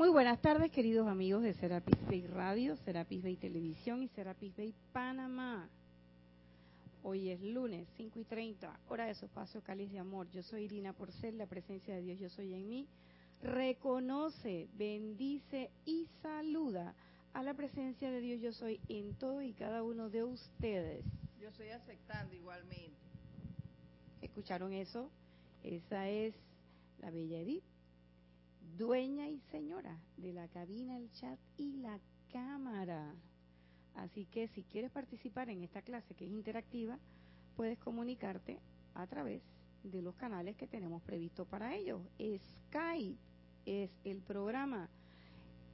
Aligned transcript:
Muy 0.00 0.08
buenas 0.08 0.40
tardes, 0.40 0.72
queridos 0.72 1.06
amigos 1.06 1.42
de 1.42 1.52
Serapis 1.52 1.98
Bay 2.06 2.26
Radio, 2.26 2.74
Serapis 2.86 3.22
Bay 3.22 3.36
Televisión 3.36 4.02
y 4.02 4.08
Serapis 4.08 4.56
Bay 4.56 4.74
Panamá. 4.94 5.68
Hoy 7.02 7.28
es 7.28 7.42
lunes, 7.42 7.86
5 7.98 8.18
y 8.18 8.24
30, 8.24 8.80
hora 8.88 9.04
de 9.04 9.14
su 9.14 9.26
espacio 9.26 9.60
Cáliz 9.60 9.92
de 9.92 9.98
Amor. 9.98 10.26
Yo 10.30 10.42
soy 10.42 10.62
Irina 10.62 10.94
Porcel, 10.94 11.36
la 11.36 11.44
presencia 11.44 11.94
de 11.94 12.00
Dios, 12.00 12.18
yo 12.18 12.30
soy 12.30 12.54
en 12.54 12.66
mí. 12.66 12.86
Reconoce, 13.42 14.68
bendice 14.78 15.68
y 15.84 16.08
saluda 16.22 16.94
a 17.34 17.42
la 17.42 17.52
presencia 17.52 18.10
de 18.10 18.22
Dios, 18.22 18.40
yo 18.40 18.54
soy 18.54 18.80
en 18.88 19.12
todo 19.16 19.42
y 19.42 19.52
cada 19.52 19.82
uno 19.82 20.08
de 20.08 20.24
ustedes. 20.24 21.04
Yo 21.38 21.50
estoy 21.50 21.68
aceptando 21.68 22.34
igualmente. 22.34 22.96
¿Escucharon 24.22 24.72
eso? 24.72 25.10
Esa 25.62 26.08
es 26.08 26.32
la 27.02 27.10
Bella 27.10 27.40
Edith, 27.40 27.64
dueña 28.80 29.28
y 29.28 29.38
señora 29.50 29.94
de 30.16 30.32
la 30.32 30.48
cabina, 30.48 30.96
el 30.96 31.12
chat 31.12 31.38
y 31.58 31.76
la 31.76 32.00
cámara. 32.32 33.14
Así 33.94 34.24
que 34.24 34.48
si 34.48 34.62
quieres 34.62 34.90
participar 34.90 35.50
en 35.50 35.62
esta 35.62 35.82
clase 35.82 36.14
que 36.14 36.24
es 36.24 36.30
interactiva, 36.30 36.98
puedes 37.56 37.78
comunicarte 37.78 38.58
a 38.94 39.06
través 39.06 39.42
de 39.84 40.00
los 40.00 40.14
canales 40.14 40.56
que 40.56 40.66
tenemos 40.66 41.02
previsto 41.02 41.44
para 41.44 41.74
ello. 41.74 42.00
Skype 42.18 43.18
es 43.66 43.90
el 44.04 44.22
programa 44.22 44.88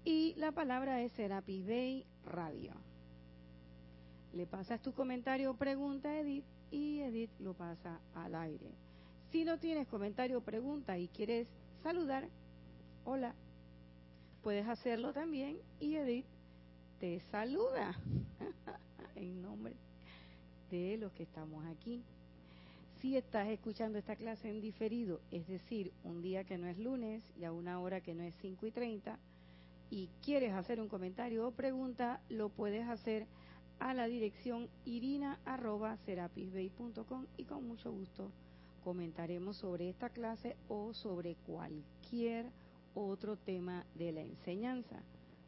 y 0.04 0.34
la 0.34 0.50
palabra 0.50 1.00
es 1.00 1.12
Serapis 1.12 1.64
Bay 1.64 2.04
Radio. 2.24 2.74
Le 4.32 4.46
pasas 4.48 4.82
tu 4.82 4.92
comentario 4.92 5.52
o 5.52 5.56
pregunta 5.56 6.08
a 6.08 6.18
Edith 6.18 6.44
y 6.72 6.98
Edith 7.02 7.30
lo 7.38 7.54
pasa 7.54 8.00
al 8.14 8.34
aire. 8.34 8.72
Si 9.30 9.44
no 9.44 9.60
tienes 9.60 9.86
comentario 9.86 10.38
o 10.38 10.40
pregunta 10.40 10.98
y 10.98 11.06
quieres 11.06 11.46
saludar, 11.84 12.28
hola, 13.06 13.34
puedes 14.42 14.66
hacerlo 14.66 15.12
también 15.12 15.58
y 15.78 15.94
Edith 15.94 16.26
te 16.98 17.20
saluda 17.30 17.94
en 19.14 19.42
nombre 19.42 19.76
de 20.72 20.96
los 20.96 21.12
que 21.12 21.22
estamos 21.22 21.64
aquí. 21.66 22.02
Si 23.00 23.16
estás 23.16 23.46
escuchando 23.46 23.98
esta 23.98 24.16
clase 24.16 24.50
en 24.50 24.60
diferido, 24.60 25.20
es 25.30 25.46
decir, 25.46 25.92
un 26.02 26.20
día 26.20 26.42
que 26.42 26.58
no 26.58 26.66
es 26.66 26.76
lunes 26.78 27.22
y 27.38 27.44
a 27.44 27.52
una 27.52 27.78
hora 27.78 28.00
que 28.00 28.14
no 28.14 28.24
es 28.24 28.34
5 28.40 28.66
y 28.66 28.72
30, 28.72 29.16
y 29.88 30.10
quieres 30.20 30.52
hacer 30.54 30.80
un 30.80 30.88
comentario 30.88 31.46
o 31.46 31.52
pregunta, 31.52 32.20
lo 32.28 32.48
puedes 32.48 32.88
hacer 32.88 33.28
a 33.78 33.94
la 33.94 34.08
dirección 34.08 34.68
irina.serapisbay.com 34.84 37.26
y 37.36 37.44
con 37.44 37.68
mucho 37.68 37.92
gusto 37.92 38.32
comentaremos 38.82 39.58
sobre 39.58 39.90
esta 39.90 40.10
clase 40.10 40.56
o 40.68 40.92
sobre 40.92 41.36
cualquier 41.46 42.50
otro 42.96 43.36
tema 43.36 43.84
de 43.94 44.12
la 44.12 44.22
enseñanza. 44.22 44.96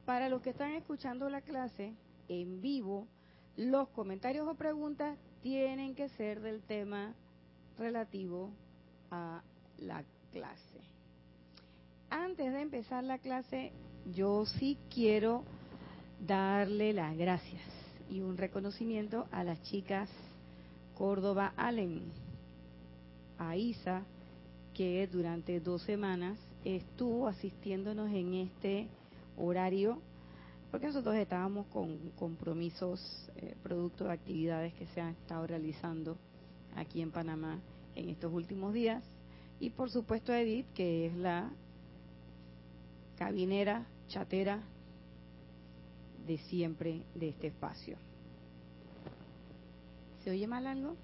Para 0.05 0.29
los 0.29 0.43
que 0.43 0.51
están 0.51 0.73
escuchando 0.73 1.29
la 1.29 1.41
clase 1.41 1.95
en 2.29 2.61
vivo, 2.61 3.09
los 3.57 3.89
comentarios 3.89 4.47
o 4.47 4.55
preguntas 4.55 5.19
tienen 5.43 5.95
que 5.95 6.09
ser 6.11 6.41
del 6.41 6.63
tema 6.63 7.15
relativo 7.79 8.51
a 9.11 9.43
la 9.79 10.05
clase. 10.33 10.81
Antes 12.11 12.53
de 12.53 12.61
empezar 12.61 13.05
la 13.05 13.19
clase, 13.19 13.73
yo 14.15 14.47
sí 14.47 14.79
quiero 14.93 15.45
darle 16.27 16.93
las 16.93 17.17
gracias 17.17 17.63
y 18.11 18.21
un 18.21 18.37
reconocimiento 18.37 19.27
a 19.31 19.45
las 19.45 19.63
chicas 19.63 20.09
Córdoba 20.95 21.53
Allen, 21.57 22.11
a 23.39 23.57
Isa, 23.57 24.03
que 24.79 25.09
durante 25.09 25.59
dos 25.59 25.83
semanas 25.83 26.39
estuvo 26.65 27.27
asistiéndonos 27.27 28.13
en 28.13 28.35
este 28.35 28.87
horario, 29.37 29.99
porque 30.71 30.87
nosotros 30.87 31.17
estábamos 31.17 31.67
con 31.67 31.99
compromisos, 32.11 33.01
eh, 33.39 33.57
producto 33.61 34.05
de 34.05 34.13
actividades 34.13 34.73
que 34.75 34.87
se 34.87 35.01
han 35.01 35.15
estado 35.15 35.49
realizando 35.49 36.17
aquí 36.77 37.03
en 37.03 37.11
Panamá 37.11 37.59
en 37.97 38.09
estos 38.09 38.33
últimos 38.33 38.73
días. 38.73 39.03
Y 39.59 39.71
por 39.71 39.91
supuesto 39.91 40.33
Edith, 40.33 40.67
que 40.75 41.07
es 41.07 41.17
la 41.17 41.51
cabinera, 43.17 43.85
chatera 44.07 44.63
de 46.25 46.39
siempre 46.39 47.03
de 47.17 47.31
este 47.31 47.49
espacio. 47.49 47.97
¿Se 50.23 50.31
oye 50.31 50.47
mal 50.47 50.69
algo? 50.69 50.95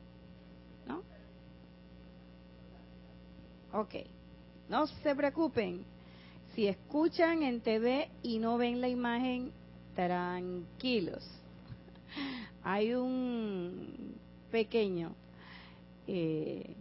¿No? 0.87 1.03
Ok. 3.75 3.95
No 4.69 4.87
se 4.87 5.15
preocupen. 5.17 5.85
Si 6.55 6.69
escuchan 6.69 7.43
en 7.43 7.61
TV 7.61 8.09
y 8.23 8.39
no 8.39 8.57
ven 8.57 8.81
la 8.81 8.89
imagen, 8.89 9.51
tranquilos. 9.97 11.29
Hay 12.63 12.95
un 12.95 14.15
pequeño 14.53 15.13
eh, 16.07 16.77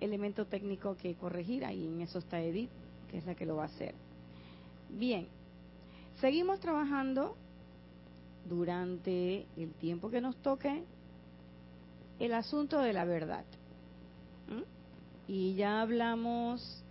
elemento 0.00 0.46
técnico 0.46 0.96
que 0.96 1.14
corregir, 1.14 1.64
ahí 1.64 1.86
en 1.86 2.00
eso 2.00 2.18
está 2.18 2.40
Edith, 2.40 2.70
que 3.08 3.18
es 3.18 3.26
la 3.26 3.36
que 3.36 3.46
lo 3.46 3.56
va 3.56 3.64
a 3.64 3.66
hacer. 3.66 3.94
Bien, 4.88 5.28
seguimos 6.20 6.58
trabajando 6.58 7.36
durante 8.48 9.46
el 9.56 9.72
tiempo 9.74 10.10
que 10.10 10.20
nos 10.20 10.36
toque 10.38 10.82
el 12.18 12.34
asunto 12.34 12.80
de 12.80 12.92
la 12.92 13.04
verdad. 13.04 13.44
Y 15.32 15.54
ya 15.54 15.80
hablamos 15.80 16.82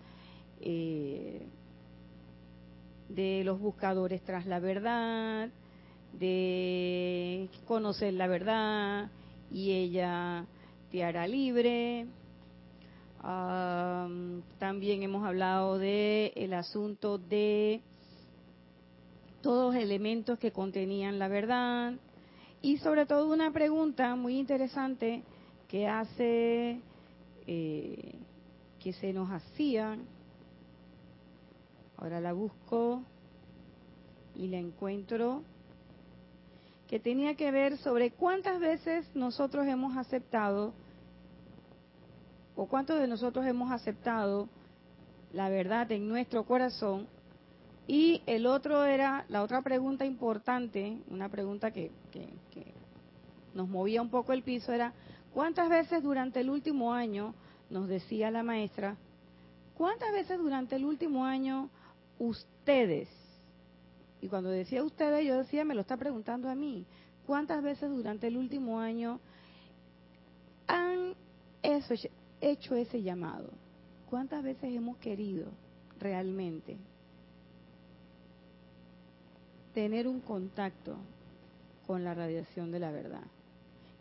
eh, 0.62 1.46
de 3.10 3.44
los 3.44 3.60
buscadores 3.60 4.22
tras 4.24 4.46
la 4.46 4.60
verdad, 4.60 5.50
de 6.14 7.50
conocer 7.68 8.14
la 8.14 8.28
verdad 8.28 9.12
y 9.52 9.72
ella 9.72 10.46
te 10.90 11.04
hará 11.04 11.28
libre. 11.28 12.08
también 14.58 15.04
hemos 15.04 15.26
hablado 15.26 15.78
de 15.78 16.32
el 16.38 16.54
asunto 16.54 17.18
de 17.18 17.82
todos 19.42 19.74
los 19.74 19.84
elementos 19.84 20.40
que 20.40 20.54
contenían 20.54 21.20
la 21.20 21.28
verdad 21.28 21.92
y 22.62 22.78
sobre 22.78 23.06
todo 23.06 23.34
una 23.34 23.52
pregunta 23.52 24.16
muy 24.16 24.40
interesante 24.40 25.24
que 25.68 25.90
hace 25.90 26.80
eh, 27.46 28.16
que 28.80 28.94
se 28.94 29.14
nos 29.14 29.30
hacía 29.30 29.98
ahora 31.98 32.22
la 32.22 32.34
busco 32.34 33.04
y 34.36 34.48
la 34.48 34.58
encuentro 34.58 35.44
que 36.88 37.00
tenía 37.00 37.36
que 37.36 37.52
ver 37.52 37.78
sobre 37.78 38.12
cuántas 38.12 38.60
veces 38.60 39.06
nosotros 39.14 39.68
hemos 39.68 39.96
aceptado 39.98 40.74
o 42.56 42.66
cuántos 42.66 43.00
de 43.00 43.08
nosotros 43.08 43.46
hemos 43.46 43.72
aceptado 43.72 44.50
la 45.34 45.50
verdad 45.50 45.92
en 45.92 46.08
nuestro 46.08 46.46
corazón. 46.46 47.08
Y 47.88 48.22
el 48.26 48.46
otro 48.46 48.86
era, 48.86 49.26
la 49.30 49.44
otra 49.44 49.62
pregunta 49.62 50.06
importante, 50.06 50.98
una 51.10 51.30
pregunta 51.30 51.72
que, 51.72 51.92
nos 53.54 53.68
movía 53.68 54.02
un 54.02 54.10
poco 54.10 54.32
el 54.32 54.44
piso, 54.44 54.72
era, 54.72 54.94
¿cuántas 55.34 55.70
veces 55.70 56.04
durante 56.04 56.40
el 56.40 56.50
último 56.50 56.94
año, 56.94 57.34
nos 57.70 57.88
decía 57.88 58.32
la 58.32 58.44
maestra, 58.44 58.98
cuántas 59.76 60.12
veces 60.12 60.38
durante 60.40 60.76
el 60.76 60.86
último 60.86 61.26
año 61.26 61.70
ustedes, 62.18 63.08
y 64.22 64.28
cuando 64.28 64.50
decía 64.50 64.84
ustedes, 64.84 65.26
yo 65.26 65.38
decía, 65.38 65.64
me 65.64 65.76
lo 65.76 65.82
está 65.82 65.98
preguntando 65.98 66.50
a 66.50 66.56
mí, 66.56 66.86
¿cuántas 67.26 67.64
veces 67.64 67.90
durante 67.90 68.28
el 68.28 68.38
último 68.38 68.80
año 68.80 69.20
han 70.68 71.14
hecho 72.42 72.76
ese 72.76 73.02
llamado? 73.02 73.50
¿Cuántas 74.10 74.44
veces 74.44 74.74
hemos 74.74 74.98
querido 74.98 75.48
realmente 76.00 76.78
tener 79.74 80.08
un 80.08 80.20
contacto 80.20 80.98
con 81.86 82.04
la 82.04 82.14
radiación 82.14 82.72
de 82.72 82.80
la 82.80 82.92
verdad. 82.92 83.24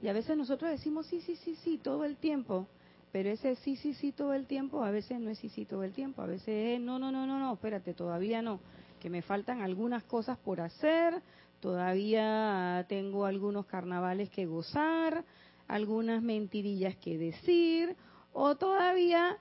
Y 0.03 0.09
a 0.09 0.12
veces 0.12 0.37
nosotros 0.37 0.70
decimos 0.70 1.06
sí, 1.06 1.20
sí, 1.20 1.37
sí, 1.37 1.56
sí, 1.56 1.79
todo 1.79 2.05
el 2.05 2.17
tiempo, 2.17 2.67
pero 3.12 3.31
ese 3.31 3.56
sí, 3.56 3.76
sí, 3.76 3.94
sí, 3.94 4.12
todo 4.12 4.34
el 4.34 4.46
tiempo, 4.46 4.84
a 4.84 4.90
veces 4.90 5.20
no 5.20 5.31
es 5.31 5.38
sí, 5.38 5.49
sí, 5.49 5.64
todo 5.64 5.82
el 5.82 5.93
tiempo, 5.93 6.22
a 6.22 6.26
veces 6.26 6.49
es 6.49 6.81
no, 6.81 6.99
no, 6.99 7.10
no, 7.10 7.26
no, 7.26 7.38
no, 7.38 7.55
espérate, 7.55 7.94
todavía 7.94 8.43
no, 8.43 8.60
que 9.00 9.10
me 9.10 9.22
faltan 9.22 9.62
algunas 9.62 10.05
cosas 10.05 10.38
por 10.38 10.60
hacer, 10.60 11.22
todavía 11.60 12.84
tengo 12.88 13.25
algunos 13.25 13.66
carnavales 13.66 14.31
que 14.31 14.46
gozar, 14.46 15.25
algunas 15.66 16.22
mentirillas 16.22 16.96
que 16.96 17.19
decir, 17.19 17.96
o 18.32 18.56
todavía 18.56 19.38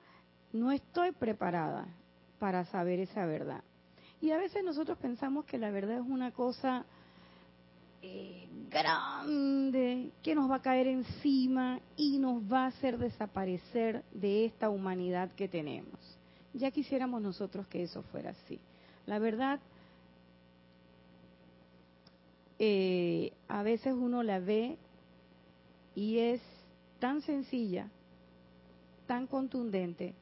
no 0.54 0.72
estoy 0.72 1.12
preparada 1.12 1.88
para 2.40 2.66
saber 2.66 3.00
esa 3.00 3.26
verdad. 3.26 3.64
Y 4.22 4.32
a 4.32 4.38
veces 4.38 4.64
nosotros 4.64 4.98
pensamos 4.98 5.46
que 5.46 5.58
la 5.58 5.72
verdad 5.72 5.98
es 5.98 6.06
una 6.06 6.32
cosa 6.32 6.86
eh, 8.02 8.48
grande 8.70 10.12
que 10.22 10.36
nos 10.36 10.50
va 10.50 10.56
a 10.56 10.62
caer 10.62 10.88
encima 10.88 11.80
y 11.96 12.20
nos 12.20 12.42
va 12.44 12.66
a 12.66 12.68
hacer 12.68 12.98
desaparecer 12.98 14.04
de 14.12 14.46
esta 14.46 14.70
humanidad 14.70 15.32
que 15.32 15.48
tenemos. 15.48 16.00
Ya 16.54 16.72
quisiéramos 16.72 17.22
nosotros 17.22 17.68
que 17.68 17.84
eso 17.84 18.04
fuera 18.04 18.32
así. 18.32 18.60
La 19.06 19.20
verdad, 19.20 19.60
eh, 22.60 23.32
a 23.48 23.64
veces 23.64 23.94
uno 23.94 24.24
la 24.24 24.40
ve 24.40 24.78
y 25.96 26.20
es 26.20 26.42
tan 27.00 27.22
sencilla, 27.22 27.90
tan 29.06 29.28
contundente, 29.28 30.14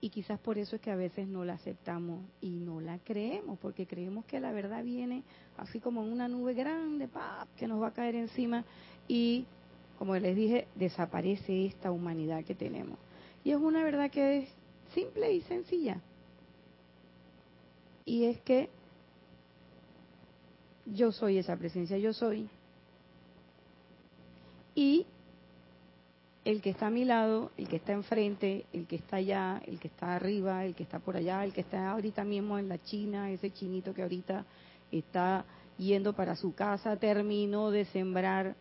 y 0.00 0.08
quizás 0.08 0.40
por 0.40 0.56
eso 0.56 0.76
es 0.76 0.82
que 0.82 0.90
a 0.90 0.96
veces 0.96 1.28
no 1.28 1.44
la 1.44 1.54
aceptamos 1.54 2.20
y 2.40 2.50
no 2.50 2.80
la 2.80 2.98
creemos, 2.98 3.58
porque 3.58 3.86
creemos 3.86 4.24
que 4.24 4.40
la 4.40 4.50
verdad 4.52 4.82
viene 4.82 5.22
así 5.58 5.78
como 5.78 6.02
en 6.02 6.10
una 6.10 6.26
nube 6.26 6.54
grande, 6.54 7.06
¡pap! 7.06 7.48
que 7.56 7.66
nos 7.66 7.82
va 7.82 7.88
a 7.88 7.92
caer 7.92 8.14
encima 8.14 8.64
y, 9.06 9.44
como 9.98 10.16
les 10.16 10.34
dije, 10.34 10.66
desaparece 10.74 11.66
esta 11.66 11.90
humanidad 11.90 12.44
que 12.44 12.54
tenemos. 12.54 12.98
Y 13.44 13.50
es 13.50 13.58
una 13.58 13.84
verdad 13.84 14.10
que 14.10 14.38
es 14.38 14.48
simple 14.94 15.32
y 15.32 15.42
sencilla. 15.42 16.00
Y 18.06 18.24
es 18.24 18.40
que 18.40 18.70
yo 20.86 21.12
soy 21.12 21.38
esa 21.38 21.56
presencia, 21.56 21.98
yo 21.98 22.14
soy. 22.14 22.48
Y 24.74 25.06
el 26.44 26.62
que 26.62 26.70
está 26.70 26.86
a 26.86 26.90
mi 26.90 27.04
lado, 27.04 27.50
el 27.56 27.68
que 27.68 27.76
está 27.76 27.92
enfrente, 27.92 28.64
el 28.72 28.86
que 28.86 28.96
está 28.96 29.16
allá, 29.16 29.60
el 29.66 29.78
que 29.78 29.88
está 29.88 30.16
arriba, 30.16 30.64
el 30.64 30.74
que 30.74 30.82
está 30.82 30.98
por 30.98 31.16
allá, 31.16 31.44
el 31.44 31.52
que 31.52 31.60
está 31.60 31.90
ahorita 31.90 32.24
mismo 32.24 32.58
en 32.58 32.68
la 32.68 32.78
China, 32.78 33.30
ese 33.30 33.52
chinito 33.52 33.92
que 33.92 34.02
ahorita 34.02 34.46
está 34.90 35.44
yendo 35.76 36.14
para 36.14 36.36
su 36.36 36.54
casa, 36.54 36.96
terminó 36.96 37.70
de 37.70 37.84
sembrar 37.86 38.54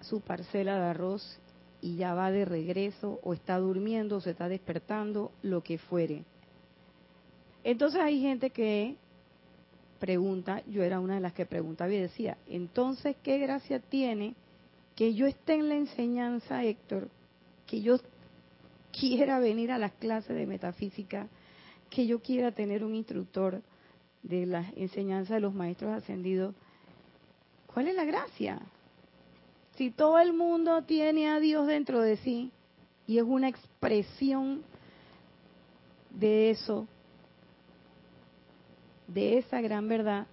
su 0.00 0.20
parcela 0.20 0.76
de 0.76 0.86
arroz 0.86 1.40
y 1.80 1.96
ya 1.96 2.14
va 2.14 2.30
de 2.30 2.44
regreso 2.44 3.20
o 3.22 3.32
está 3.32 3.58
durmiendo 3.58 4.16
o 4.16 4.20
se 4.20 4.30
está 4.30 4.48
despertando, 4.48 5.30
lo 5.42 5.62
que 5.62 5.78
fuere. 5.78 6.24
Entonces 7.62 8.00
hay 8.00 8.20
gente 8.20 8.50
que 8.50 8.96
pregunta, 9.98 10.62
yo 10.66 10.82
era 10.82 11.00
una 11.00 11.14
de 11.14 11.20
las 11.20 11.32
que 11.32 11.46
preguntaba 11.46 11.92
y 11.92 11.98
decía, 11.98 12.36
entonces, 12.48 13.16
¿qué 13.22 13.38
gracia 13.38 13.80
tiene 13.80 14.34
que 14.96 15.14
yo 15.14 15.26
esté 15.26 15.54
en 15.54 15.68
la 15.68 15.76
enseñanza, 15.76 16.64
Héctor, 16.64 17.08
que 17.66 17.82
yo 17.82 17.98
quiera 18.98 19.38
venir 19.38 19.70
a 19.70 19.78
las 19.78 19.92
clases 19.92 20.34
de 20.34 20.46
metafísica, 20.46 21.28
que 21.90 22.06
yo 22.06 22.20
quiera 22.20 22.50
tener 22.50 22.82
un 22.82 22.94
instructor 22.94 23.62
de 24.22 24.46
la 24.46 24.72
enseñanza 24.74 25.34
de 25.34 25.40
los 25.40 25.54
maestros 25.54 25.92
ascendidos? 25.92 26.54
¿Cuál 27.72 27.88
es 27.88 27.94
la 27.94 28.04
gracia? 28.04 28.60
Si 29.76 29.90
todo 29.90 30.18
el 30.18 30.32
mundo 30.32 30.82
tiene 30.82 31.28
a 31.28 31.38
Dios 31.38 31.66
dentro 31.66 32.00
de 32.00 32.16
sí 32.16 32.50
y 33.06 33.18
es 33.18 33.24
una 33.24 33.48
expresión 33.48 34.62
de 36.10 36.50
eso, 36.50 36.88
de 39.06 39.38
esa 39.38 39.60
gran 39.60 39.86
verdad, 39.88 40.26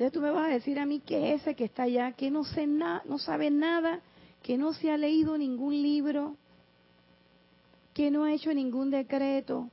entonces 0.00 0.14
tú 0.14 0.22
me 0.22 0.30
vas 0.30 0.46
a 0.46 0.54
decir 0.54 0.78
a 0.78 0.86
mí 0.86 1.00
que 1.00 1.34
ese 1.34 1.54
que 1.54 1.64
está 1.64 1.82
allá, 1.82 2.12
que 2.12 2.30
no 2.30 2.42
sé 2.42 2.66
no 2.66 3.18
sabe 3.18 3.50
nada, 3.50 4.00
que 4.42 4.56
no 4.56 4.72
se 4.72 4.90
ha 4.90 4.96
leído 4.96 5.36
ningún 5.36 5.82
libro, 5.82 6.38
que 7.92 8.10
no 8.10 8.24
ha 8.24 8.32
hecho 8.32 8.54
ningún 8.54 8.90
decreto, 8.90 9.68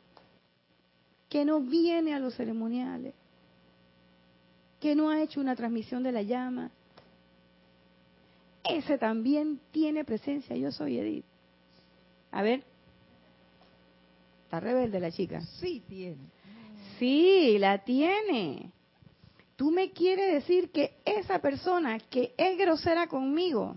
que 1.30 1.46
no 1.46 1.62
viene 1.62 2.14
a 2.14 2.20
los 2.20 2.36
ceremoniales, 2.36 3.14
que 4.82 4.96
no 4.96 5.10
ha 5.10 5.22
hecho 5.22 5.40
una 5.40 5.56
transmisión 5.56 6.04
de 6.04 6.12
la 6.12 6.24
llama. 6.24 6.72
Ese 8.66 8.98
también 8.98 9.62
tiene 9.72 10.04
presencia. 10.04 10.58
Yo 10.58 10.74
soy 10.74 10.98
Edith. 10.98 11.26
A 12.32 12.42
ver. 12.42 12.66
Está 14.44 14.60
rebelde 14.60 15.00
la 15.00 15.10
chica. 15.10 15.40
Sí, 15.62 15.82
tiene. 15.88 16.18
Sí, 17.00 17.58
la 17.60 17.78
tiene. 17.86 18.74
Tú 19.58 19.72
me 19.72 19.92
quieres 19.92 20.34
decir 20.34 20.72
que 20.72 20.98
esa 21.04 21.40
persona 21.40 22.00
que 22.00 22.36
es 22.38 22.58
grosera 22.60 23.08
conmigo 23.08 23.76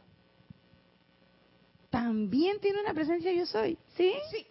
también 1.88 2.61
tiene 2.61 2.82
una 2.82 2.93
presencia 2.93 3.32
yo 3.32 3.47
soy, 3.47 3.79
¿sí? 3.97 4.12
Sí. 4.31 4.47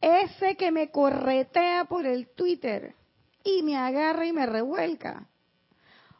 Ese 0.00 0.56
que 0.56 0.72
me 0.72 0.90
corretea 0.90 1.84
por 1.84 2.06
el 2.06 2.28
Twitter 2.28 2.94
y 3.44 3.62
me 3.62 3.76
agarra 3.76 4.26
y 4.26 4.32
me 4.32 4.46
revuelca. 4.46 5.28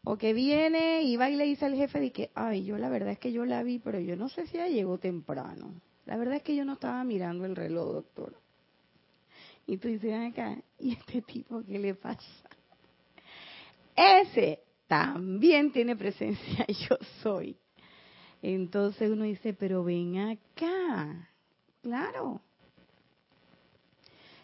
O 0.05 0.19
que 0.19 0.35
viene 0.35 1.03
y 1.03 1.17
va 1.17 1.31
y 1.31 1.37
le 1.37 1.44
dice 1.44 1.65
al 1.65 1.75
jefe 1.75 2.00
de 2.00 2.12
que, 2.12 2.31
ay, 2.35 2.65
yo 2.65 2.77
la 2.77 2.91
verdad 2.91 3.12
es 3.12 3.19
que 3.19 3.32
yo 3.32 3.47
la 3.47 3.62
vi, 3.62 3.79
pero 3.79 3.99
yo 3.99 4.15
no 4.15 4.29
sé 4.29 4.47
si 4.47 4.59
ya 4.59 4.69
llegó 4.69 4.99
temprano. 4.99 5.75
La 6.05 6.19
verdad 6.19 6.37
es 6.37 6.43
que 6.43 6.55
yo 6.55 6.67
no 6.67 6.75
estaba 6.75 7.03
mirando 7.05 7.47
el 7.47 7.56
reloj, 7.56 7.94
doctor. 7.94 8.35
Y 9.67 9.79
tú 9.79 9.88
dices, 9.88 10.12
acá, 10.12 10.59
¿y 10.79 10.93
este 10.93 11.23
tipo 11.23 11.62
qué 11.67 11.79
le 11.79 11.94
pasa? 11.94 12.21
Ese 13.96 14.62
también 14.87 15.72
tiene 15.72 15.96
presencia, 15.96 16.66
yo 16.88 16.96
soy. 17.22 17.56
Entonces 18.42 19.10
uno 19.10 19.25
dice, 19.25 19.52
pero 19.52 19.84
ven 19.84 20.19
acá, 20.19 21.28
claro. 21.82 22.40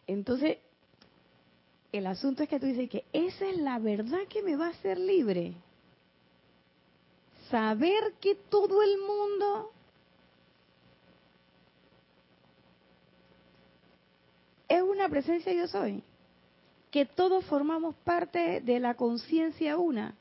Entonces, 0.07 0.59
el 1.93 2.07
asunto 2.07 2.43
es 2.43 2.49
que 2.49 2.61
tú 2.61 2.67
dices 2.67 2.89
que 2.91 3.05
esa 3.13 3.49
es 3.49 3.57
la 3.57 3.79
verdad 3.79 4.21
que 4.29 4.43
me 4.43 4.57
va 4.57 4.67
a 4.67 4.71
hacer 4.71 4.99
libre. 4.99 5.55
Saber 7.51 8.15
que 8.21 8.35
todo 8.35 8.83
el 8.83 8.99
mundo 8.99 9.73
es 14.69 14.83
una 14.83 15.09
presencia 15.09 15.53
yo 15.53 15.67
soy 15.69 16.03
que 16.91 17.07
todos 17.07 17.45
formamos 17.47 17.95
parte 17.97 18.61
de 18.61 18.81
la 18.81 18.95
conciencia 18.95 19.77
una. 19.77 20.15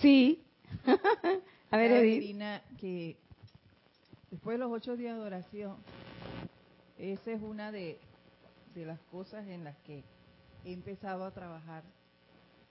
Sí. 0.00 0.42
A 1.70 1.76
ver, 1.76 1.92
Edith. 1.92 2.36
que 2.78 3.16
después 4.30 4.54
de 4.54 4.58
los 4.58 4.72
ocho 4.72 4.96
días 4.96 5.16
de 5.16 5.22
oración, 5.22 5.76
esa 6.98 7.32
es 7.32 7.42
una 7.42 7.72
de, 7.72 7.98
de 8.74 8.84
las 8.84 9.00
cosas 9.10 9.46
en 9.48 9.64
las 9.64 9.76
que 9.78 10.04
he 10.64 10.72
empezado 10.72 11.24
a 11.24 11.30
trabajar. 11.30 11.82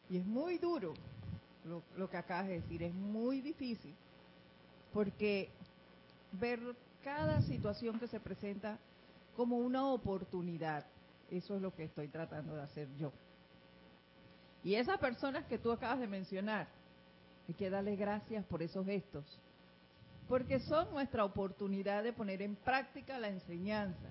Y 0.09 0.17
es 0.17 0.25
muy 0.25 0.57
duro 0.57 0.93
lo, 1.65 1.81
lo 1.97 2.09
que 2.09 2.17
acabas 2.17 2.47
de 2.47 2.61
decir, 2.61 2.83
es 2.83 2.93
muy 2.93 3.41
difícil, 3.41 3.95
porque 4.93 5.49
ver 6.33 6.59
cada 7.03 7.41
situación 7.41 7.99
que 7.99 8.07
se 8.07 8.19
presenta 8.19 8.77
como 9.35 9.57
una 9.57 9.87
oportunidad 9.87 10.85
eso 11.31 11.55
es 11.55 11.61
lo 11.61 11.73
que 11.73 11.85
estoy 11.85 12.09
tratando 12.09 12.55
de 12.55 12.61
hacer 12.61 12.87
yo. 12.97 13.11
Y 14.63 14.75
esas 14.75 14.99
personas 14.99 15.45
que 15.45 15.57
tú 15.57 15.71
acabas 15.71 15.99
de 15.99 16.07
mencionar, 16.07 16.67
hay 17.47 17.53
que 17.53 17.69
darles 17.69 17.97
gracias 17.97 18.45
por 18.45 18.61
esos 18.61 18.85
gestos, 18.85 19.25
porque 20.27 20.59
son 20.59 20.91
nuestra 20.91 21.25
oportunidad 21.25 22.03
de 22.03 22.13
poner 22.13 22.41
en 22.41 22.55
práctica 22.55 23.17
la 23.17 23.29
enseñanza. 23.29 24.09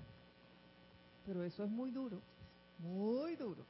Pero 1.25 1.43
eso 1.43 1.63
es 1.63 1.69
muy 1.69 1.91
duro, 1.91 2.19
muy 2.79 3.35
duro. 3.35 3.63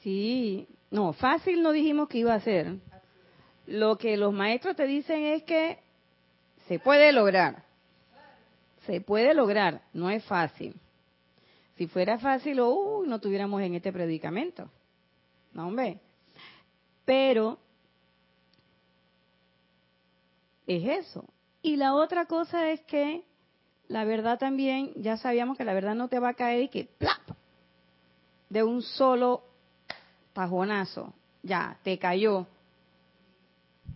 Sí, 0.00 0.66
no, 0.90 1.12
fácil 1.12 1.62
no 1.62 1.70
dijimos 1.70 2.08
que 2.08 2.18
iba 2.18 2.34
a 2.34 2.40
ser. 2.40 2.78
Lo 3.66 3.96
que 3.96 4.16
los 4.16 4.32
maestros 4.32 4.74
te 4.74 4.86
dicen 4.86 5.22
es 5.22 5.44
que 5.44 5.78
se 6.66 6.78
puede 6.80 7.12
lograr. 7.12 7.64
Se 8.86 9.00
puede 9.00 9.32
lograr, 9.34 9.82
no 9.92 10.10
es 10.10 10.24
fácil. 10.24 10.74
Si 11.76 11.86
fuera 11.86 12.18
fácil, 12.18 12.60
uh, 12.60 13.04
no 13.06 13.20
tuviéramos 13.20 13.60
en 13.62 13.74
este 13.74 13.92
predicamento. 13.92 14.68
No, 15.52 15.68
hombre. 15.68 15.98
Pero 17.04 17.58
es 20.66 21.06
eso. 21.06 21.24
Y 21.62 21.76
la 21.76 21.94
otra 21.94 22.26
cosa 22.26 22.70
es 22.70 22.80
que 22.82 23.24
la 23.88 24.04
verdad 24.04 24.38
también, 24.38 24.92
ya 24.96 25.16
sabíamos 25.16 25.56
que 25.56 25.64
la 25.64 25.74
verdad 25.74 25.94
no 25.94 26.08
te 26.08 26.18
va 26.18 26.30
a 26.30 26.34
caer 26.34 26.62
y 26.62 26.68
que 26.68 26.84
¡plap! 26.84 27.20
de 28.48 28.62
un 28.62 28.82
solo 28.82 29.42
tajonazo, 30.34 31.14
ya, 31.42 31.78
te 31.82 31.98
cayó. 31.98 32.46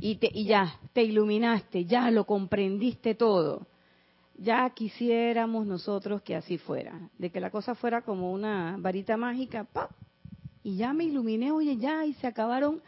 Y, 0.01 0.17
te, 0.17 0.31
y 0.33 0.47
ya, 0.47 0.79
te 0.93 1.03
iluminaste, 1.03 1.85
ya 1.85 2.11
lo 2.11 2.25
comprendiste 2.25 3.15
todo 3.15 3.67
ya 4.39 4.69
quisiéramos 4.71 5.67
nosotros 5.67 6.23
que 6.23 6.37
así 6.37 6.59
fuera, 6.59 7.11
de 7.19 7.31
que 7.31 7.41
la 7.41 7.51
cosa 7.51 7.75
fuera 7.75 8.03
como 8.03 8.33
una 8.33 8.77
varita 8.79 9.17
mágica, 9.17 9.65
¡pap! 9.65 9.91
y 10.63 10.77
ya 10.77 10.93
me 10.93 11.05
iluminé, 11.05 11.53
oye, 11.53 11.77
ya, 11.77 12.05
y 12.05 12.15
se 12.15 12.27
acabaron 12.27 12.83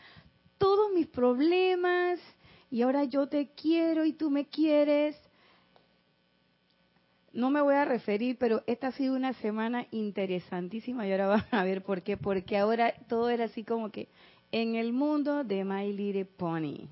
todos 0.58 0.92
mis 0.92 1.06
problemas, 1.06 2.18
y 2.70 2.82
ahora 2.82 3.04
yo 3.04 3.28
te 3.28 3.50
quiero 3.54 4.04
y 4.04 4.12
tú 4.12 4.30
me 4.30 4.46
quieres. 4.46 5.16
No 7.32 7.50
me 7.50 7.60
voy 7.60 7.76
a 7.76 7.84
referir, 7.84 8.36
pero 8.36 8.62
esta 8.66 8.88
ha 8.88 8.92
sido 8.92 9.14
una 9.14 9.32
semana 9.34 9.86
interesantísima 9.90 11.06
y 11.06 11.12
ahora 11.12 11.28
van 11.28 11.46
a 11.50 11.64
ver 11.64 11.82
por 11.82 12.02
qué, 12.02 12.16
porque 12.16 12.58
ahora 12.58 12.92
todo 13.08 13.30
era 13.30 13.44
así 13.44 13.64
como 13.64 13.90
que 13.90 14.08
en 14.50 14.74
el 14.74 14.92
mundo 14.92 15.44
de 15.44 15.64
My 15.64 15.92
Little 15.92 16.24
Pony. 16.24 16.88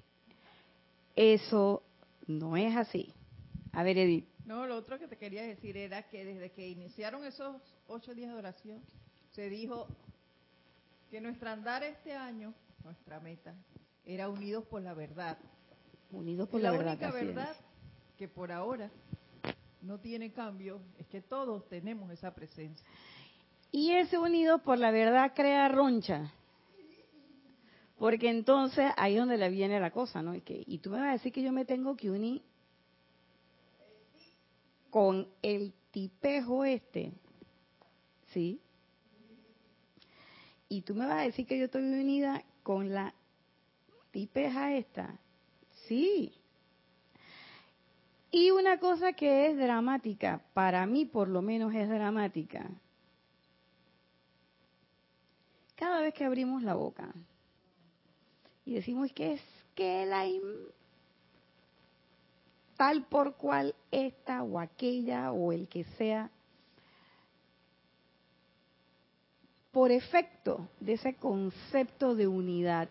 Eso 1.15 1.83
no 2.27 2.57
es 2.57 2.77
así. 2.77 3.13
A 3.77 3.83
ver, 3.83 3.99
Edith. 3.99 4.27
No, 4.47 4.67
lo 4.67 4.75
otro 4.75 4.99
que 4.99 5.07
te 5.07 5.19
quería 5.19 5.43
decir 5.43 5.77
era 5.77 6.09
que 6.09 6.25
desde 6.25 6.51
que 6.51 6.67
iniciaron 6.67 7.27
esos 7.27 7.57
ocho 7.89 8.15
días 8.15 8.33
de 8.33 8.39
oración, 8.39 8.81
se 9.33 9.51
dijo 9.51 9.87
que 11.11 11.21
nuestra 11.21 11.53
andar 11.53 11.83
este 11.83 12.15
año, 12.15 12.55
nuestra 12.83 13.21
meta, 13.21 13.55
era 14.07 14.31
unidos 14.31 14.65
por 14.65 14.81
la 14.81 14.95
verdad. 14.95 15.37
Unidos 16.11 16.49
por 16.49 16.63
la, 16.63 16.71
verdad. 16.71 16.99
La 16.99 17.09
única 17.09 17.11
verdad 17.13 17.57
que 18.17 18.29
por 18.29 18.51
ahora 18.51 18.91
no 19.83 20.01
tiene 20.01 20.33
cambio 20.33 20.81
es 20.99 21.07
que 21.09 21.21
todos 21.21 21.69
tenemos 21.69 22.11
esa 22.11 22.35
presencia. 22.35 22.87
Y 23.73 23.91
ese 23.91 24.17
unido 24.17 24.63
por 24.63 24.79
la 24.79 24.91
verdad 24.91 25.35
crea 25.35 25.69
roncha. 25.69 26.33
Porque 27.99 28.31
entonces 28.31 28.91
ahí 28.97 29.17
es 29.17 29.21
donde 29.21 29.37
le 29.37 29.51
viene 29.51 29.79
la 29.81 29.91
cosa, 29.91 30.23
¿no? 30.23 30.35
Y, 30.35 30.41
que, 30.41 30.65
y 30.67 30.79
tú 30.79 30.89
me 30.89 30.99
vas 30.99 31.09
a 31.09 31.13
decir 31.13 31.31
que 31.31 31.43
yo 31.43 31.53
me 31.53 31.67
tengo 31.67 31.95
que 31.95 32.11
unir 32.11 32.41
con 34.91 35.29
el 35.43 35.73
tipejo 35.91 36.65
este, 36.65 37.13
¿sí? 38.33 38.61
Y 40.69 40.83
tú 40.83 40.95
me 40.95 41.07
vas 41.07 41.21
a 41.21 41.23
decir 41.23 41.47
que 41.47 41.59
yo 41.59 41.67
estoy 41.67 41.83
unida 41.83 42.45
con 42.63 42.93
la 42.93 43.15
tipeja 44.11 44.75
esta, 44.75 45.19
sí. 45.87 46.33
Y 48.31 48.51
una 48.51 48.79
cosa 48.79 49.13
que 49.13 49.47
es 49.49 49.57
dramática, 49.57 50.43
para 50.53 50.85
mí 50.87 51.05
por 51.05 51.29
lo 51.29 51.43
menos 51.43 51.75
es 51.75 51.89
dramática, 51.89 52.69
cada 55.77 56.01
vez 56.01 56.15
que 56.15 56.25
abrimos 56.25 56.63
la 56.63 56.75
boca 56.75 57.15
y 58.65 58.75
decimos 58.75 59.13
que 59.13 59.35
es 59.35 59.43
que 59.75 60.07
la 60.07 60.27
tal 62.77 63.05
por 63.07 63.37
cual 63.37 63.75
esta 63.91 64.43
o 64.43 64.59
aquella 64.59 65.33
o 65.33 65.53
el 65.53 65.69
que 65.69 65.85
sea, 65.97 66.31
por 69.73 69.91
efecto 69.91 70.69
de 70.81 70.95
ese 70.95 71.17
concepto 71.17 72.15
de 72.15 72.27
unidad 72.27 72.89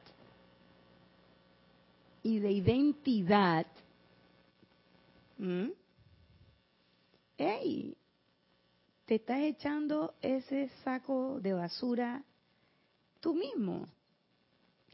y 2.21 2.39
de 2.39 2.51
identidad, 2.51 3.65
hey, 7.37 7.97
te 9.05 9.15
estás 9.15 9.39
echando 9.39 10.13
ese 10.21 10.69
saco 10.83 11.39
de 11.39 11.53
basura 11.53 12.23
tú 13.19 13.33
mismo. 13.33 13.87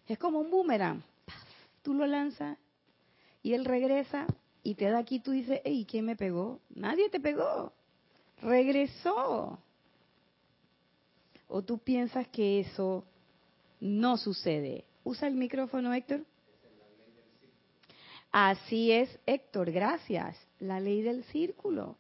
Es 0.08 0.18
como 0.18 0.40
un 0.40 0.50
boomerang. 0.50 1.02
Tú 1.82 1.94
lo 1.94 2.06
lanzas 2.06 2.58
y 3.44 3.54
él 3.54 3.66
regresa 3.66 4.28
y 4.64 4.76
te 4.76 4.90
da 4.90 5.00
aquí, 5.00 5.20
tú 5.20 5.32
dices, 5.32 5.62
¿y 5.66 5.86
¿quién 5.86 6.06
me 6.06 6.16
pegó? 6.16 6.60
Nadie 6.70 7.10
te 7.10 7.20
pegó. 7.20 7.74
Regresó. 8.42 9.60
O 11.48 11.62
tú 11.64 11.80
piensas 11.80 12.28
que 12.28 12.60
eso 12.60 13.04
no 13.80 14.18
sucede. 14.18 14.86
Usa 15.04 15.28
el 15.28 15.36
micrófono, 15.36 15.94
Héctor. 15.94 16.26
Así 18.32 18.92
es, 18.92 19.20
Héctor, 19.26 19.72
gracias. 19.72 20.38
La 20.60 20.80
ley 20.80 21.02
del 21.02 21.24
círculo 21.26 21.98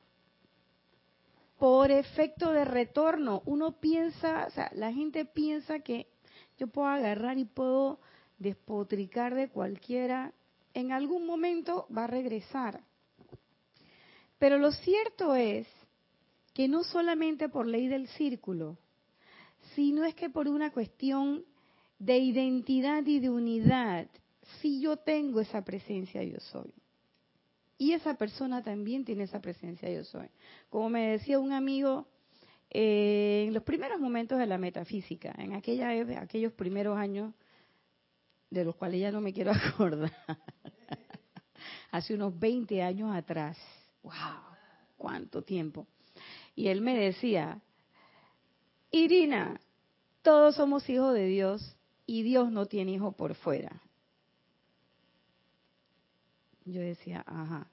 por 1.61 1.91
efecto 1.91 2.51
de 2.51 2.65
retorno. 2.65 3.43
Uno 3.45 3.73
piensa, 3.73 4.47
o 4.47 4.49
sea, 4.49 4.71
la 4.73 4.91
gente 4.91 5.25
piensa 5.25 5.77
que 5.81 6.07
yo 6.57 6.65
puedo 6.65 6.87
agarrar 6.87 7.37
y 7.37 7.45
puedo 7.45 7.99
despotricar 8.39 9.35
de 9.35 9.47
cualquiera, 9.47 10.33
en 10.73 10.91
algún 10.91 11.25
momento 11.25 11.87
va 11.95 12.05
a 12.05 12.07
regresar. 12.07 12.81
Pero 14.37 14.57
lo 14.57 14.71
cierto 14.71 15.35
es 15.35 15.67
que 16.53 16.67
no 16.67 16.83
solamente 16.83 17.49
por 17.49 17.67
ley 17.67 17.87
del 17.87 18.07
círculo, 18.07 18.77
sino 19.75 20.03
es 20.03 20.15
que 20.15 20.29
por 20.29 20.47
una 20.47 20.71
cuestión 20.71 21.45
de 21.99 22.17
identidad 22.17 23.05
y 23.05 23.19
de 23.19 23.29
unidad, 23.29 24.07
si 24.59 24.81
yo 24.81 24.97
tengo 24.97 25.39
esa 25.39 25.63
presencia 25.63 26.23
yo 26.23 26.39
soy. 26.39 26.73
Y 27.77 27.93
esa 27.93 28.15
persona 28.15 28.63
también 28.63 29.05
tiene 29.05 29.23
esa 29.23 29.41
presencia 29.41 29.89
yo 29.89 30.03
soy. 30.03 30.27
Como 30.69 30.89
me 30.89 31.11
decía 31.11 31.39
un 31.39 31.51
amigo, 31.51 32.07
eh, 32.69 33.45
en 33.47 33.53
los 33.53 33.63
primeros 33.63 33.99
momentos 33.99 34.39
de 34.39 34.45
la 34.45 34.57
metafísica, 34.57 35.33
en 35.37 35.53
aquellos 35.53 36.53
primeros 36.53 36.97
años 36.97 37.33
de 38.51 38.65
los 38.65 38.75
cuales 38.75 39.01
ya 39.01 39.11
no 39.11 39.21
me 39.21 39.33
quiero 39.33 39.51
acordar, 39.73 40.11
hace 41.89 42.13
unos 42.13 42.37
20 42.37 42.83
años 42.83 43.15
atrás, 43.15 43.57
wow, 44.03 44.13
cuánto 44.97 45.41
tiempo. 45.41 45.87
Y 46.55 46.67
él 46.67 46.81
me 46.81 46.95
decía, 46.95 47.59
Irina, 48.91 49.59
todos 50.21 50.55
somos 50.55 50.87
hijos 50.89 51.13
de 51.13 51.25
Dios 51.25 51.75
y 52.05 52.23
Dios 52.23 52.51
no 52.51 52.65
tiene 52.65 52.91
hijo 52.91 53.13
por 53.13 53.33
fuera. 53.35 53.81
Yo 56.65 56.81
decía, 56.81 57.23
ajá. 57.25 57.67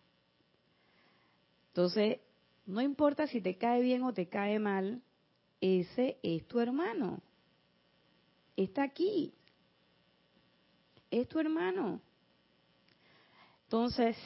Entonces, 1.69 2.21
no 2.67 2.81
importa 2.81 3.27
si 3.27 3.41
te 3.41 3.59
cae 3.59 3.83
bien 3.83 4.03
o 4.05 4.15
te 4.15 4.29
cae 4.29 4.59
mal, 4.59 5.03
ese 5.61 6.19
es 6.23 6.47
tu 6.47 6.61
hermano. 6.61 7.21
Está 8.57 8.85
aquí. 8.85 9.35
Es 11.11 11.29
tu 11.29 11.39
hermano. 11.39 12.01
Entonces, 13.65 14.17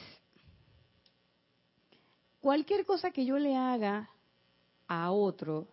cualquier 2.39 2.85
cosa 2.85 3.11
que 3.11 3.25
yo 3.25 3.37
le 3.37 3.55
haga 3.55 4.09
a 4.87 5.11
otro 5.11 5.67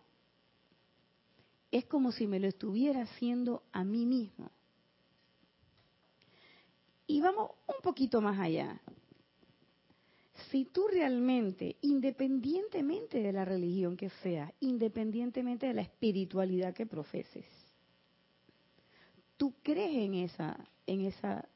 es 1.71 1.85
como 1.85 2.11
si 2.11 2.27
me 2.27 2.39
lo 2.39 2.47
estuviera 2.47 3.03
haciendo 3.03 3.63
a 3.71 3.83
mí 3.83 4.05
mismo. 4.05 4.51
Y 7.07 7.21
vamos 7.21 7.51
un 7.67 7.81
poquito 7.81 8.21
más 8.21 8.39
allá 8.39 8.81
si 10.51 10.65
tú 10.65 10.87
realmente, 10.87 11.77
independientemente 11.81 13.21
de 13.21 13.31
la 13.31 13.45
religión 13.45 13.95
que 13.95 14.09
sea, 14.21 14.53
independientemente 14.59 15.67
de 15.67 15.73
la 15.73 15.81
espiritualidad 15.81 16.73
que 16.73 16.85
profeses, 16.85 17.45
tú 19.37 19.53
crees 19.63 19.95
en 19.95 20.15
esa, 20.15 20.57
en 20.87 21.05
esa, 21.05 21.47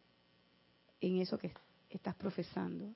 en 1.01 1.17
eso 1.17 1.37
que 1.37 1.51
estás 1.89 2.15
profesando. 2.15 2.93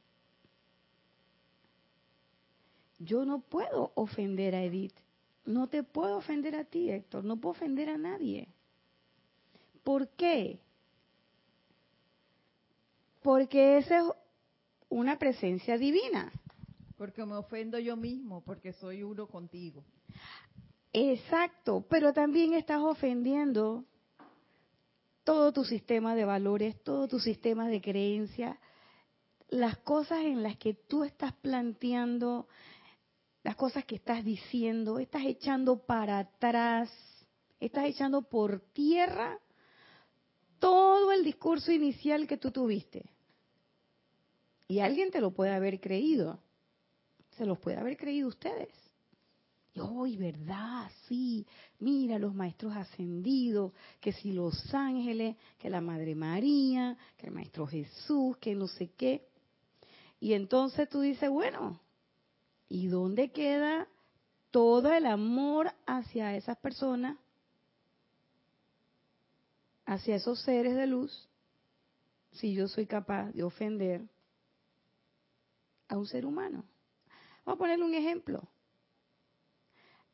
Yo 2.99 3.23
no 3.25 3.39
puedo 3.39 3.91
ofender 3.95 4.55
a 4.55 4.63
Edith, 4.63 4.95
no 5.45 5.67
te 5.67 5.83
puedo 5.83 6.17
ofender 6.17 6.55
a 6.55 6.65
ti, 6.65 6.89
Héctor, 6.91 7.23
no 7.23 7.37
puedo 7.37 7.51
ofender 7.51 7.89
a 7.89 7.97
nadie. 7.97 8.49
¿Por 9.83 10.09
qué? 10.09 10.59
Porque 13.21 13.77
ese 13.77 13.97
es 13.97 14.03
una 14.89 15.17
presencia 15.17 15.77
divina. 15.77 16.31
Porque 16.97 17.25
me 17.25 17.35
ofendo 17.35 17.79
yo 17.79 17.95
mismo, 17.95 18.41
porque 18.41 18.73
soy 18.73 19.03
uno 19.03 19.27
contigo. 19.27 19.83
Exacto, 20.91 21.85
pero 21.89 22.13
también 22.13 22.53
estás 22.53 22.81
ofendiendo 22.81 23.85
todo 25.29 25.53
tu 25.53 25.63
sistema 25.63 26.15
de 26.15 26.25
valores, 26.25 26.81
todo 26.81 27.07
tu 27.07 27.19
sistema 27.19 27.67
de 27.67 27.81
creencias, 27.81 28.57
las 29.49 29.77
cosas 29.77 30.21
en 30.21 30.41
las 30.41 30.57
que 30.57 30.73
tú 30.73 31.03
estás 31.03 31.33
planteando, 31.33 32.47
las 33.43 33.55
cosas 33.55 33.85
que 33.85 33.93
estás 33.93 34.25
diciendo, 34.25 34.97
estás 34.97 35.25
echando 35.27 35.85
para 35.85 36.17
atrás, 36.17 36.89
estás 37.59 37.85
echando 37.85 38.23
por 38.23 38.59
tierra 38.73 39.37
todo 40.57 41.11
el 41.11 41.23
discurso 41.23 41.71
inicial 41.71 42.25
que 42.25 42.37
tú 42.37 42.49
tuviste. 42.49 43.07
Y 44.67 44.79
alguien 44.79 45.11
te 45.11 45.21
lo 45.21 45.29
puede 45.29 45.53
haber 45.53 45.79
creído. 45.79 46.39
Se 47.37 47.45
los 47.45 47.59
puede 47.59 47.77
haber 47.77 47.97
creído 47.97 48.29
ustedes. 48.29 48.73
Y 49.79 49.81
hoy, 49.81 50.17
¿verdad? 50.17 50.91
Sí. 51.07 51.45
Mira 51.79 52.19
los 52.19 52.33
maestros 52.35 52.75
ascendidos, 52.75 53.71
que 54.01 54.11
si 54.11 54.33
los 54.33 54.73
ángeles, 54.73 55.37
que 55.57 55.69
la 55.69 55.79
Madre 55.79 56.15
María, 56.15 56.97
que 57.17 57.27
el 57.27 57.33
Maestro 57.33 57.65
Jesús, 57.65 58.37
que 58.37 58.55
no 58.55 58.67
sé 58.67 58.91
qué. 58.97 59.27
Y 60.19 60.33
entonces 60.33 60.89
tú 60.89 60.99
dices, 60.99 61.29
bueno, 61.29 61.79
¿y 62.67 62.87
dónde 62.87 63.31
queda 63.31 63.87
todo 64.51 64.91
el 64.91 65.05
amor 65.05 65.71
hacia 65.85 66.35
esas 66.35 66.57
personas, 66.57 67.17
hacia 69.85 70.15
esos 70.15 70.41
seres 70.41 70.75
de 70.75 70.87
luz, 70.87 71.29
si 72.31 72.53
yo 72.53 72.67
soy 72.67 72.85
capaz 72.85 73.31
de 73.31 73.43
ofender 73.43 74.07
a 75.87 75.97
un 75.97 76.05
ser 76.05 76.25
humano. 76.25 76.63
Vamos 77.45 77.57
a 77.57 77.59
ponerle 77.59 77.85
un 77.85 77.95
ejemplo. 77.95 78.47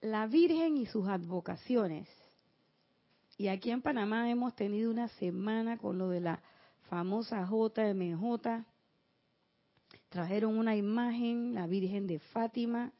La 0.06 0.28
Virgen 0.28 0.78
y 0.78 0.86
sus 0.86 1.08
advocaciones. 1.08 2.08
Y 3.40 3.48
aquí 3.48 3.72
en 3.72 3.82
Panamá 3.82 4.30
hemos 4.30 4.56
tenido 4.56 4.92
una 4.92 5.08
semana 5.08 5.80
con 5.80 5.98
lo 5.98 6.10
de 6.10 6.22
la 6.22 6.44
famosa 6.92 7.44
JMJ, 7.50 8.64
trajeron 10.10 10.60
una 10.60 10.76
imagen, 10.76 11.56
la 11.56 11.66
Virgen 11.66 12.06
de 12.06 12.20
Fátima, 12.20 12.92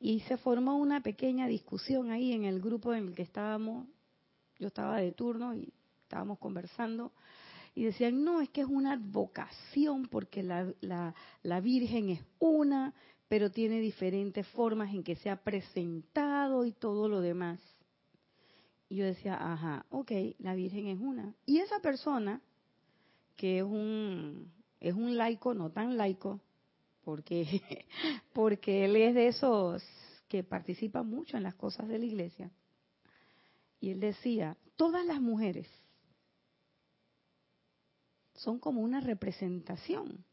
y 0.00 0.18
se 0.22 0.38
formó 0.38 0.76
una 0.76 1.02
pequeña 1.02 1.46
discusión 1.46 2.10
ahí 2.10 2.32
en 2.32 2.42
el 2.42 2.60
grupo 2.60 2.92
en 2.92 3.06
el 3.06 3.14
que 3.14 3.22
estábamos. 3.22 3.86
Yo 4.58 4.66
estaba 4.66 4.96
de 4.96 5.12
turno 5.12 5.54
y 5.54 5.72
estábamos 6.02 6.40
conversando 6.40 7.12
y 7.76 7.84
decían, 7.84 8.24
no, 8.24 8.40
es 8.40 8.48
que 8.50 8.62
es 8.62 8.68
una 8.68 8.94
advocación 8.94 10.06
porque 10.06 10.42
la, 10.42 10.72
la, 10.80 11.14
la 11.44 11.60
Virgen 11.60 12.08
es 12.08 12.24
una, 12.40 12.92
pero 13.28 13.50
tiene 13.50 13.80
diferentes 13.80 14.46
formas 14.48 14.92
en 14.92 15.02
que 15.02 15.16
se 15.16 15.30
ha 15.30 15.36
presentado 15.36 16.64
y 16.64 16.72
todo 16.72 17.08
lo 17.08 17.20
demás. 17.20 17.60
Y 18.88 18.96
yo 18.96 19.06
decía, 19.06 19.34
ajá, 19.40 19.86
ok, 19.90 20.12
la 20.38 20.54
Virgen 20.54 20.88
es 20.88 21.00
una. 21.00 21.34
Y 21.46 21.58
esa 21.58 21.80
persona, 21.80 22.40
que 23.36 23.58
es 23.58 23.64
un, 23.64 24.52
es 24.80 24.94
un 24.94 25.16
laico, 25.16 25.54
no 25.54 25.70
tan 25.70 25.96
laico, 25.96 26.40
porque, 27.04 27.62
porque 28.32 28.84
él 28.84 28.96
es 28.96 29.14
de 29.14 29.28
esos 29.28 29.82
que 30.28 30.42
participa 30.42 31.02
mucho 31.02 31.36
en 31.36 31.42
las 31.42 31.54
cosas 31.54 31.88
de 31.88 31.98
la 31.98 32.04
iglesia. 32.04 32.50
Y 33.80 33.90
él 33.90 34.00
decía, 34.00 34.56
todas 34.76 35.04
las 35.06 35.20
mujeres 35.20 35.68
son 38.34 38.58
como 38.58 38.80
una 38.80 39.00
representación 39.00 40.24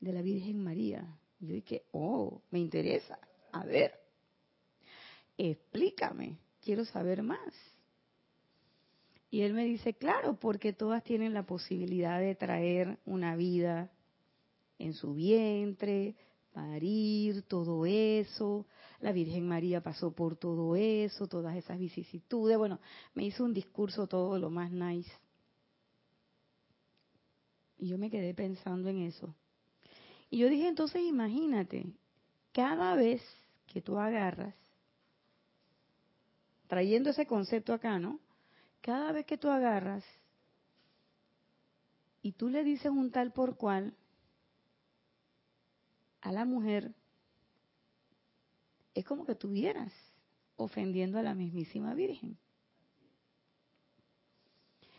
de 0.00 0.12
la 0.12 0.22
Virgen 0.22 0.62
María. 0.62 1.06
Y 1.40 1.46
yo 1.46 1.54
dije, 1.54 1.82
oh, 1.92 2.42
me 2.50 2.58
interesa. 2.58 3.18
A 3.52 3.64
ver, 3.64 3.92
explícame, 5.36 6.38
quiero 6.60 6.84
saber 6.84 7.22
más. 7.22 7.54
Y 9.30 9.42
él 9.42 9.54
me 9.54 9.64
dice, 9.64 9.94
claro, 9.94 10.38
porque 10.38 10.72
todas 10.72 11.04
tienen 11.04 11.34
la 11.34 11.44
posibilidad 11.44 12.20
de 12.20 12.34
traer 12.34 12.98
una 13.06 13.36
vida 13.36 13.90
en 14.78 14.92
su 14.92 15.14
vientre, 15.14 16.16
parir, 16.52 17.42
todo 17.42 17.86
eso. 17.86 18.66
La 19.00 19.12
Virgen 19.12 19.46
María 19.46 19.82
pasó 19.82 20.12
por 20.12 20.36
todo 20.36 20.74
eso, 20.74 21.28
todas 21.28 21.56
esas 21.56 21.78
vicisitudes. 21.78 22.58
Bueno, 22.58 22.80
me 23.14 23.24
hizo 23.24 23.44
un 23.44 23.54
discurso 23.54 24.06
todo 24.06 24.38
lo 24.38 24.50
más 24.50 24.72
nice. 24.72 25.12
Y 27.78 27.88
yo 27.88 27.98
me 27.98 28.10
quedé 28.10 28.34
pensando 28.34 28.88
en 28.88 29.02
eso. 29.02 29.34
Y 30.30 30.38
yo 30.38 30.48
dije, 30.48 30.68
entonces 30.68 31.02
imagínate, 31.02 31.92
cada 32.52 32.94
vez 32.94 33.20
que 33.66 33.82
tú 33.82 33.98
agarras, 33.98 34.54
trayendo 36.68 37.10
ese 37.10 37.26
concepto 37.26 37.74
acá, 37.74 37.98
¿no? 37.98 38.20
Cada 38.80 39.10
vez 39.10 39.26
que 39.26 39.36
tú 39.36 39.48
agarras 39.48 40.04
y 42.22 42.32
tú 42.32 42.48
le 42.48 42.62
dices 42.62 42.90
un 42.90 43.10
tal 43.10 43.32
por 43.32 43.56
cual, 43.56 43.96
a 46.20 46.30
la 46.30 46.44
mujer, 46.44 46.94
es 48.94 49.04
como 49.04 49.24
que 49.24 49.34
tuvieras 49.34 49.92
ofendiendo 50.56 51.18
a 51.18 51.22
la 51.22 51.34
mismísima 51.34 51.94
Virgen. 51.94 52.38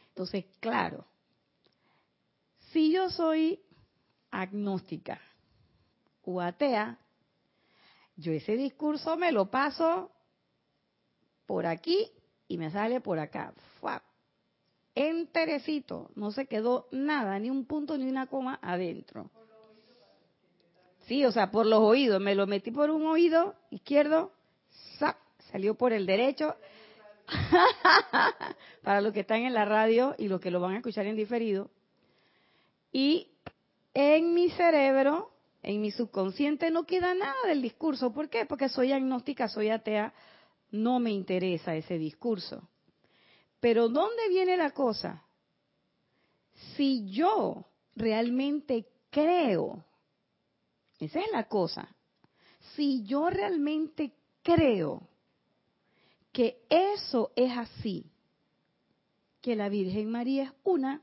Entonces, 0.10 0.46
claro, 0.60 1.06
si 2.72 2.92
yo 2.92 3.10
soy 3.10 3.62
agnóstica 4.32 5.20
o 6.24 6.42
atea, 6.42 6.98
yo 8.16 8.32
ese 8.32 8.56
discurso 8.56 9.18
me 9.18 9.32
lo 9.32 9.50
paso 9.50 10.12
por 11.46 11.66
aquí 11.66 12.10
y 12.48 12.58
me 12.58 12.72
sale 12.72 13.02
por 13.02 13.20
acá. 13.20 13.54
Enterecito, 14.94 16.12
no 16.16 16.32
se 16.32 16.48
quedó 16.48 16.88
nada, 16.92 17.40
ni 17.40 17.50
un 17.50 17.66
punto 17.66 17.98
ni 17.98 18.10
una 18.10 18.28
coma 18.28 18.60
adentro. 18.62 19.30
Sí, 21.06 21.26
o 21.26 21.32
sea, 21.32 21.50
por 21.50 21.66
los 21.66 21.80
oídos. 21.80 22.22
Me 22.22 22.36
lo 22.36 22.46
metí 22.46 22.72
por 22.72 22.90
un 22.90 23.06
oído 23.06 23.56
izquierdo, 23.70 24.32
salió 25.52 25.76
por 25.76 25.94
el 25.94 26.06
derecho. 26.06 26.56
Para 28.84 29.02
los 29.02 29.14
que 29.14 29.22
están 29.22 29.42
en 29.42 29.54
la 29.54 29.66
radio 29.66 30.16
y 30.18 30.28
los 30.28 30.42
que 30.42 30.52
lo 30.52 30.60
van 30.60 30.74
a 30.74 30.78
escuchar 30.78 31.06
en 31.06 31.16
diferido. 31.16 31.70
Y 32.92 33.31
en 33.94 34.34
mi 34.34 34.50
cerebro, 34.52 35.32
en 35.62 35.82
mi 35.82 35.92
subconsciente, 35.92 36.72
no 36.72 36.86
queda 36.86 37.14
nada 37.14 37.48
del 37.48 37.62
discurso. 37.62 38.14
¿Por 38.14 38.30
qué? 38.30 38.46
Porque 38.46 38.70
soy 38.70 38.92
agnóstica, 38.92 39.48
soy 39.48 39.70
atea, 39.70 40.14
no 40.72 41.00
me 41.00 41.12
interesa 41.12 41.76
ese 41.76 41.98
discurso. 41.98 42.70
Pero 43.60 43.90
¿dónde 43.90 44.30
viene 44.30 44.58
la 44.58 44.72
cosa? 44.72 45.24
Si 46.76 47.10
yo 47.12 47.66
realmente 47.96 48.88
creo 49.10 49.84
esa 51.02 51.20
es 51.20 51.32
la 51.32 51.48
cosa. 51.48 51.96
Si 52.76 53.04
yo 53.04 53.30
realmente 53.30 54.14
creo 54.44 55.10
que 56.32 56.62
eso 56.70 57.32
es 57.36 57.52
así, 57.58 58.06
que 59.42 59.56
la 59.56 59.68
Virgen 59.68 60.12
María 60.12 60.44
es 60.44 60.52
una 60.64 61.02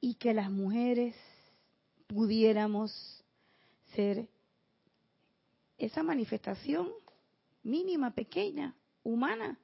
y 0.00 0.14
que 0.14 0.34
las 0.34 0.50
mujeres 0.50 1.14
pudiéramos 2.06 3.24
ser 3.94 4.28
esa 5.78 6.02
manifestación 6.02 6.90
mínima, 7.62 8.12
pequeña, 8.12 8.74
humana. 9.02 9.58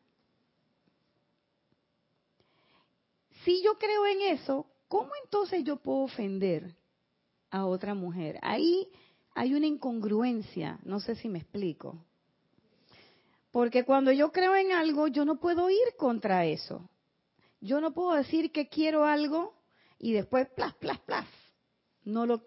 Si 3.44 3.62
yo 3.62 3.78
creo 3.78 4.06
en 4.06 4.20
eso, 4.22 4.66
¿cómo 4.88 5.10
entonces 5.24 5.64
yo 5.64 5.76
puedo 5.76 6.00
ofender 6.00 6.74
a 7.50 7.66
otra 7.66 7.94
mujer? 7.94 8.38
Ahí 8.42 8.88
hay 9.34 9.54
una 9.54 9.66
incongruencia, 9.66 10.78
no 10.84 11.00
sé 11.00 11.16
si 11.16 11.28
me 11.28 11.38
explico. 11.38 12.04
Porque 13.50 13.84
cuando 13.84 14.12
yo 14.12 14.32
creo 14.32 14.54
en 14.56 14.72
algo, 14.72 15.08
yo 15.08 15.24
no 15.24 15.38
puedo 15.38 15.68
ir 15.70 15.96
contra 15.96 16.46
eso. 16.46 16.88
Yo 17.60 17.80
no 17.80 17.92
puedo 17.92 18.14
decir 18.14 18.50
que 18.50 18.68
quiero 18.68 19.04
algo 19.04 19.54
y 19.98 20.12
después 20.12 20.48
plas, 20.50 20.74
plas, 20.74 20.98
plas. 21.00 21.26
No 22.04 22.26
lo 22.26 22.42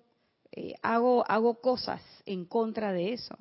eh, 0.51 0.75
hago, 0.81 1.23
hago 1.29 1.61
cosas 1.61 2.01
en 2.25 2.45
contra 2.45 2.91
de 2.93 3.13
eso. 3.13 3.37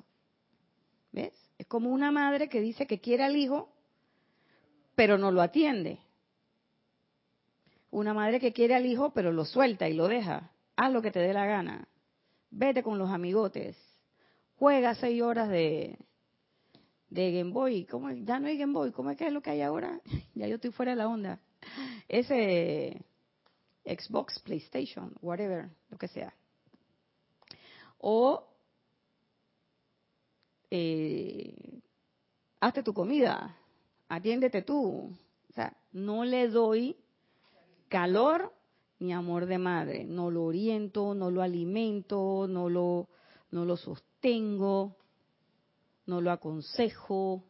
¿Ves? 1.11 1.33
Es 1.57 1.67
como 1.67 1.89
una 1.91 2.11
madre 2.11 2.49
que 2.49 2.61
dice 2.61 2.87
que 2.87 2.99
quiere 2.99 3.23
al 3.23 3.35
hijo, 3.35 3.69
pero 4.95 5.17
no 5.17 5.31
lo 5.31 5.41
atiende. 5.41 5.99
Una 7.91 8.13
madre 8.13 8.39
que 8.39 8.51
quiere 8.51 8.75
al 8.75 8.85
hijo, 8.85 9.11
pero 9.11 9.31
lo 9.31 9.45
suelta 9.45 9.87
y 9.87 9.93
lo 9.93 10.07
deja. 10.07 10.51
Haz 10.75 10.91
lo 10.91 11.01
que 11.01 11.11
te 11.11 11.19
dé 11.19 11.33
la 11.33 11.45
gana 11.45 11.87
vete 12.55 12.83
con 12.83 12.97
los 12.97 13.09
amigotes, 13.09 13.75
juega 14.57 14.95
seis 14.95 15.21
horas 15.21 15.49
de, 15.49 15.97
de 17.09 17.31
Game 17.31 17.51
Boy, 17.51 17.85
¿cómo, 17.85 18.09
ya 18.11 18.39
no 18.39 18.47
hay 18.47 18.57
Game 18.57 18.73
Boy, 18.73 18.91
¿cómo 18.91 19.11
es 19.11 19.17
que 19.17 19.27
es 19.27 19.33
lo 19.33 19.41
que 19.41 19.51
hay 19.51 19.61
ahora? 19.61 19.99
ya 20.35 20.47
yo 20.47 20.55
estoy 20.55 20.71
fuera 20.71 20.93
de 20.93 20.97
la 20.97 21.07
onda. 21.07 21.39
Ese 22.07 23.01
Xbox, 23.85 24.39
PlayStation, 24.39 25.13
whatever, 25.21 25.69
lo 25.89 25.97
que 25.97 26.07
sea. 26.07 26.33
O 27.99 28.43
eh, 30.71 31.81
hazte 32.59 32.83
tu 32.83 32.93
comida, 32.93 33.57
atiéndete 34.09 34.61
tú. 34.61 35.15
O 35.49 35.53
sea, 35.53 35.75
no 35.93 36.25
le 36.25 36.49
doy 36.49 36.97
calor 37.87 38.53
ni 38.99 39.13
amor 39.13 39.45
de 39.45 39.57
madre. 39.57 40.03
No 40.03 40.31
lo 40.31 40.45
oriento, 40.45 41.13
no 41.13 41.31
lo 41.31 41.41
alimento, 41.41 42.47
no 42.49 42.69
lo, 42.69 43.07
no 43.51 43.65
lo 43.65 43.77
sostengo, 43.77 44.97
no 46.05 46.21
lo 46.21 46.31
aconsejo, 46.31 47.43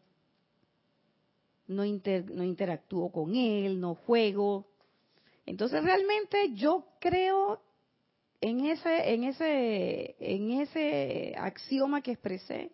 no, 1.68 1.84
no 1.84 2.44
interactúo 2.44 3.12
con 3.12 3.36
él, 3.36 3.80
no 3.80 3.96
juego. 3.96 4.68
Entonces 5.46 5.84
realmente 5.84 6.54
yo 6.54 6.88
creo 7.00 7.62
en 8.42 8.66
ese, 8.66 9.14
en 9.14 9.24
ese, 9.24 10.16
en 10.20 10.52
ese 10.52 11.36
axioma 11.38 12.02
que 12.02 12.12
expresé, 12.12 12.72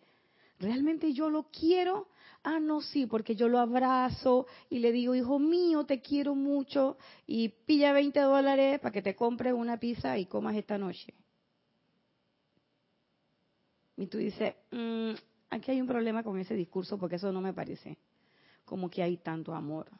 realmente 0.59 1.13
yo 1.13 1.29
lo 1.29 1.43
quiero 1.51 2.07
Ah, 2.43 2.59
no, 2.59 2.81
sí, 2.81 3.05
porque 3.05 3.35
yo 3.35 3.47
lo 3.47 3.59
abrazo 3.59 4.47
y 4.69 4.79
le 4.79 4.91
digo, 4.91 5.13
hijo 5.13 5.37
mío, 5.37 5.85
te 5.85 6.01
quiero 6.01 6.33
mucho 6.33 6.97
y 7.27 7.49
pilla 7.49 7.93
20 7.93 8.19
dólares 8.19 8.79
para 8.79 8.91
que 8.91 9.03
te 9.03 9.15
compres 9.15 9.53
una 9.53 9.77
pizza 9.77 10.17
y 10.17 10.25
comas 10.25 10.55
esta 10.55 10.77
noche. 10.77 11.13
Y 13.95 14.07
tú 14.07 14.17
dices, 14.17 14.55
mm, 14.71 15.11
aquí 15.51 15.71
hay 15.71 15.81
un 15.81 15.87
problema 15.87 16.23
con 16.23 16.39
ese 16.39 16.55
discurso 16.55 16.97
porque 16.97 17.17
eso 17.17 17.31
no 17.31 17.41
me 17.41 17.53
parece 17.53 17.99
como 18.65 18.89
que 18.89 19.03
hay 19.03 19.17
tanto 19.17 19.53
amor. 19.53 19.91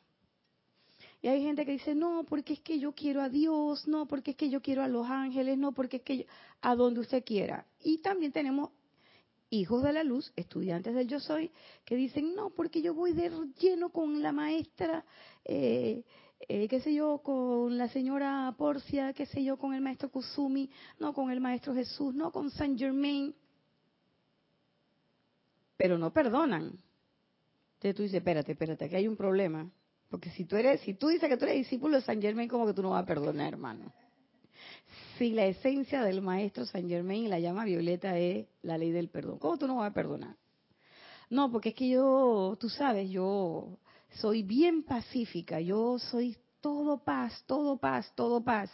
Y 1.21 1.27
hay 1.27 1.43
gente 1.43 1.65
que 1.65 1.73
dice, 1.73 1.93
no, 1.93 2.23
porque 2.23 2.53
es 2.53 2.61
que 2.61 2.79
yo 2.79 2.93
quiero 2.93 3.21
a 3.21 3.29
Dios, 3.29 3.87
no, 3.87 4.07
porque 4.07 4.31
es 4.31 4.37
que 4.37 4.49
yo 4.49 4.61
quiero 4.61 4.81
a 4.81 4.87
los 4.87 5.07
ángeles, 5.07 5.57
no, 5.57 5.71
porque 5.71 5.97
es 5.97 6.03
que 6.03 6.17
yo, 6.17 6.23
a 6.61 6.75
donde 6.75 6.99
usted 6.99 7.23
quiera. 7.23 7.67
Y 7.83 7.99
también 7.99 8.31
tenemos 8.31 8.71
hijos 9.51 9.83
de 9.83 9.93
la 9.93 10.03
luz, 10.03 10.33
estudiantes 10.35 10.95
del 10.95 11.07
yo 11.07 11.19
soy, 11.19 11.51
que 11.85 11.95
dicen, 11.95 12.33
no, 12.33 12.49
porque 12.49 12.81
yo 12.81 12.95
voy 12.95 13.13
de 13.13 13.29
lleno 13.59 13.89
con 13.91 14.21
la 14.23 14.31
maestra, 14.31 15.05
eh, 15.45 16.03
eh, 16.47 16.67
qué 16.67 16.81
sé 16.81 16.93
yo, 16.93 17.19
con 17.19 17.77
la 17.77 17.87
señora 17.89 18.55
Porcia, 18.57 19.13
qué 19.13 19.27
sé 19.27 19.43
yo, 19.43 19.57
con 19.57 19.75
el 19.75 19.81
maestro 19.81 20.09
Kusumi, 20.09 20.71
no 20.99 21.13
con 21.13 21.29
el 21.29 21.39
maestro 21.39 21.75
Jesús, 21.75 22.15
no 22.15 22.31
con 22.31 22.49
Saint 22.49 22.79
Germain, 22.79 23.35
pero 25.77 25.99
no 25.99 26.11
perdonan. 26.11 26.79
Entonces 27.75 27.95
tú 27.95 28.03
dices, 28.03 28.17
espérate, 28.17 28.53
espérate, 28.53 28.89
que 28.89 28.95
hay 28.95 29.07
un 29.07 29.17
problema. 29.17 29.69
Porque 30.11 30.29
si 30.31 30.43
tú 30.43 30.57
eres, 30.57 30.81
si 30.81 30.93
tú 30.93 31.07
dices 31.07 31.29
que 31.29 31.37
tú 31.37 31.45
eres 31.45 31.55
discípulo 31.55 31.95
de 31.95 32.03
Saint 32.03 32.21
Germain, 32.21 32.49
como 32.49 32.67
que 32.67 32.73
tú 32.73 32.83
no 32.83 32.89
vas 32.89 33.03
a 33.03 33.05
perdonar, 33.05 33.53
hermano. 33.53 33.93
Si 35.17 35.31
la 35.31 35.45
esencia 35.45 36.03
del 36.03 36.21
maestro 36.21 36.65
Saint 36.65 36.89
Germain 36.89 37.23
y 37.23 37.27
la 37.29 37.39
llama 37.39 37.63
violeta 37.63 38.17
es 38.17 38.45
la 38.61 38.77
ley 38.77 38.91
del 38.91 39.07
perdón, 39.07 39.39
¿cómo 39.39 39.57
tú 39.57 39.67
no 39.67 39.77
vas 39.77 39.89
a 39.89 39.93
perdonar? 39.93 40.35
No, 41.29 41.49
porque 41.49 41.69
es 41.69 41.75
que 41.75 41.87
yo, 41.87 42.57
tú 42.59 42.67
sabes, 42.67 43.09
yo 43.09 43.77
soy 44.15 44.43
bien 44.43 44.83
pacífica, 44.83 45.61
yo 45.61 45.97
soy 45.97 46.35
todo 46.59 46.97
paz, 46.97 47.45
todo 47.47 47.77
paz, 47.77 48.11
todo 48.13 48.43
paz. 48.43 48.69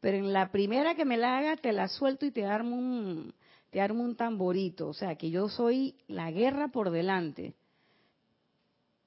Pero 0.00 0.18
en 0.18 0.32
la 0.32 0.52
primera 0.52 0.94
que 0.94 1.04
me 1.04 1.16
la 1.16 1.38
haga, 1.38 1.56
te 1.56 1.72
la 1.72 1.88
suelto 1.88 2.26
y 2.26 2.30
te 2.30 2.44
armo 2.44 2.76
un, 2.76 3.34
te 3.70 3.80
armo 3.80 4.04
un 4.04 4.14
tamborito. 4.14 4.86
O 4.86 4.94
sea, 4.94 5.16
que 5.16 5.30
yo 5.30 5.48
soy 5.48 5.96
la 6.06 6.30
guerra 6.30 6.68
por 6.68 6.90
delante. 6.90 7.54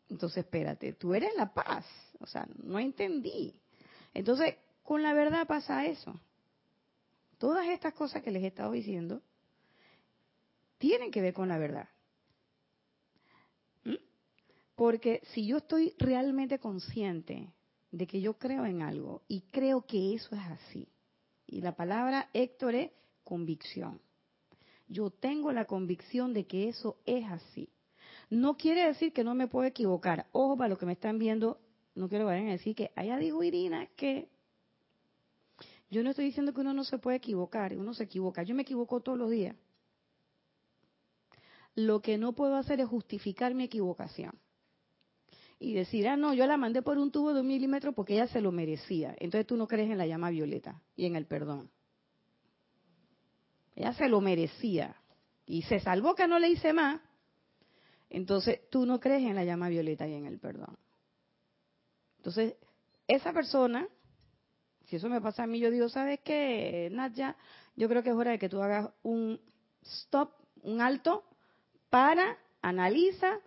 Entonces, 0.10 0.44
espérate, 0.44 0.94
tú 0.94 1.14
eres 1.14 1.34
la 1.36 1.54
paz. 1.54 1.86
O 2.20 2.26
sea, 2.26 2.48
no 2.64 2.80
entendí. 2.80 3.54
Entonces, 4.14 4.56
con 4.84 5.04
la 5.04 5.14
verdad 5.14 5.48
pasa 5.48 5.86
eso. 5.86 6.20
Todas 7.38 7.68
estas 7.68 7.94
cosas 7.94 8.22
que 8.22 8.32
les 8.32 8.44
he 8.44 8.48
estado 8.48 8.72
diciendo 8.72 9.22
tienen 10.78 11.12
que 11.12 11.22
ver 11.22 11.34
con 11.34 11.48
la 11.48 11.58
verdad. 11.58 11.88
¿Mm? 13.84 13.96
Porque 14.76 15.22
si 15.34 15.46
yo 15.46 15.58
estoy 15.58 15.94
realmente 16.00 16.60
consciente 16.60 17.54
de 17.92 18.08
que 18.08 18.20
yo 18.22 18.38
creo 18.38 18.66
en 18.66 18.82
algo 18.82 19.24
y 19.28 19.42
creo 19.42 19.86
que 19.86 20.16
eso 20.16 20.36
es 20.36 20.42
así, 20.42 20.88
y 21.48 21.62
la 21.62 21.76
palabra 21.76 22.30
Héctor 22.34 22.76
es 22.76 22.92
convicción. 23.24 24.02
Yo 24.88 25.10
tengo 25.12 25.52
la 25.52 25.66
convicción 25.66 26.34
de 26.34 26.46
que 26.46 26.70
eso 26.70 26.98
es 27.06 27.26
así. 27.26 27.70
No 28.30 28.58
quiere 28.58 28.86
decir 28.86 29.12
que 29.12 29.24
no 29.24 29.34
me 29.34 29.48
puedo 29.48 29.66
equivocar. 29.66 30.28
Ojo, 30.32 30.56
para 30.56 30.70
los 30.70 30.78
que 30.78 30.86
me 30.86 30.94
están 30.94 31.18
viendo, 31.18 31.60
no 31.96 32.08
quiero 32.10 32.26
que 32.26 32.32
vayan 32.32 32.48
a 32.50 32.52
decir 32.52 32.76
que 32.76 32.92
allá 32.96 33.18
dijo 33.18 33.44
Irina 33.44 33.88
que 33.96 34.30
yo 35.90 36.04
no 36.04 36.12
estoy 36.12 36.26
diciendo 36.26 36.54
que 36.54 36.62
uno 36.62 36.74
no 36.74 36.84
se 36.84 37.00
puede 37.00 37.18
equivocar, 37.18 37.76
uno 37.76 37.94
se 37.94 38.04
equivoca. 38.04 38.44
Yo 38.44 38.54
me 38.54 38.62
equivoco 38.62 39.02
todos 39.02 39.18
los 39.18 39.32
días. 39.32 39.56
Lo 41.74 42.02
que 42.02 42.18
no 42.18 42.34
puedo 42.34 42.56
hacer 42.56 42.80
es 42.80 42.88
justificar 42.88 43.56
mi 43.56 43.64
equivocación. 43.64 44.38
Y 45.60 45.74
decir, 45.74 46.08
ah, 46.08 46.16
no, 46.16 46.34
yo 46.34 46.46
la 46.46 46.58
mandé 46.58 46.82
por 46.82 46.98
un 46.98 47.12
tubo 47.12 47.34
de 47.34 47.42
un 47.42 47.48
milímetro 47.48 47.94
porque 47.94 48.14
ella 48.14 48.28
se 48.28 48.40
lo 48.40 48.52
merecía. 48.52 49.16
Entonces 49.20 49.48
tú 49.48 49.58
no 49.58 49.68
crees 49.68 49.90
en 49.90 49.98
la 49.98 50.06
llama 50.06 50.30
violeta 50.30 50.82
y 50.96 51.06
en 51.06 51.16
el 51.16 51.26
perdón. 51.26 51.70
Ella 53.76 53.94
se 53.94 54.08
lo 54.08 54.22
merecía. 54.22 54.96
Y 55.46 55.64
se 55.64 55.80
salvó 55.80 56.14
que 56.14 56.28
no 56.28 56.38
le 56.38 56.50
hice 56.50 56.72
más. 56.72 57.02
Entonces 58.10 58.70
tú 58.70 58.86
no 58.86 59.00
crees 59.00 59.24
en 59.24 59.36
la 59.36 59.46
llama 59.46 59.70
violeta 59.70 60.08
y 60.08 60.14
en 60.14 60.26
el 60.26 60.40
perdón. 60.40 60.78
Entonces, 62.18 62.56
esa 63.08 63.32
persona 63.34 63.88
si 64.90 64.96
eso 64.96 65.08
me 65.08 65.22
pasa 65.22 65.44
a 65.44 65.48
mí, 65.48 65.60
yo 65.60 65.70
digo, 65.70 65.88
¿sabes 65.88 66.20
qué, 66.24 66.90
Nadia? 66.92 67.36
Yo 67.76 67.88
creo 67.88 68.02
que 68.02 68.10
es 68.10 68.16
hora 68.16 68.32
de 68.32 68.40
que 68.40 68.50
tú 68.50 68.60
hagas 68.60 68.90
un 69.04 69.40
stop, 69.84 70.32
un 70.64 70.82
alto, 70.82 71.24
para, 71.92 72.38
analiza, 72.64 73.38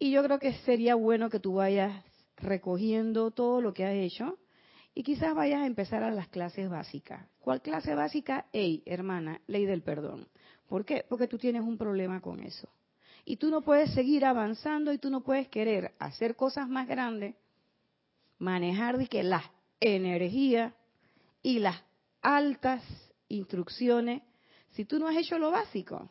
y 0.00 0.10
yo 0.10 0.24
creo 0.24 0.40
que 0.40 0.54
sería 0.64 0.96
bueno 0.96 1.30
que 1.30 1.38
tú 1.38 1.54
vayas 1.54 2.04
recogiendo 2.36 3.30
todo 3.30 3.60
lo 3.60 3.72
que 3.72 3.84
has 3.84 3.94
hecho 3.94 4.38
y 4.92 5.04
quizás 5.04 5.34
vayas 5.34 5.62
a 5.62 5.66
empezar 5.66 6.02
a 6.02 6.10
las 6.10 6.28
clases 6.28 6.68
básicas. 6.68 7.28
¿Cuál 7.40 7.62
clase 7.62 7.94
básica? 7.94 8.46
Hey, 8.52 8.82
hermana, 8.84 9.40
ley 9.46 9.66
del 9.66 9.82
perdón. 9.82 10.26
¿Por 10.68 10.84
qué? 10.84 11.04
Porque 11.08 11.28
tú 11.28 11.38
tienes 11.38 11.62
un 11.62 11.78
problema 11.78 12.20
con 12.20 12.40
eso. 12.40 12.68
Y 13.30 13.36
tú 13.36 13.50
no 13.50 13.60
puedes 13.60 13.92
seguir 13.92 14.24
avanzando 14.24 14.90
y 14.90 14.96
tú 14.96 15.10
no 15.10 15.20
puedes 15.20 15.48
querer 15.48 15.94
hacer 15.98 16.34
cosas 16.34 16.66
más 16.66 16.88
grandes, 16.88 17.34
manejar 18.38 18.96
de 18.96 19.06
que 19.06 19.22
la 19.22 19.52
energía 19.80 20.74
y 21.42 21.58
las 21.58 21.76
altas 22.22 22.82
instrucciones 23.28 24.22
si 24.70 24.86
tú 24.86 24.98
no 24.98 25.08
has 25.08 25.16
hecho 25.18 25.38
lo 25.38 25.50
básico? 25.50 26.10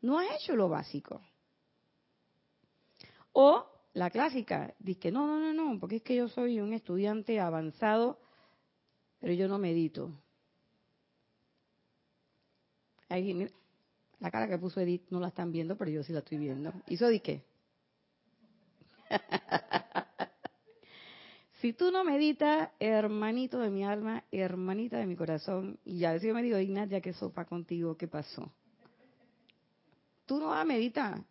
No 0.00 0.18
has 0.18 0.26
hecho 0.42 0.56
lo 0.56 0.68
básico. 0.68 1.22
O 3.32 3.64
la 3.94 4.10
clásica, 4.10 4.74
dice 4.80 5.12
no, 5.12 5.24
no, 5.28 5.38
no, 5.38 5.54
no, 5.54 5.78
porque 5.78 5.96
es 5.96 6.02
que 6.02 6.16
yo 6.16 6.26
soy 6.26 6.58
un 6.58 6.72
estudiante 6.72 7.38
avanzado, 7.38 8.18
pero 9.20 9.32
yo 9.34 9.46
no 9.46 9.58
medito. 9.58 10.10
Ahí, 13.08 13.48
la 14.22 14.30
cara 14.30 14.46
que 14.48 14.56
puso 14.56 14.80
Edith 14.80 15.02
no 15.10 15.18
la 15.18 15.28
están 15.28 15.50
viendo, 15.50 15.76
pero 15.76 15.90
yo 15.90 16.04
sí 16.04 16.12
la 16.12 16.20
estoy 16.20 16.38
viendo. 16.38 16.72
¿Hizo 16.86 17.08
de 17.08 17.20
qué? 17.20 17.42
Si 21.60 21.72
tú 21.74 21.92
no 21.92 22.02
meditas, 22.02 22.70
hermanito 22.80 23.60
de 23.60 23.70
mi 23.70 23.84
alma, 23.84 24.24
hermanita 24.32 24.98
de 24.98 25.06
mi 25.06 25.14
corazón, 25.14 25.78
y 25.84 26.04
a 26.04 26.10
veces 26.10 26.26
yo 26.26 26.34
me 26.34 26.42
digo, 26.42 26.58
Ignacia, 26.58 27.00
¿qué 27.00 27.12
sopa 27.12 27.44
contigo? 27.44 27.96
¿Qué 27.96 28.08
pasó? 28.08 28.50
Tú 30.26 30.40
no 30.40 30.48
vas 30.48 30.62
a 30.62 30.64
meditar. 30.64 31.22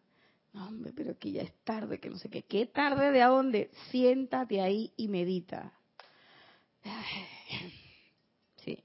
No, 0.53 0.69
hombre, 0.69 0.93
pero 0.95 1.19
que 1.19 1.33
ya 1.33 1.41
es 1.41 1.53
tarde, 1.65 1.99
que 1.99 2.09
no 2.09 2.17
sé 2.17 2.29
qué. 2.29 2.43
¿Qué 2.43 2.65
tarde 2.65 3.11
de 3.11 3.21
a 3.21 3.27
dónde? 3.27 3.71
Siéntate 3.89 4.61
ahí 4.61 4.93
y 4.95 5.09
medita. 5.09 5.73
Sí. 8.63 8.81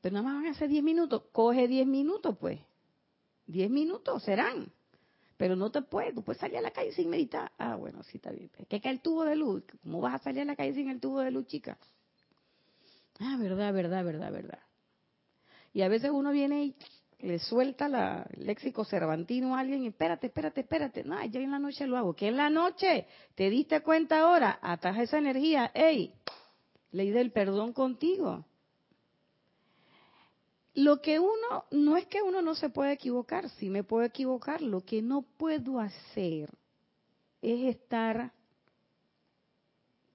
Pero 0.00 0.14
nada 0.14 0.24
más 0.24 0.34
van 0.42 0.46
a 0.46 0.50
hacer 0.56 0.68
10 0.68 0.82
minutos. 0.82 1.22
Coge 1.30 1.68
10 1.68 1.86
minutos, 1.86 2.36
pues. 2.36 2.58
10 3.52 3.70
minutos 3.70 4.22
serán. 4.22 4.72
Pero 5.36 5.56
no 5.56 5.70
te 5.70 5.82
puedes, 5.82 6.14
tú 6.14 6.22
puedes 6.22 6.40
salir 6.40 6.58
a 6.58 6.60
la 6.60 6.70
calle 6.70 6.92
sin 6.92 7.10
meditar. 7.10 7.50
Ah, 7.58 7.76
bueno, 7.76 8.02
sí 8.04 8.16
está 8.16 8.30
bien. 8.30 8.50
¿Qué 8.68 8.80
cae 8.80 8.92
el 8.92 9.00
tubo 9.00 9.24
de 9.24 9.36
luz? 9.36 9.64
¿Cómo 9.82 10.00
vas 10.00 10.14
a 10.14 10.24
salir 10.24 10.42
a 10.42 10.44
la 10.44 10.56
calle 10.56 10.74
sin 10.74 10.88
el 10.88 11.00
tubo 11.00 11.20
de 11.20 11.30
luz, 11.30 11.46
chica? 11.46 11.78
Ah, 13.20 13.36
verdad, 13.38 13.72
verdad, 13.72 14.04
verdad, 14.04 14.32
verdad. 14.32 14.58
Y 15.72 15.82
a 15.82 15.88
veces 15.88 16.10
uno 16.10 16.32
viene 16.32 16.64
y 16.64 16.76
le 17.20 17.38
suelta 17.38 17.88
la 17.88 18.26
léxico 18.36 18.84
cervantino 18.84 19.56
a 19.56 19.60
alguien 19.60 19.84
y 19.84 19.88
espérate, 19.88 20.26
espérate, 20.26 20.60
espérate. 20.62 21.04
No, 21.04 21.24
yo 21.26 21.40
en 21.40 21.50
la 21.50 21.58
noche 21.58 21.86
lo 21.86 21.96
hago. 21.96 22.14
¿Qué 22.14 22.28
en 22.28 22.36
la 22.36 22.50
noche? 22.50 23.06
¿Te 23.34 23.48
diste 23.48 23.80
cuenta 23.80 24.20
ahora? 24.20 24.58
Atas 24.60 24.98
esa 24.98 25.18
energía. 25.18 25.70
¡Ey! 25.74 26.14
Ley 26.90 27.10
del 27.10 27.32
perdón 27.32 27.72
contigo. 27.72 28.44
Lo 30.74 31.02
que 31.02 31.18
uno, 31.18 31.64
no 31.70 31.96
es 31.96 32.06
que 32.06 32.22
uno 32.22 32.40
no 32.40 32.54
se 32.54 32.70
pueda 32.70 32.92
equivocar, 32.92 33.48
sí 33.50 33.68
me 33.68 33.84
puedo 33.84 34.04
equivocar, 34.04 34.62
lo 34.62 34.80
que 34.80 35.02
no 35.02 35.22
puedo 35.22 35.78
hacer 35.78 36.50
es 37.42 37.76
estar 37.76 38.32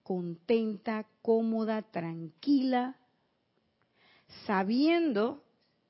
contenta, 0.02 1.06
cómoda, 1.22 1.84
tranquila, 1.84 2.96
sabiendo 4.46 5.44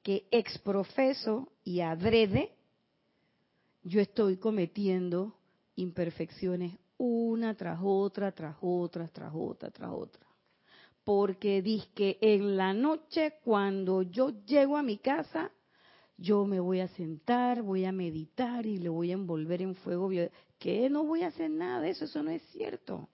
que 0.04 0.28
exprofeso 0.32 1.52
y 1.64 1.82
adrede 1.82 2.54
yo 3.84 4.02
estoy 4.02 4.38
cometiendo 4.38 5.34
imperfecciones 5.76 6.78
una 6.98 7.56
tras 7.56 7.80
otra, 7.82 8.32
tras 8.34 8.58
otra, 8.60 9.08
tras 9.08 9.32
otra, 9.34 9.72
tras 9.72 9.92
otra 9.92 10.27
porque 11.08 11.64
que 11.96 12.18
en 12.20 12.58
la 12.58 12.74
noche 12.74 13.36
cuando 13.46 14.02
yo 14.02 14.44
llego 14.44 14.76
a 14.76 14.84
mi 14.84 14.98
casa, 14.98 15.54
yo 16.18 16.46
me 16.46 16.60
voy 16.60 16.82
a 16.82 16.90
sentar, 16.90 17.62
voy 17.62 17.86
a 17.86 17.94
meditar 17.94 18.66
y 18.66 18.78
le 18.78 18.90
voy 18.90 19.12
a 19.12 19.14
envolver 19.14 19.62
en 19.62 19.76
fuego. 19.76 20.10
Que 20.60 20.90
no 20.90 21.06
voy 21.06 21.22
a 21.22 21.28
hacer 21.28 21.50
nada 21.50 21.80
de 21.80 21.92
eso, 21.92 22.04
eso 22.04 22.22
no 22.24 22.32
es 22.32 22.42
cierto. 22.52 23.08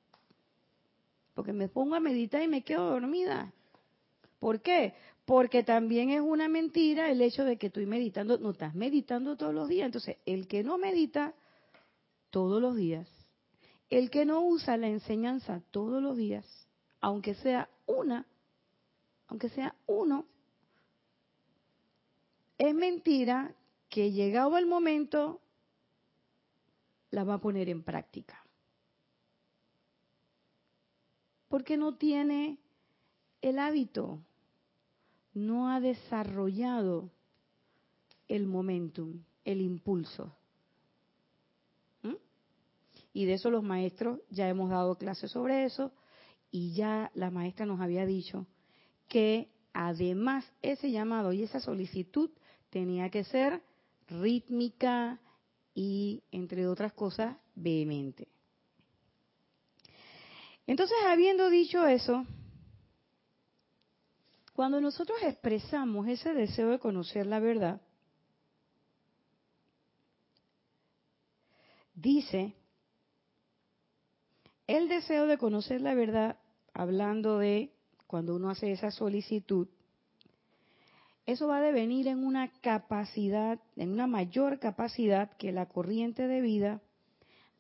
Porque 1.36 1.54
me 1.54 1.68
pongo 1.68 1.94
a 1.94 2.00
meditar 2.00 2.42
y 2.42 2.48
me 2.48 2.64
quedo 2.64 2.90
dormida. 2.90 3.54
¿Por 4.40 4.62
qué? 4.62 4.96
Porque 5.26 5.62
también 5.62 6.10
es 6.10 6.22
una 6.22 6.48
mentira 6.48 7.12
el 7.12 7.22
hecho 7.22 7.46
de 7.46 7.58
que 7.58 7.68
estoy 7.68 7.86
meditando, 7.86 8.40
no 8.40 8.50
estás 8.50 8.74
meditando 8.74 9.38
todos 9.38 9.54
los 9.54 9.70
días. 9.70 9.86
Entonces, 9.86 10.18
el 10.26 10.48
que 10.48 10.64
no 10.64 10.80
medita 10.80 11.36
todos 12.32 12.60
los 12.60 12.76
días, 12.76 13.08
el 13.92 14.10
que 14.10 14.26
no 14.26 14.42
usa 14.42 14.78
la 14.78 14.88
enseñanza 14.88 15.62
todos 15.70 16.02
los 16.02 16.18
días, 16.18 16.44
aunque 17.00 17.36
sea 17.36 17.70
una, 17.86 18.26
aunque 19.28 19.50
sea 19.50 19.76
uno, 19.88 20.26
es 22.58 22.74
mentira 22.74 23.54
que 23.90 24.12
llegado 24.12 24.58
el 24.58 24.66
momento 24.66 25.42
la 27.12 27.24
va 27.24 27.36
a 27.36 27.42
poner 27.42 27.70
en 27.70 27.84
práctica. 27.84 28.44
Porque 31.48 31.78
no 31.78 31.96
tiene 31.96 32.58
el 33.42 33.60
hábito, 33.60 34.20
no 35.34 35.70
ha 35.70 35.80
desarrollado 35.80 37.12
el 38.28 38.48
momentum, 38.48 39.24
el 39.46 39.62
impulso. 39.62 40.36
¿Mm? 42.02 42.16
y 43.14 43.26
de 43.26 43.34
eso 43.34 43.52
los 43.52 43.64
maestros 43.64 44.20
ya 44.30 44.50
hemos 44.50 44.70
dado 44.70 44.96
clases 44.96 45.32
sobre 45.32 45.66
eso 45.66 45.92
y 46.54 46.72
ya 46.76 47.10
la 47.16 47.32
maestra 47.32 47.66
nos 47.66 47.82
había 47.82 48.06
dicho 48.06 48.46
que 49.10 49.50
además 49.74 50.46
ese 50.62 50.92
llamado 50.92 51.34
y 51.34 51.42
esa 51.42 51.60
solicitud 51.60 52.30
tenía 52.70 53.10
que 53.10 53.24
ser 53.24 53.64
rítmica 54.08 55.20
y, 55.74 56.22
entre 56.32 56.68
otras 56.68 56.94
cosas, 56.94 57.36
vehemente. 57.56 58.28
Entonces, 60.68 60.96
habiendo 61.08 61.50
dicho 61.50 61.88
eso, 61.88 62.24
cuando 64.54 64.80
nosotros 64.80 65.18
expresamos 65.24 66.08
ese 66.08 66.36
deseo 66.36 66.70
de 66.70 66.78
conocer 66.78 67.26
la 67.26 67.40
verdad, 67.40 67.82
dice, 71.96 72.54
el 74.68 74.88
deseo 74.88 75.26
de 75.26 75.40
conocer 75.40 75.82
la 75.82 75.96
verdad, 75.96 76.38
hablando 76.74 77.38
de 77.38 77.72
cuando 78.08 78.36
uno 78.36 78.50
hace 78.50 78.72
esa 78.72 78.92
solicitud, 78.92 79.68
eso 81.26 81.48
va 81.48 81.58
a 81.58 81.62
devenir 81.62 82.08
en 82.08 82.24
una 82.24 82.52
capacidad, 82.62 83.60
en 83.78 83.92
una 83.92 84.08
mayor 84.08 84.60
capacidad 84.60 85.32
que 85.38 85.52
la 85.52 85.68
corriente 85.68 86.28
de 86.28 86.42
vida 86.42 86.82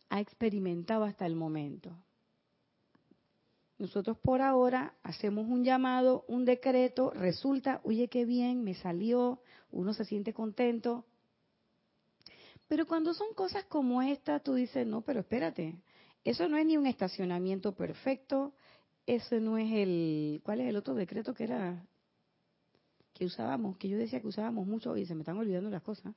ha 0.09 0.19
experimentado 0.19 1.05
hasta 1.05 1.25
el 1.25 1.35
momento. 1.35 1.91
Nosotros 3.79 4.17
por 4.17 4.41
ahora 4.41 4.93
hacemos 5.01 5.47
un 5.47 5.63
llamado, 5.63 6.25
un 6.27 6.45
decreto, 6.45 7.11
resulta, 7.11 7.81
oye, 7.83 8.07
qué 8.09 8.25
bien, 8.25 8.63
me 8.63 8.75
salió, 8.75 9.41
uno 9.71 9.93
se 9.93 10.05
siente 10.05 10.33
contento. 10.33 11.05
Pero 12.67 12.85
cuando 12.85 13.13
son 13.13 13.33
cosas 13.33 13.65
como 13.65 14.01
esta, 14.01 14.39
tú 14.39 14.53
dices, 14.53 14.85
no, 14.85 15.01
pero 15.01 15.21
espérate, 15.21 15.75
eso 16.23 16.47
no 16.47 16.57
es 16.57 16.65
ni 16.65 16.77
un 16.77 16.85
estacionamiento 16.85 17.73
perfecto, 17.73 18.53
eso 19.05 19.39
no 19.39 19.57
es 19.57 19.71
el, 19.71 20.41
¿cuál 20.43 20.61
es 20.61 20.69
el 20.69 20.75
otro 20.75 20.93
decreto 20.93 21.33
que 21.33 21.43
era? 21.45 21.85
Que 23.13 23.25
usábamos, 23.25 23.77
que 23.77 23.89
yo 23.89 23.97
decía 23.97 24.21
que 24.21 24.27
usábamos 24.27 24.65
mucho, 24.65 24.97
y 24.97 25.05
se 25.05 25.13
me 25.13 25.21
están 25.21 25.37
olvidando 25.37 25.69
las 25.69 25.83
cosas. 25.83 26.15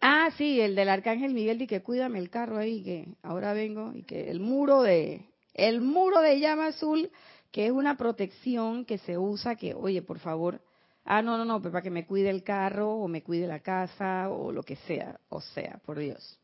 Ah, 0.00 0.30
sí, 0.36 0.60
el 0.60 0.74
del 0.74 0.88
arcángel 0.88 1.32
Miguel 1.32 1.62
y 1.62 1.66
que 1.66 1.82
cuídame 1.82 2.18
el 2.18 2.30
carro 2.30 2.58
ahí, 2.58 2.82
que 2.82 3.08
ahora 3.22 3.54
vengo 3.54 3.92
y 3.94 4.02
que 4.02 4.30
el 4.30 4.40
muro 4.40 4.82
de 4.82 5.26
el 5.54 5.80
muro 5.80 6.20
de 6.20 6.38
llama 6.38 6.66
azul, 6.66 7.10
que 7.50 7.66
es 7.66 7.72
una 7.72 7.96
protección 7.96 8.84
que 8.84 8.98
se 8.98 9.16
usa 9.16 9.56
que, 9.56 9.74
oye, 9.74 10.02
por 10.02 10.18
favor, 10.18 10.60
ah, 11.04 11.22
no, 11.22 11.38
no, 11.38 11.46
no, 11.46 11.62
para 11.62 11.80
que 11.80 11.90
me 11.90 12.06
cuide 12.06 12.28
el 12.28 12.42
carro 12.42 12.90
o 12.92 13.08
me 13.08 13.22
cuide 13.22 13.46
la 13.46 13.60
casa 13.60 14.28
o 14.30 14.52
lo 14.52 14.62
que 14.62 14.76
sea, 14.76 15.18
o 15.30 15.40
sea, 15.40 15.80
por 15.84 15.98
Dios. 15.98 16.38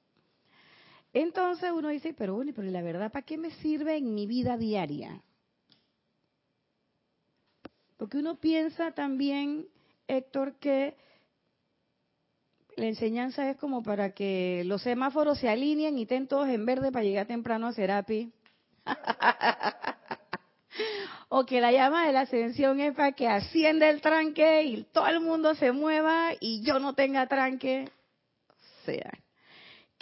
Entonces 1.12 1.70
uno 1.72 1.88
dice, 1.88 2.14
pero 2.14 2.34
bueno, 2.34 2.52
pero 2.54 2.70
la 2.70 2.82
verdad, 2.82 3.12
¿para 3.12 3.24
qué 3.24 3.36
me 3.36 3.50
sirve 3.50 3.96
en 3.96 4.14
mi 4.14 4.26
vida 4.26 4.56
diaria? 4.56 5.22
Porque 7.98 8.18
uno 8.18 8.36
piensa 8.36 8.92
también, 8.92 9.66
Héctor, 10.08 10.54
que 10.58 10.96
la 12.76 12.86
enseñanza 12.86 13.48
es 13.50 13.56
como 13.58 13.82
para 13.82 14.14
que 14.14 14.62
los 14.66 14.82
semáforos 14.82 15.38
se 15.38 15.48
alineen 15.48 15.98
y 15.98 16.02
estén 16.02 16.26
todos 16.26 16.48
en 16.48 16.64
verde 16.64 16.90
para 16.90 17.04
llegar 17.04 17.26
temprano 17.26 17.68
a 17.68 17.72
Serapi. 17.72 18.32
o 21.28 21.46
que 21.46 21.60
la 21.60 21.70
llama 21.70 22.06
de 22.06 22.12
la 22.12 22.22
ascensión 22.22 22.80
es 22.80 22.94
para 22.94 23.12
que 23.12 23.28
ascienda 23.28 23.88
el 23.88 24.00
tranque 24.00 24.64
y 24.64 24.84
todo 24.84 25.06
el 25.06 25.20
mundo 25.20 25.54
se 25.54 25.72
mueva 25.72 26.32
y 26.40 26.62
yo 26.62 26.78
no 26.78 26.94
tenga 26.94 27.26
tranque. 27.26 27.90
O 28.48 28.84
sea, 28.84 29.12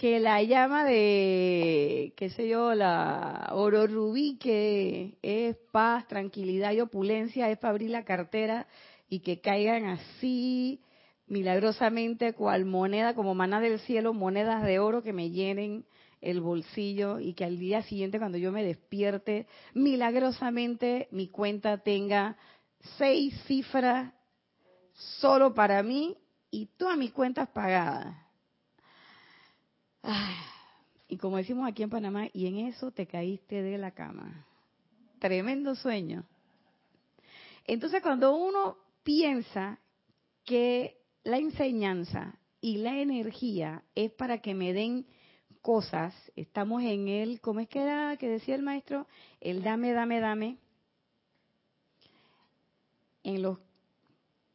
que 0.01 0.19
la 0.19 0.43
llama 0.43 0.83
de, 0.87 2.15
qué 2.17 2.31
sé 2.31 2.49
yo, 2.49 2.75
la 2.75 3.51
oro 3.53 3.87
rubí, 3.87 4.39
que 4.39 5.19
es 5.21 5.59
paz, 5.73 6.09
tranquilidad 6.09 6.73
y 6.73 6.81
opulencia, 6.81 7.51
es 7.51 7.59
para 7.59 7.73
abrir 7.73 7.91
la 7.91 8.07
cartera 8.07 8.67
y 9.11 9.21
que 9.21 9.43
caigan 9.43 9.85
así 9.85 10.81
milagrosamente 11.27 12.33
cual 12.33 12.65
moneda, 12.65 13.15
como 13.15 13.35
maná 13.35 13.61
del 13.61 13.79
cielo, 13.81 14.15
monedas 14.15 14.63
de 14.63 14.79
oro 14.79 15.03
que 15.03 15.13
me 15.13 15.29
llenen 15.29 15.85
el 16.23 16.41
bolsillo 16.41 17.21
y 17.21 17.35
que 17.35 17.45
al 17.45 17.59
día 17.59 17.83
siguiente 17.83 18.19
cuando 18.19 18.39
yo 18.39 18.53
me 18.53 18.65
despierte, 18.65 19.47
milagrosamente 19.75 21.09
mi 21.11 21.29
cuenta 21.29 21.77
tenga 21.77 22.39
seis 22.97 23.39
cifras 23.47 24.15
solo 24.95 25.53
para 25.53 25.83
mí 25.83 26.17
y 26.51 26.71
todas 26.79 26.97
mis 26.97 27.13
cuentas 27.13 27.51
pagadas. 27.51 28.30
Y 31.09 31.17
como 31.17 31.37
decimos 31.37 31.69
aquí 31.69 31.83
en 31.83 31.91
Panamá, 31.91 32.29
y 32.33 32.47
en 32.47 32.59
eso 32.59 32.91
te 32.91 33.07
caíste 33.07 33.63
de 33.63 33.79
la 33.79 33.93
cama. 33.93 34.47
Tremendo 35.19 35.75
sueño. 35.75 36.25
Entonces 37.67 38.03
cuando 38.03 38.35
uno 38.35 38.77
piensa 39.03 39.79
que 40.45 40.97
la 41.25 41.39
enseñanza 41.39 42.39
y 42.61 42.79
la 42.79 42.99
energía 42.99 43.85
es 43.95 44.11
para 44.13 44.39
que 44.39 44.55
me 44.55 44.73
den 44.73 45.07
cosas. 45.63 46.15
Estamos 46.37 46.83
en 46.83 47.09
el, 47.09 47.41
¿cómo 47.41 47.61
es 47.61 47.69
que 47.69 47.83
era 47.83 48.17
que 48.17 48.29
decía 48.29 48.55
el 48.55 48.63
maestro? 48.63 49.07
El 49.41 49.63
dame, 49.63 49.93
dame, 49.93 50.21
dame. 50.21 50.59
En 53.23 53.43
los, 53.43 53.59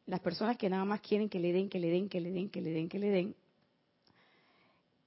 las 0.06 0.20
personas 0.20 0.56
que 0.56 0.68
nada 0.68 0.84
más 0.84 1.00
quieren 1.00 1.28
que 1.28 1.38
le 1.38 1.52
den, 1.52 1.68
que 1.68 1.78
le 1.78 1.90
den, 1.90 2.08
que 2.08 2.20
le 2.20 2.30
den, 2.30 2.50
que 2.50 2.60
le 2.60 2.70
den, 2.70 2.88
que 2.88 2.98
le 2.98 3.10
den. 3.10 3.36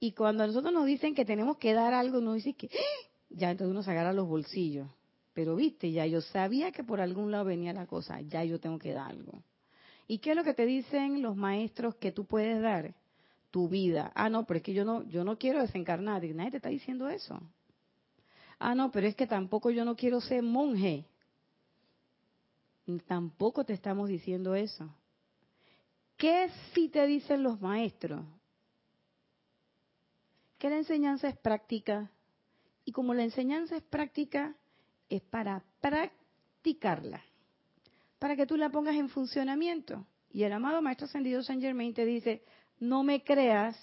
Y 0.00 0.12
cuando 0.12 0.42
a 0.42 0.46
nosotros 0.46 0.72
nos 0.72 0.86
dicen 0.86 1.14
que 1.14 1.26
tenemos 1.26 1.58
que 1.58 1.74
dar 1.74 1.92
algo, 1.92 2.20
nos 2.20 2.36
dicen 2.36 2.54
que 2.54 2.70
¡Ah! 2.72 3.08
ya 3.28 3.50
entonces 3.50 3.70
uno 3.70 3.82
se 3.82 3.90
agarra 3.90 4.14
los 4.14 4.26
bolsillos. 4.26 4.88
Pero 5.34 5.54
viste, 5.54 5.92
ya 5.92 6.06
yo 6.06 6.22
sabía 6.22 6.72
que 6.72 6.82
por 6.82 7.00
algún 7.00 7.30
lado 7.30 7.44
venía 7.44 7.72
la 7.72 7.86
cosa, 7.86 8.20
ya 8.22 8.42
yo 8.42 8.58
tengo 8.58 8.78
que 8.78 8.92
dar 8.92 9.10
algo. 9.10 9.42
¿Y 10.08 10.18
qué 10.18 10.30
es 10.30 10.36
lo 10.36 10.42
que 10.42 10.54
te 10.54 10.66
dicen 10.66 11.22
los 11.22 11.36
maestros 11.36 11.94
que 11.96 12.10
tú 12.10 12.24
puedes 12.24 12.60
dar? 12.60 12.94
Tu 13.50 13.68
vida. 13.68 14.10
Ah, 14.14 14.28
no, 14.28 14.44
pero 14.44 14.58
es 14.58 14.64
que 14.64 14.72
yo 14.72 14.84
no, 14.84 15.04
yo 15.04 15.22
no 15.22 15.38
quiero 15.38 15.60
desencarnar. 15.60 16.24
Y 16.24 16.34
nadie 16.34 16.52
te 16.52 16.56
está 16.56 16.68
diciendo 16.68 17.08
eso. 17.08 17.40
Ah, 18.58 18.74
no, 18.74 18.90
pero 18.90 19.06
es 19.06 19.14
que 19.14 19.26
tampoco 19.26 19.70
yo 19.70 19.84
no 19.84 19.94
quiero 19.94 20.20
ser 20.20 20.42
monje. 20.42 21.04
Tampoco 23.06 23.64
te 23.64 23.72
estamos 23.72 24.08
diciendo 24.08 24.54
eso. 24.54 24.92
¿Qué 26.16 26.50
sí 26.74 26.88
te 26.88 27.06
dicen 27.06 27.42
los 27.42 27.60
maestros? 27.60 28.24
Que 30.60 30.70
la 30.70 30.76
enseñanza 30.76 31.28
es 31.28 31.36
práctica. 31.36 32.12
Y 32.84 32.92
como 32.92 33.14
la 33.14 33.24
enseñanza 33.24 33.76
es 33.76 33.82
práctica, 33.82 34.54
es 35.08 35.22
para 35.22 35.64
practicarla 35.80 37.24
para 38.20 38.36
que 38.36 38.46
tú 38.46 38.56
la 38.56 38.68
pongas 38.68 38.94
en 38.94 39.08
funcionamiento. 39.08 40.06
Y 40.30 40.44
el 40.44 40.52
amado 40.52 40.80
Maestro 40.80 41.06
Ascendido 41.06 41.42
San 41.42 41.60
Germain 41.60 41.92
te 41.92 42.04
dice, 42.04 42.44
no 42.78 43.02
me 43.02 43.24
creas, 43.24 43.76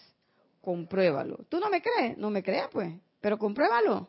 compruébalo. 0.61 1.39
¿Tú 1.49 1.59
no 1.59 1.69
me 1.69 1.81
crees? 1.81 2.17
No 2.17 2.29
me 2.29 2.43
creas 2.43 2.69
pues, 2.71 2.93
pero 3.19 3.37
compruébalo. 3.37 4.07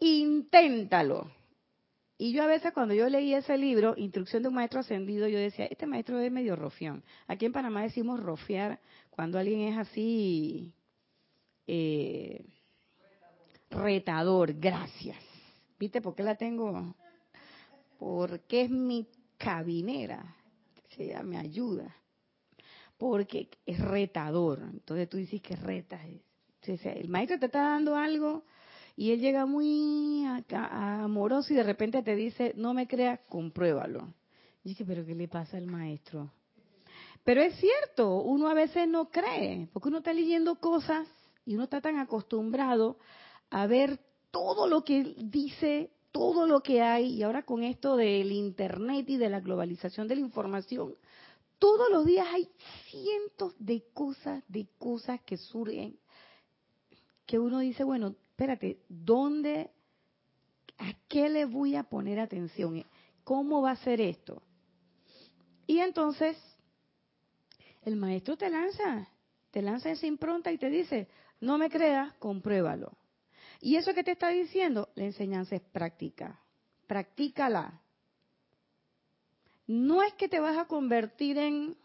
Inténtalo. 0.00 1.30
Y 2.18 2.32
yo 2.32 2.42
a 2.42 2.48
veces 2.48 2.72
cuando 2.72 2.94
yo 2.94 3.08
leí 3.08 3.32
ese 3.32 3.56
libro, 3.56 3.94
Instrucción 3.96 4.42
de 4.42 4.48
un 4.48 4.56
Maestro 4.56 4.80
Ascendido, 4.80 5.28
yo 5.28 5.38
decía, 5.38 5.66
este 5.66 5.86
maestro 5.86 6.18
es 6.18 6.32
medio 6.32 6.56
rofión. 6.56 7.04
Aquí 7.28 7.46
en 7.46 7.52
Panamá 7.52 7.82
decimos 7.82 8.18
rofiar 8.18 8.80
cuando 9.10 9.38
alguien 9.38 9.60
es 9.60 9.78
así 9.78 10.74
eh, 11.68 12.44
retador. 13.70 14.54
Gracias. 14.54 15.16
¿Viste 15.78 16.00
por 16.00 16.14
qué 16.14 16.22
la 16.22 16.34
tengo? 16.34 16.94
Porque 17.98 18.62
es 18.62 18.70
mi 18.70 19.06
cabinera. 19.36 20.34
Ella 20.96 21.22
me 21.22 21.38
ayuda. 21.38 21.94
Porque 22.96 23.48
es 23.64 23.78
retador. 23.78 24.60
Entonces 24.72 25.08
tú 25.08 25.18
dices 25.18 25.40
que 25.40 25.54
reta. 25.54 26.00
el 26.04 27.08
maestro 27.08 27.38
te 27.38 27.46
está 27.46 27.60
dando 27.60 27.94
algo 27.94 28.44
y 28.96 29.12
él 29.12 29.20
llega 29.20 29.46
muy 29.46 30.24
amoroso 30.50 31.52
y 31.52 31.56
de 31.56 31.62
repente 31.62 32.02
te 32.02 32.16
dice, 32.16 32.52
no 32.56 32.74
me 32.74 32.88
creas, 32.88 33.20
compruébalo. 33.28 34.12
Y 34.64 34.70
dije, 34.70 34.84
pero 34.84 35.06
¿qué 35.06 35.14
le 35.14 35.28
pasa 35.28 35.56
al 35.56 35.66
maestro? 35.66 36.32
Pero 37.22 37.42
es 37.42 37.54
cierto, 37.60 38.22
uno 38.22 38.48
a 38.48 38.54
veces 38.54 38.88
no 38.88 39.08
cree, 39.10 39.68
porque 39.72 39.88
uno 39.88 39.98
está 39.98 40.12
leyendo 40.12 40.56
cosas 40.56 41.06
y 41.48 41.54
uno 41.54 41.64
está 41.64 41.80
tan 41.80 41.98
acostumbrado 41.98 42.98
a 43.48 43.66
ver 43.66 43.98
todo 44.30 44.66
lo 44.66 44.84
que 44.84 45.14
dice 45.16 45.90
todo 46.12 46.46
lo 46.46 46.62
que 46.62 46.82
hay, 46.82 47.14
y 47.14 47.22
ahora 47.22 47.44
con 47.44 47.62
esto 47.62 47.96
del 47.96 48.32
Internet 48.32 49.08
y 49.08 49.18
de 49.18 49.28
la 49.28 49.40
globalización 49.40 50.08
de 50.08 50.16
la 50.16 50.22
información, 50.22 50.94
todos 51.58 51.90
los 51.90 52.06
días 52.06 52.26
hay 52.30 52.48
cientos 52.90 53.54
de 53.58 53.84
cosas, 53.92 54.42
de 54.48 54.66
cosas 54.78 55.20
que 55.22 55.36
surgen, 55.36 55.98
que 57.26 57.38
uno 57.38 57.58
dice, 57.58 57.84
bueno, 57.84 58.14
espérate, 58.30 58.80
¿dónde, 58.88 59.70
a 60.78 60.92
qué 61.08 61.28
le 61.28 61.44
voy 61.44 61.76
a 61.76 61.84
poner 61.84 62.20
atención? 62.20 62.84
¿Cómo 63.22 63.60
va 63.60 63.72
a 63.72 63.76
ser 63.76 64.00
esto? 64.00 64.42
Y 65.66 65.78
entonces, 65.80 66.36
el 67.82 67.96
maestro 67.96 68.36
te 68.36 68.48
lanza, 68.48 69.08
te 69.50 69.62
lanza 69.62 69.90
esa 69.90 70.06
impronta 70.06 70.50
y 70.50 70.58
te 70.58 70.70
dice, 70.70 71.08
No 71.40 71.58
me 71.58 71.70
creas, 71.70 72.14
compruébalo. 72.14 72.92
Y 73.60 73.76
eso 73.76 73.94
que 73.94 74.04
te 74.04 74.12
está 74.12 74.28
diciendo, 74.28 74.88
la 74.94 75.04
enseñanza 75.04 75.56
es 75.56 75.62
práctica. 75.62 76.40
Practícala. 76.86 77.80
No 79.66 80.02
es 80.02 80.14
que 80.14 80.28
te 80.28 80.40
vas 80.40 80.56
a 80.56 80.66
convertir 80.66 81.38
en 81.38 81.76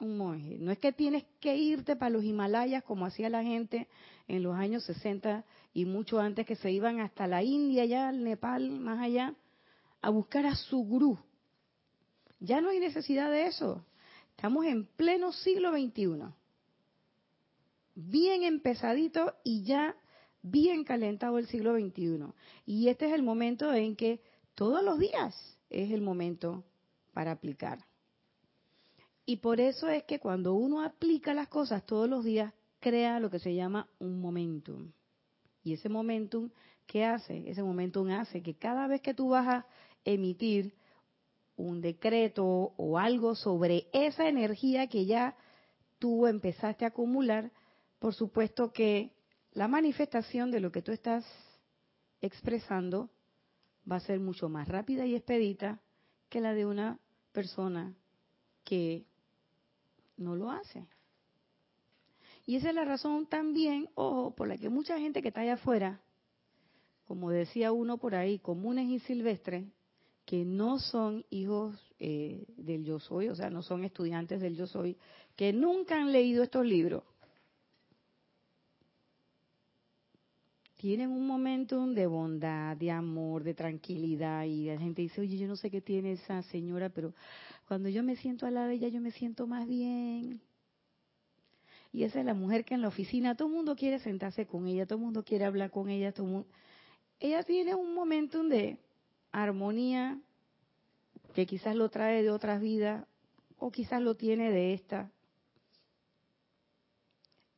un 0.00 0.16
monje, 0.16 0.58
no 0.60 0.70
es 0.70 0.78
que 0.78 0.92
tienes 0.92 1.24
que 1.40 1.56
irte 1.56 1.96
para 1.96 2.10
los 2.10 2.22
Himalayas 2.22 2.84
como 2.84 3.04
hacía 3.04 3.28
la 3.28 3.42
gente 3.42 3.88
en 4.28 4.44
los 4.44 4.54
años 4.54 4.84
60 4.84 5.44
y 5.74 5.86
mucho 5.86 6.20
antes 6.20 6.46
que 6.46 6.54
se 6.54 6.70
iban 6.70 7.00
hasta 7.00 7.26
la 7.26 7.42
India, 7.42 7.84
ya 7.84 8.08
al 8.08 8.22
Nepal, 8.22 8.70
más 8.70 9.00
allá, 9.00 9.34
a 10.00 10.10
buscar 10.10 10.46
a 10.46 10.54
su 10.54 10.78
gurú. 10.84 11.18
Ya 12.38 12.60
no 12.60 12.70
hay 12.70 12.78
necesidad 12.78 13.30
de 13.30 13.46
eso. 13.46 13.84
Estamos 14.36 14.66
en 14.66 14.86
pleno 14.86 15.32
siglo 15.32 15.72
XXI. 15.72 16.32
Bien 18.00 18.44
empezadito 18.44 19.34
y 19.42 19.64
ya 19.64 19.96
bien 20.40 20.84
calentado 20.84 21.36
el 21.36 21.48
siglo 21.48 21.74
XXI. 21.74 22.32
Y 22.64 22.90
este 22.90 23.06
es 23.06 23.12
el 23.12 23.24
momento 23.24 23.74
en 23.74 23.96
que 23.96 24.22
todos 24.54 24.84
los 24.84 25.00
días 25.00 25.34
es 25.68 25.90
el 25.90 26.00
momento 26.00 26.62
para 27.12 27.32
aplicar. 27.32 27.84
Y 29.26 29.38
por 29.38 29.60
eso 29.60 29.88
es 29.88 30.04
que 30.04 30.20
cuando 30.20 30.54
uno 30.54 30.82
aplica 30.82 31.34
las 31.34 31.48
cosas 31.48 31.84
todos 31.86 32.08
los 32.08 32.22
días, 32.22 32.54
crea 32.78 33.18
lo 33.18 33.30
que 33.30 33.40
se 33.40 33.56
llama 33.56 33.88
un 33.98 34.20
momentum. 34.20 34.92
Y 35.64 35.72
ese 35.72 35.88
momentum, 35.88 36.50
¿qué 36.86 37.04
hace? 37.04 37.50
Ese 37.50 37.64
momentum 37.64 38.10
hace 38.10 38.44
que 38.44 38.54
cada 38.54 38.86
vez 38.86 39.00
que 39.00 39.12
tú 39.12 39.30
vas 39.30 39.48
a 39.48 39.66
emitir 40.04 40.72
un 41.56 41.80
decreto 41.80 42.44
o 42.76 42.96
algo 42.96 43.34
sobre 43.34 43.88
esa 43.92 44.28
energía 44.28 44.86
que 44.86 45.04
ya 45.04 45.36
tú 45.98 46.28
empezaste 46.28 46.84
a 46.84 46.88
acumular, 46.88 47.50
por 47.98 48.14
supuesto 48.14 48.72
que 48.72 49.12
la 49.52 49.68
manifestación 49.68 50.50
de 50.50 50.60
lo 50.60 50.70
que 50.70 50.82
tú 50.82 50.92
estás 50.92 51.24
expresando 52.20 53.10
va 53.90 53.96
a 53.96 54.00
ser 54.00 54.20
mucho 54.20 54.48
más 54.48 54.68
rápida 54.68 55.06
y 55.06 55.14
expedita 55.14 55.80
que 56.28 56.40
la 56.40 56.54
de 56.54 56.66
una 56.66 56.98
persona 57.32 57.94
que 58.64 59.04
no 60.16 60.36
lo 60.36 60.50
hace. 60.50 60.86
Y 62.44 62.56
esa 62.56 62.70
es 62.70 62.74
la 62.74 62.84
razón 62.84 63.26
también, 63.26 63.88
ojo, 63.94 64.34
por 64.34 64.48
la 64.48 64.56
que 64.56 64.68
mucha 64.68 64.98
gente 64.98 65.22
que 65.22 65.28
está 65.28 65.42
allá 65.42 65.54
afuera, 65.54 66.00
como 67.06 67.30
decía 67.30 67.72
uno 67.72 67.98
por 67.98 68.14
ahí, 68.14 68.38
comunes 68.38 68.88
y 68.88 69.00
silvestres, 69.00 69.66
que 70.24 70.44
no 70.44 70.78
son 70.78 71.24
hijos 71.30 71.74
eh, 71.98 72.44
del 72.56 72.84
yo 72.84 73.00
soy, 73.00 73.28
o 73.28 73.34
sea, 73.34 73.48
no 73.48 73.62
son 73.62 73.84
estudiantes 73.84 74.40
del 74.40 74.56
yo 74.56 74.66
soy, 74.66 74.96
que 75.36 75.52
nunca 75.52 75.96
han 75.96 76.12
leído 76.12 76.42
estos 76.42 76.66
libros, 76.66 77.02
tienen 80.78 81.10
un 81.10 81.26
momentum 81.26 81.92
de 81.92 82.06
bondad, 82.06 82.76
de 82.76 82.92
amor, 82.92 83.42
de 83.42 83.52
tranquilidad 83.52 84.44
y 84.44 84.66
la 84.66 84.78
gente 84.78 85.02
dice, 85.02 85.20
oye, 85.20 85.36
yo 85.36 85.48
no 85.48 85.56
sé 85.56 85.72
qué 85.72 85.80
tiene 85.80 86.12
esa 86.12 86.40
señora, 86.44 86.88
pero 86.88 87.12
cuando 87.66 87.88
yo 87.88 88.04
me 88.04 88.14
siento 88.14 88.46
al 88.46 88.54
lado 88.54 88.68
de 88.68 88.74
ella, 88.74 88.86
yo 88.86 89.00
me 89.00 89.10
siento 89.10 89.48
más 89.48 89.66
bien. 89.66 90.40
Y 91.92 92.04
esa 92.04 92.20
es 92.20 92.24
la 92.24 92.34
mujer 92.34 92.64
que 92.64 92.74
en 92.74 92.82
la 92.82 92.88
oficina 92.88 93.34
todo 93.34 93.48
el 93.48 93.54
mundo 93.54 93.74
quiere 93.74 93.98
sentarse 93.98 94.46
con 94.46 94.68
ella, 94.68 94.86
todo 94.86 94.98
el 94.98 95.04
mundo 95.04 95.24
quiere 95.24 95.44
hablar 95.44 95.72
con 95.72 95.90
ella, 95.90 96.12
todo 96.12 96.26
mundo... 96.26 96.48
Ella 97.18 97.42
tiene 97.42 97.74
un 97.74 97.92
momentum 97.92 98.48
de 98.48 98.78
armonía 99.32 100.20
que 101.34 101.44
quizás 101.44 101.74
lo 101.74 101.88
trae 101.88 102.22
de 102.22 102.30
otras 102.30 102.60
vidas 102.60 103.04
o 103.56 103.72
quizás 103.72 104.00
lo 104.00 104.14
tiene 104.14 104.52
de 104.52 104.74
esta. 104.74 105.10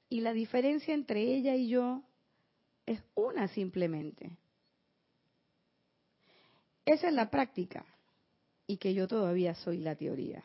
Y 0.09 0.23
la 0.23 0.33
diferencia 0.33 0.95
entre 0.95 1.21
ella 1.21 1.55
y 1.55 1.69
yo 1.69 2.03
es 2.91 3.01
una 3.15 3.47
simplemente. 3.47 4.37
Esa 6.85 7.07
es 7.07 7.15
la 7.15 7.31
práctica 7.31 7.87
y 8.67 8.79
que 8.79 8.95
yo 8.95 9.07
todavía 9.07 9.55
soy 9.55 9.79
la 9.79 9.95
teoría. 9.95 10.43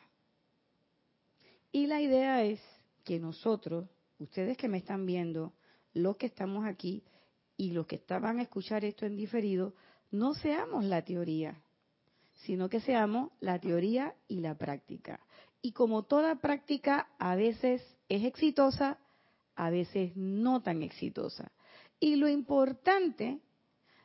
Y 1.72 1.88
la 1.88 2.02
idea 2.02 2.44
es 2.44 2.62
que 3.04 3.20
nosotros, 3.20 3.90
ustedes 4.20 4.58
que 4.58 4.68
me 4.68 4.78
están 4.78 5.08
viendo, 5.08 5.54
los 5.94 6.18
que 6.18 6.28
estamos 6.28 6.66
aquí 6.66 7.04
y 7.58 7.72
los 7.72 7.88
que 7.88 8.00
van 8.08 8.38
a 8.38 8.44
escuchar 8.44 8.86
esto 8.86 9.08
en 9.08 9.16
diferido, 9.16 9.74
no 10.12 10.36
seamos 10.36 10.86
la 10.86 11.04
teoría, 11.04 11.60
sino 12.44 12.70
que 12.70 12.80
seamos 12.80 13.32
la 13.40 13.60
teoría 13.60 14.14
y 14.28 14.42
la 14.42 14.56
práctica. 14.56 15.20
Y 15.64 15.72
como 15.72 16.04
toda 16.04 16.36
práctica 16.36 17.08
a 17.18 17.36
veces 17.36 17.82
es 18.08 18.24
exitosa, 18.24 19.00
a 19.56 19.72
veces 19.72 20.16
no 20.16 20.62
tan 20.62 20.84
exitosa. 20.84 21.52
Y 22.00 22.16
lo 22.16 22.28
importante 22.30 23.40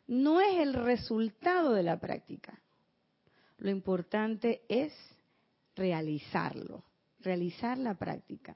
no 0.07 0.41
es 0.41 0.59
el 0.59 0.75
resultado 0.75 1.73
de 1.73 1.83
la 1.83 1.99
práctica. 2.01 2.61
Lo 3.59 3.71
importante 3.71 4.63
es 4.69 4.93
realizarlo, 5.77 6.85
realizar 7.21 7.79
la 7.79 7.95
práctica. 7.95 8.55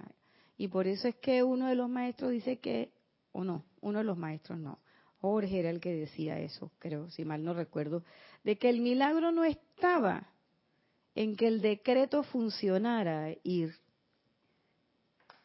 Y 0.57 0.69
por 0.69 0.87
eso 0.87 1.09
es 1.09 1.17
que 1.17 1.43
uno 1.43 1.69
de 1.69 1.75
los 1.75 1.89
maestros 1.89 2.31
dice 2.31 2.59
que, 2.59 2.93
o 3.33 3.45
no, 3.45 3.65
uno 3.81 3.99
de 3.99 4.05
los 4.05 4.17
maestros 4.17 4.59
no, 4.59 4.79
Jorge 5.21 5.61
era 5.61 5.71
el 5.71 5.81
que 5.81 5.95
decía 5.95 6.39
eso, 6.39 6.71
creo, 6.79 7.11
si 7.11 7.25
mal 7.25 7.43
no 7.43 7.55
recuerdo, 7.55 8.05
de 8.45 8.59
que 8.59 8.69
el 8.69 8.81
milagro 8.81 9.33
no 9.33 9.45
estaba 9.45 10.29
en 11.15 11.37
que 11.37 11.47
el 11.47 11.61
decreto 11.61 12.23
funcionara 12.25 13.31
y 13.43 13.69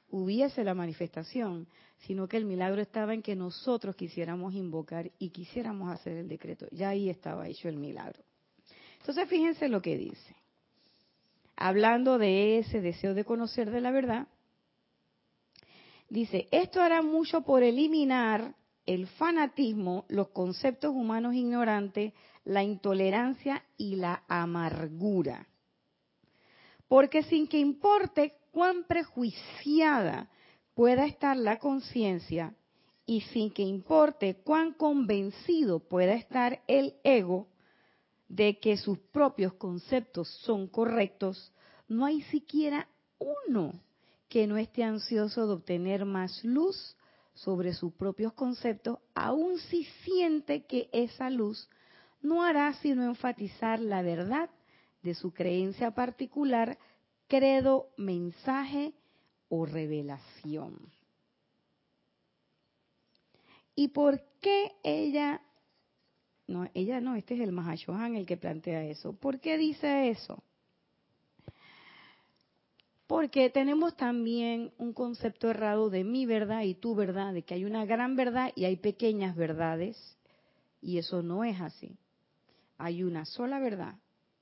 hubiese 0.09 0.63
la 0.63 0.73
manifestación, 0.73 1.67
sino 1.99 2.27
que 2.27 2.37
el 2.37 2.45
milagro 2.45 2.81
estaba 2.81 3.13
en 3.13 3.21
que 3.21 3.35
nosotros 3.35 3.95
quisiéramos 3.95 4.53
invocar 4.53 5.11
y 5.19 5.29
quisiéramos 5.29 5.91
hacer 5.91 6.17
el 6.17 6.27
decreto. 6.27 6.67
Ya 6.71 6.89
ahí 6.89 7.09
estaba 7.09 7.47
hecho 7.47 7.67
el 7.67 7.77
milagro. 7.77 8.23
Entonces 8.99 9.27
fíjense 9.27 9.67
lo 9.67 9.81
que 9.81 9.97
dice. 9.97 10.35
Hablando 11.55 12.17
de 12.17 12.59
ese 12.59 12.79
deseo 12.79 13.13
de 13.13 13.25
conocer 13.25 13.69
de 13.69 13.81
la 13.81 13.91
verdad, 13.91 14.27
dice, 16.09 16.47
esto 16.51 16.81
hará 16.81 17.01
mucho 17.01 17.41
por 17.41 17.63
eliminar 17.63 18.55
el 18.85 19.07
fanatismo, 19.07 20.05
los 20.07 20.29
conceptos 20.29 20.91
humanos 20.95 21.35
ignorantes, 21.35 22.13
la 22.45 22.63
intolerancia 22.63 23.63
y 23.77 23.97
la 23.97 24.23
amargura. 24.27 25.47
Porque 26.87 27.23
sin 27.23 27.47
que 27.47 27.59
importe 27.59 28.33
cuán 28.51 28.85
prejuiciada 28.85 30.29
pueda 30.79 31.05
estar 31.05 31.35
la 31.35 31.59
conciencia 31.59 32.55
y 33.05 33.19
sin 33.33 33.51
que 33.51 33.63
importe 33.63 34.35
cuán 34.45 34.71
convencido 34.71 35.79
pueda 35.79 36.13
estar 36.13 36.61
el 36.67 36.95
ego 37.03 37.49
de 38.29 38.59
que 38.59 38.77
sus 38.77 38.97
propios 38.97 39.51
conceptos 39.55 40.29
son 40.45 40.67
correctos, 40.67 41.51
no 41.89 42.05
hay 42.05 42.21
siquiera 42.21 42.87
uno 43.17 43.73
que 44.29 44.47
no 44.47 44.55
esté 44.55 44.85
ansioso 44.85 45.47
de 45.47 45.53
obtener 45.55 46.05
más 46.05 46.45
luz 46.45 46.95
sobre 47.33 47.73
sus 47.73 47.91
propios 47.91 48.31
conceptos, 48.31 48.99
aun 49.13 49.57
si 49.57 49.83
siente 50.05 50.63
que 50.65 50.89
esa 50.93 51.29
luz 51.29 51.67
no 52.21 52.41
hará 52.41 52.71
sino 52.75 53.03
enfatizar 53.03 53.81
la 53.81 54.01
verdad 54.01 54.49
de 55.01 55.13
su 55.13 55.33
creencia 55.33 55.91
particular, 55.91 56.77
credo, 57.27 57.89
mensaje 57.97 58.93
o 59.49 59.65
revelación. 59.65 60.77
¿Y 63.75 63.89
por 63.89 64.21
qué 64.41 64.73
ella, 64.83 65.41
no, 66.47 66.69
ella 66.73 67.01
no, 67.01 67.15
este 67.15 67.35
es 67.35 67.41
el 67.41 67.51
Mahashohan 67.51 68.15
el 68.15 68.25
que 68.25 68.37
plantea 68.37 68.83
eso, 68.85 69.13
¿por 69.13 69.39
qué 69.39 69.57
dice 69.57 70.09
eso? 70.09 70.43
Porque 73.07 73.49
tenemos 73.49 73.95
también 73.95 74.71
un 74.77 74.93
concepto 74.93 75.49
errado 75.49 75.89
de 75.89 76.03
mi 76.03 76.27
verdad 76.27 76.61
y 76.61 76.75
tu 76.75 76.93
verdad, 76.93 77.33
de 77.33 77.41
que 77.43 77.55
hay 77.55 77.65
una 77.65 77.85
gran 77.85 78.15
verdad 78.15 78.51
y 78.55 78.65
hay 78.65 78.75
pequeñas 78.75 79.35
verdades, 79.35 80.17
y 80.81 80.99
eso 80.99 81.23
no 81.23 81.43
es 81.43 81.59
así. 81.59 81.97
Hay 82.77 83.03
una 83.03 83.25
sola 83.25 83.59
verdad, 83.59 83.95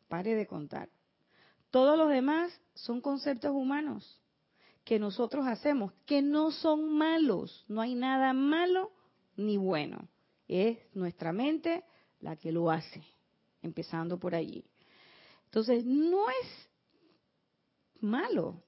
pare 0.09 0.35
de 0.35 0.47
contar. 0.47 0.89
Todos 1.71 1.97
los 1.97 2.09
demás 2.09 2.51
son 2.73 3.01
conceptos 3.01 3.51
humanos 3.51 4.19
que 4.87 4.99
nosotros 4.99 5.45
hacemos, 5.45 5.91
que 6.05 6.21
no 6.21 6.49
son 6.49 6.97
malos, 6.97 7.65
no 7.67 7.81
hay 7.81 7.93
nada 7.93 8.31
malo 8.31 8.93
ni 9.35 9.57
bueno, 9.57 10.07
es 10.47 10.77
nuestra 10.95 11.33
mente 11.33 11.83
la 12.21 12.37
que 12.37 12.53
lo 12.53 12.71
hace, 12.71 13.03
empezando 13.61 14.17
por 14.17 14.33
allí. 14.33 14.63
Entonces, 15.43 15.83
no 15.83 16.29
es 16.29 16.69
malo. 17.99 18.63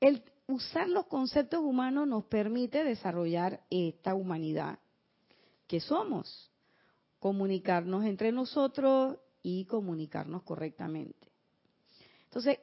El 0.00 0.20
usar 0.48 0.88
los 0.88 1.06
conceptos 1.06 1.60
humanos 1.60 2.08
nos 2.08 2.24
permite 2.24 2.82
desarrollar 2.82 3.62
esta 3.70 4.16
humanidad 4.16 4.80
que 5.68 5.78
somos, 5.78 6.50
comunicarnos 7.20 8.04
entre 8.04 8.32
nosotros 8.32 9.16
y 9.44 9.64
comunicarnos 9.66 10.42
correctamente. 10.42 11.30
Entonces, 12.24 12.58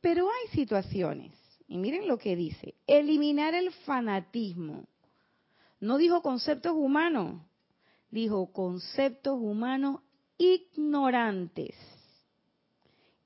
pero 0.00 0.28
hay 0.30 0.56
situaciones 0.56 1.41
y 1.68 1.78
miren 1.78 2.08
lo 2.08 2.18
que 2.18 2.36
dice, 2.36 2.74
eliminar 2.86 3.54
el 3.54 3.72
fanatismo, 3.72 4.86
No 5.80 5.98
dijo 5.98 6.22
conceptos 6.22 6.72
humanos, 6.76 7.42
dijo 8.10 8.52
conceptos 8.52 9.36
humanos 9.40 10.00
ignorantes, 10.38 11.74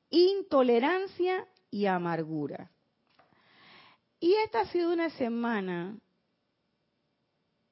intolerancia 0.08 1.46
y 1.70 1.86
amargura. 1.86 2.70
Y 4.20 4.32
esta 4.44 4.60
ha 4.60 4.66
sido 4.66 4.92
una 4.92 5.10
semana, 5.10 5.98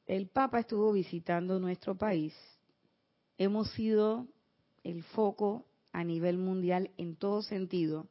el 0.06 0.28
Papa 0.28 0.60
estuvo 0.60 0.92
visitando 0.92 1.58
nuestro 1.58 1.96
país, 1.96 2.34
hemos 3.38 3.70
sido 3.70 4.26
el 4.82 5.02
foco 5.02 5.64
a 5.92 6.04
nivel 6.04 6.36
mundial 6.36 6.90
en 6.98 7.16
todo 7.16 7.40
sentido. 7.40 8.06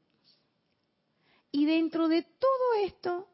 Y 1.55 1.67
dentro 1.67 2.07
de 2.07 2.23
todo 2.23 2.73
esto, 2.83 3.27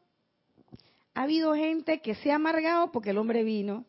ha 1.14 1.22
habido 1.22 1.54
gente 1.54 2.02
que 2.02 2.14
se 2.16 2.30
ha 2.30 2.34
amargado 2.34 2.92
porque 2.92 3.10
el 3.10 3.18
hombre 3.18 3.42
vino. 3.44 3.86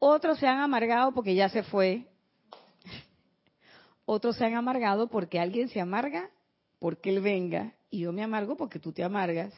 Otros 0.00 0.40
se 0.40 0.48
han 0.48 0.58
amargado 0.58 1.14
porque 1.14 1.36
ya 1.36 1.48
se 1.48 1.62
fue. 1.62 2.08
Otros 4.04 4.36
se 4.36 4.44
han 4.44 4.54
amargado 4.54 5.08
porque 5.08 5.38
alguien 5.38 5.68
se 5.68 5.80
amarga 5.80 6.32
porque 6.80 7.10
él 7.10 7.20
venga. 7.20 7.74
Y 7.90 8.00
yo 8.00 8.12
me 8.12 8.24
amargo 8.24 8.56
porque 8.56 8.80
tú 8.80 8.92
te 8.92 9.04
amargas. 9.04 9.54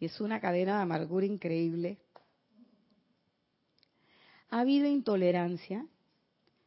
Y 0.00 0.06
es 0.06 0.20
una 0.20 0.40
cadena 0.40 0.78
de 0.78 0.82
amargura 0.82 1.26
increíble. 1.26 1.98
Ha 4.50 4.60
habido 4.60 4.88
intolerancia. 4.88 5.86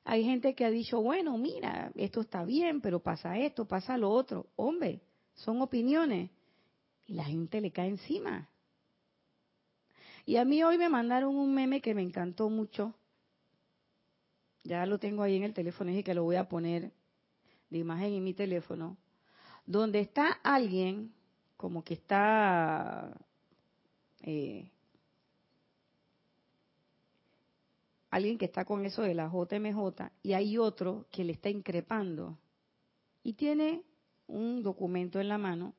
Hay 0.04 0.24
gente 0.24 0.56
que 0.56 0.66
ha 0.66 0.72
dicho, 0.72 1.02
bueno, 1.02 1.38
mira, 1.38 1.92
esto 1.96 2.22
está 2.22 2.44
bien, 2.44 2.82
pero 2.82 3.00
pasa 3.00 3.38
esto, 3.38 3.68
pasa 3.68 3.98
lo 3.98 4.10
otro. 4.10 4.48
Hombre, 4.56 5.02
son 5.36 5.62
opiniones 5.62 6.32
y 7.08 7.14
la 7.14 7.24
gente 7.24 7.62
le 7.62 7.72
cae 7.72 7.90
encima. 7.90 8.50
Y 10.26 10.38
a 10.38 10.46
mí 10.46 10.64
hoy 10.64 10.78
me 10.78 10.90
mandaron 10.90 11.36
un 11.36 11.54
meme 11.54 11.82
que 11.82 11.94
me 11.94 12.02
encantó 12.02 12.50
mucho. 12.50 12.96
Ya 14.64 14.86
lo 14.86 15.00
tengo 15.00 15.24
ahí 15.24 15.36
en 15.36 15.44
el 15.44 15.54
teléfono 15.54 15.92
y 15.92 16.04
que 16.04 16.14
lo 16.14 16.24
voy 16.24 16.36
a 16.36 16.48
poner 16.48 16.92
de 17.70 17.78
imagen 17.78 18.14
en 18.14 18.24
mi 18.24 18.34
teléfono. 18.34 18.98
Donde 19.66 20.00
está 20.00 20.32
alguien 20.44 21.14
como 21.58 21.84
que 21.84 21.94
está 21.96 23.12
eh, 24.22 24.70
alguien 28.12 28.38
que 28.38 28.46
está 28.46 28.66
con 28.66 28.86
eso 28.86 29.02
de 29.02 29.16
la 29.16 29.30
JMJ 29.30 30.12
y 30.22 30.34
hay 30.34 30.58
otro 30.58 31.08
que 31.12 31.24
le 31.24 31.32
está 31.32 31.50
increpando 31.50 32.38
y 33.24 33.34
tiene 33.34 33.84
un 34.28 34.62
documento 34.62 35.20
en 35.20 35.30
la 35.30 35.38
mano 35.38 35.74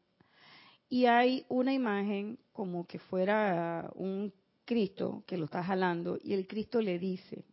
y 0.88 1.06
hay 1.06 1.46
una 1.48 1.72
imagen 1.72 2.38
como 2.52 2.86
que 2.86 2.98
fuera 2.98 3.90
un 3.94 4.32
Cristo 4.64 5.24
que 5.26 5.36
lo 5.36 5.44
está 5.44 5.62
jalando 5.62 6.18
y 6.22 6.32
el 6.32 6.46
Cristo 6.46 6.80
le 6.80 6.98
dice, 6.98 7.44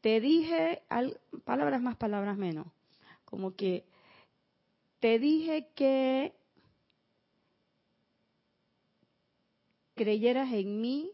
te 0.00 0.20
dije, 0.20 0.82
palabras 1.44 1.80
más, 1.80 1.96
palabras 1.96 2.36
menos, 2.36 2.66
como 3.24 3.54
que 3.54 3.86
te 5.00 5.18
dije 5.18 5.68
que 5.74 6.34
creyeras 9.94 10.52
en 10.52 10.80
mí, 10.80 11.12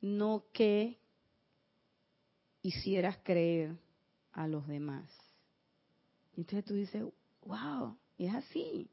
no 0.00 0.44
que 0.52 0.97
hicieras 2.68 3.18
creer 3.22 3.76
a 4.32 4.46
los 4.46 4.66
demás. 4.66 5.10
Y 6.36 6.40
entonces 6.40 6.64
tú 6.64 6.74
dices, 6.74 7.04
wow, 7.44 7.96
es 8.18 8.34
así 8.34 8.90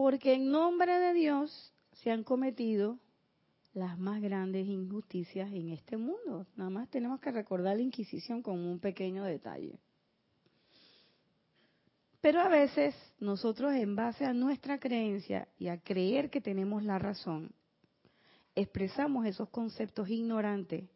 porque 0.00 0.32
en 0.32 0.50
nombre 0.50 0.98
de 0.98 1.12
Dios 1.12 1.74
se 1.92 2.10
han 2.10 2.24
cometido 2.24 2.98
las 3.74 3.98
más 3.98 4.22
grandes 4.22 4.66
injusticias 4.66 5.52
en 5.52 5.68
este 5.68 5.98
mundo. 5.98 6.46
Nada 6.56 6.70
más 6.70 6.88
tenemos 6.88 7.20
que 7.20 7.30
recordar 7.30 7.76
la 7.76 7.82
Inquisición 7.82 8.40
con 8.40 8.58
un 8.60 8.78
pequeño 8.78 9.24
detalle. 9.24 9.78
Pero 12.22 12.40
a 12.40 12.48
veces 12.48 12.94
nosotros 13.18 13.74
en 13.74 13.94
base 13.94 14.24
a 14.24 14.32
nuestra 14.32 14.80
creencia 14.80 15.48
y 15.58 15.68
a 15.68 15.78
creer 15.78 16.30
que 16.30 16.40
tenemos 16.40 16.82
la 16.82 16.98
razón, 16.98 17.52
expresamos 18.54 19.26
esos 19.26 19.50
conceptos 19.50 20.08
ignorantes 20.08 20.88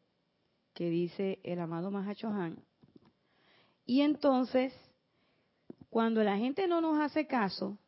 que 0.75 0.91
dice 0.91 1.41
el 1.45 1.61
amado 1.61 1.91
Mahachohan. 1.91 2.59
Y 3.87 4.01
entonces, 4.01 4.72
cuando 5.89 6.22
la 6.25 6.37
gente 6.37 6.66
no 6.66 6.81
nos 6.81 7.01
hace 7.01 7.27
caso, 7.27 7.79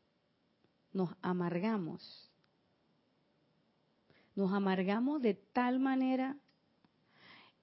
nos 0.92 1.10
amargamos. 1.20 2.30
Nos 4.34 4.52
amargamos 4.52 5.20
de 5.20 5.34
tal 5.34 5.80
manera 5.80 6.36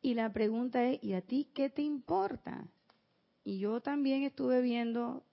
y 0.01 0.15
la 0.15 0.33
pregunta 0.33 0.83
es, 0.83 1.01
¿y 1.03 1.13
a 1.13 1.21
ti 1.21 1.49
qué 1.53 1.69
te 1.69 1.81
importa? 1.81 2.67
Y 3.45 3.59
yo 3.59 3.79
también 3.79 4.23
estuve 4.23 4.61
viendo, 4.61 5.23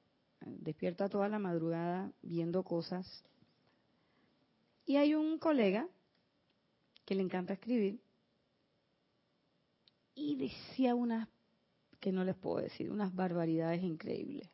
despierta 0.40 1.08
toda 1.08 1.28
la 1.28 1.38
madrugada, 1.38 2.12
viendo 2.22 2.62
cosas. 2.62 3.24
Y 4.86 4.96
hay 4.96 5.14
un 5.14 5.38
colega 5.38 5.88
que 7.04 7.14
le 7.14 7.22
encanta 7.22 7.54
escribir 7.54 8.00
y 10.14 10.36
decía 10.36 10.94
unas, 10.94 11.28
que 12.00 12.12
no 12.12 12.24
les 12.24 12.36
puedo 12.36 12.58
decir, 12.58 12.90
unas 12.90 13.14
barbaridades 13.14 13.82
increíbles. 13.82 14.48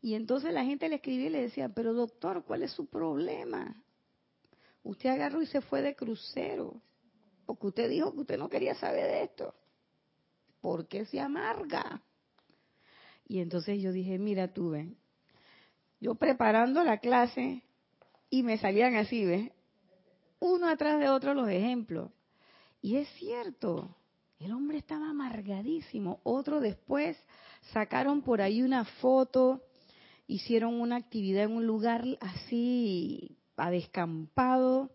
Y 0.00 0.14
entonces 0.14 0.52
la 0.52 0.64
gente 0.64 0.88
le 0.88 0.96
escribía 0.96 1.26
y 1.26 1.30
le 1.30 1.42
decía, 1.42 1.68
pero 1.68 1.94
doctor, 1.94 2.44
¿cuál 2.44 2.62
es 2.62 2.72
su 2.72 2.86
problema? 2.86 3.82
Usted 4.82 5.10
agarró 5.10 5.42
y 5.42 5.46
se 5.46 5.60
fue 5.60 5.80
de 5.80 5.94
crucero, 5.94 6.82
porque 7.46 7.68
usted 7.68 7.88
dijo 7.88 8.12
que 8.12 8.20
usted 8.20 8.38
no 8.38 8.48
quería 8.48 8.74
saber 8.74 9.06
de 9.06 9.22
esto. 9.24 9.54
¿Por 10.60 10.88
qué 10.88 11.04
se 11.06 11.20
amarga? 11.20 12.02
Y 13.26 13.40
entonces 13.40 13.80
yo 13.80 13.92
dije, 13.92 14.18
mira 14.18 14.52
tú, 14.52 14.70
ven, 14.70 14.96
yo 16.00 16.16
preparando 16.16 16.82
la 16.82 16.98
clase 16.98 17.62
y 18.28 18.42
me 18.42 18.58
salían 18.58 18.96
así, 18.96 19.24
¿ves? 19.24 19.52
Uno 20.40 20.68
atrás 20.68 20.98
de 20.98 21.08
otro 21.08 21.32
los 21.32 21.48
ejemplos. 21.48 22.10
Y 22.80 22.96
es 22.96 23.08
cierto, 23.10 23.96
el 24.44 24.52
hombre 24.52 24.78
estaba 24.78 25.10
amargadísimo. 25.10 26.20
Otro 26.24 26.60
después 26.60 27.16
sacaron 27.72 28.22
por 28.22 28.40
ahí 28.40 28.62
una 28.62 28.84
foto 28.84 29.62
hicieron 30.26 30.80
una 30.80 30.96
actividad 30.96 31.44
en 31.44 31.52
un 31.52 31.66
lugar 31.66 32.04
así, 32.20 33.36
a 33.56 33.70
descampado, 33.70 34.90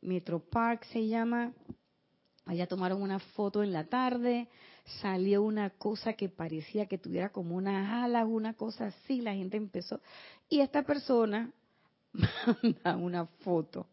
Metro 0.00 0.40
Park 0.40 0.84
se 0.92 1.06
llama, 1.06 1.52
allá 2.44 2.66
tomaron 2.66 3.02
una 3.02 3.18
foto 3.18 3.62
en 3.62 3.72
la 3.72 3.84
tarde, 3.84 4.48
salió 5.00 5.42
una 5.42 5.70
cosa 5.70 6.12
que 6.12 6.28
parecía 6.28 6.86
que 6.86 6.98
tuviera 6.98 7.30
como 7.30 7.56
unas 7.56 7.90
alas, 8.04 8.26
una 8.28 8.54
cosa 8.54 8.86
así, 8.86 9.20
la 9.20 9.34
gente 9.34 9.56
empezó, 9.56 10.00
y 10.48 10.60
esta 10.60 10.82
persona 10.82 11.50
manda 12.62 12.96
una 12.96 13.26
foto 13.26 13.86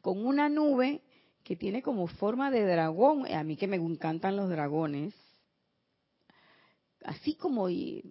con 0.00 0.24
una 0.26 0.48
nube 0.48 1.02
que 1.44 1.56
tiene 1.56 1.82
como 1.82 2.06
forma 2.06 2.50
de 2.50 2.64
dragón, 2.64 3.26
a 3.32 3.42
mí 3.42 3.56
que 3.56 3.66
me 3.66 3.76
encantan 3.76 4.36
los 4.36 4.48
dragones, 4.48 5.14
así 7.04 7.34
como, 7.34 7.68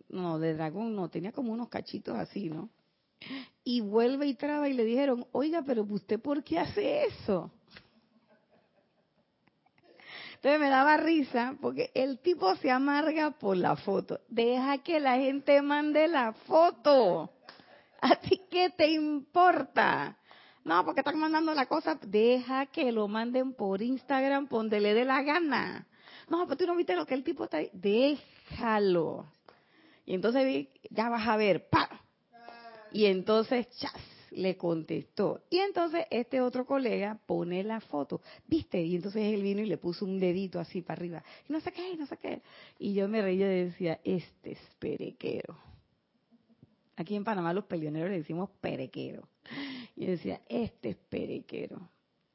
no, 0.09 0.39
de 0.39 0.53
dragón 0.53 0.95
no, 0.95 1.09
tenía 1.09 1.32
como 1.32 1.53
unos 1.53 1.69
cachitos 1.69 2.15
así, 2.15 2.49
¿no? 2.49 2.69
Y 3.63 3.82
vuelve 3.82 4.27
y 4.27 4.34
traba 4.34 4.67
y 4.67 4.73
le 4.73 4.84
dijeron, 4.84 5.25
oiga, 5.32 5.61
pero 5.61 5.84
usted 5.84 6.19
por 6.19 6.43
qué 6.43 6.59
hace 6.59 7.05
eso? 7.05 7.51
Entonces 10.36 10.59
me 10.59 10.69
daba 10.69 10.97
risa 10.97 11.55
porque 11.61 11.91
el 11.93 12.17
tipo 12.17 12.55
se 12.55 12.71
amarga 12.71 13.29
por 13.29 13.55
la 13.55 13.75
foto. 13.75 14.21
Deja 14.27 14.79
que 14.79 14.99
la 14.99 15.17
gente 15.17 15.61
mande 15.61 16.07
la 16.07 16.34
foto. 16.34 17.32
¿A 18.01 18.15
ti 18.15 18.41
qué 18.49 18.71
te 18.71 18.89
importa? 18.89 20.17
No, 20.64 20.86
porque 20.86 21.01
están 21.01 21.20
mandando 21.20 21.53
la 21.53 21.66
cosa. 21.66 21.99
Deja 22.01 22.68
que 22.68 22.91
lo 22.91 23.07
manden 23.07 23.53
por 23.53 23.82
Instagram, 23.82 24.47
donde 24.47 24.80
le 24.80 24.93
dé 24.93 25.05
la 25.05 25.24
gana. 25.24 25.88
No, 26.30 26.45
pero 26.45 26.57
tú 26.57 26.66
no 26.66 26.76
viste 26.76 26.95
lo 26.95 27.05
que 27.05 27.16
el 27.16 27.24
tipo 27.24 27.45
está 27.45 27.57
ahí. 27.57 27.70
Déjalo. 27.74 29.26
Y 30.05 30.14
entonces 30.14 30.68
ya 30.89 31.09
vas 31.09 31.28
a 31.28 31.38
ver, 31.38 31.68
pa. 31.70 31.89
Y 32.91 33.05
entonces, 33.05 33.70
chas, 33.78 33.93
le 34.32 34.57
contestó. 34.57 35.41
Y 35.49 35.59
entonces 35.59 36.05
este 36.09 36.41
otro 36.41 36.66
colega 36.66 37.20
pone 37.26 37.64
la 37.64 37.80
foto, 37.82 38.22
¿viste? 38.47 38.82
Y 38.82 38.95
entonces 38.95 39.24
él 39.34 39.41
vino 39.43 39.62
y 39.62 39.66
le 39.66 39.78
puso 39.78 40.05
un 40.05 40.20
dedito 40.20 40.59
así 40.59 40.82
para 40.82 40.99
arriba. 40.99 41.24
Y 41.47 41.53
no 41.53 41.59
sé 41.59 41.72
qué, 41.72 41.95
no 41.97 42.05
sé 42.05 42.18
qué. 42.18 42.41
Y 42.80 42.93
yo 42.93 43.07
me 43.07 43.22
reía 43.22 43.51
y 43.53 43.66
decía, 43.66 43.99
este 44.03 44.53
es 44.53 44.59
perequero. 44.80 45.57
Aquí 46.95 47.16
en 47.16 47.24
Panamá 47.24 47.53
los 47.53 47.66
peleoneros 47.66 48.09
le 48.09 48.18
decimos 48.18 48.49
perequero. 48.62 49.28
Y 49.96 50.06
decía, 50.06 50.42
este 50.50 50.92
es 50.92 50.98
perequero. 50.98 51.89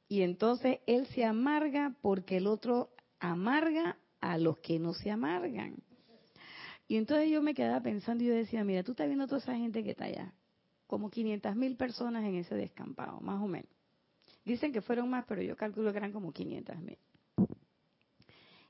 Y 0.09 0.23
entonces 0.23 0.79
él 0.87 1.07
se 1.09 1.25
amarga 1.25 1.97
porque 2.01 2.37
el 2.37 2.47
otro 2.47 2.91
amarga 3.19 3.99
a 4.21 4.39
los 4.39 4.59
que 4.59 4.79
no 4.79 4.93
se 4.93 5.11
amargan. 5.11 5.83
Y 6.89 6.97
entonces 6.97 7.31
yo 7.31 7.43
me 7.43 7.55
quedaba 7.55 7.81
pensando 7.81 8.23
y 8.23 8.29
yo 8.29 8.35
decía, 8.35 8.63
mira, 8.63 8.85
tú 8.85 8.93
estás 8.93 9.07
viendo 9.07 9.27
toda 9.27 9.41
esa 9.41 9.57
gente 9.57 9.83
que 9.83 9.91
está 9.91 10.05
allá. 10.05 10.33
como 10.87 11.11
500 11.11 11.57
mil 11.57 11.77
personas 11.77 12.25
en 12.25 12.37
ese 12.37 12.55
descampado, 12.55 13.21
más 13.21 13.43
o 13.43 13.49
menos. 13.49 13.71
Dicen 14.45 14.73
que 14.73 14.81
fueron 14.81 15.11
más, 15.11 15.25
pero 15.27 15.43
yo 15.43 15.57
calculo 15.57 15.91
que 15.91 15.99
eran 15.99 16.13
como 16.13 16.33
500 16.33 16.79
mil. 16.79 16.99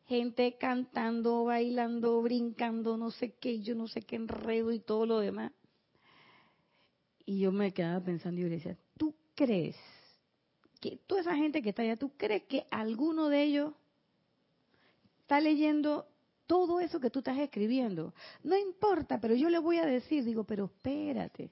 Gente 0.06 0.56
cantando, 0.58 1.44
bailando, 1.44 2.22
brincando, 2.22 2.96
no 2.96 3.10
sé 3.10 3.34
qué, 3.34 3.60
yo 3.60 3.74
no 3.74 3.86
sé 3.86 4.00
qué 4.00 4.16
enredo 4.16 4.72
y 4.72 4.78
todo 4.78 5.04
lo 5.04 5.18
demás. 5.18 5.52
Y 7.26 7.40
yo 7.40 7.52
me 7.52 7.74
quedaba 7.74 8.00
pensando 8.00 8.40
y 8.40 8.44
yo 8.44 8.48
le 8.48 8.54
decía, 8.56 8.78
¿tú 8.96 9.14
crees 9.34 9.76
que 10.80 10.98
toda 11.06 11.20
esa 11.22 11.34
gente 11.34 11.60
que 11.60 11.70
está 11.70 11.82
allá, 11.82 11.96
¿tú 11.96 12.16
crees 12.16 12.44
que 12.44 12.66
alguno 12.70 13.28
de 13.28 13.42
ellos 13.42 13.74
está 15.20 15.40
leyendo 15.40 16.06
todo 16.46 16.78
eso 16.80 17.00
que 17.00 17.10
tú 17.10 17.18
estás 17.18 17.36
escribiendo? 17.38 18.14
No 18.44 18.56
importa, 18.56 19.20
pero 19.20 19.34
yo 19.34 19.50
le 19.50 19.58
voy 19.58 19.78
a 19.78 19.86
decir, 19.86 20.24
digo, 20.24 20.44
pero 20.44 20.66
espérate. 20.66 21.50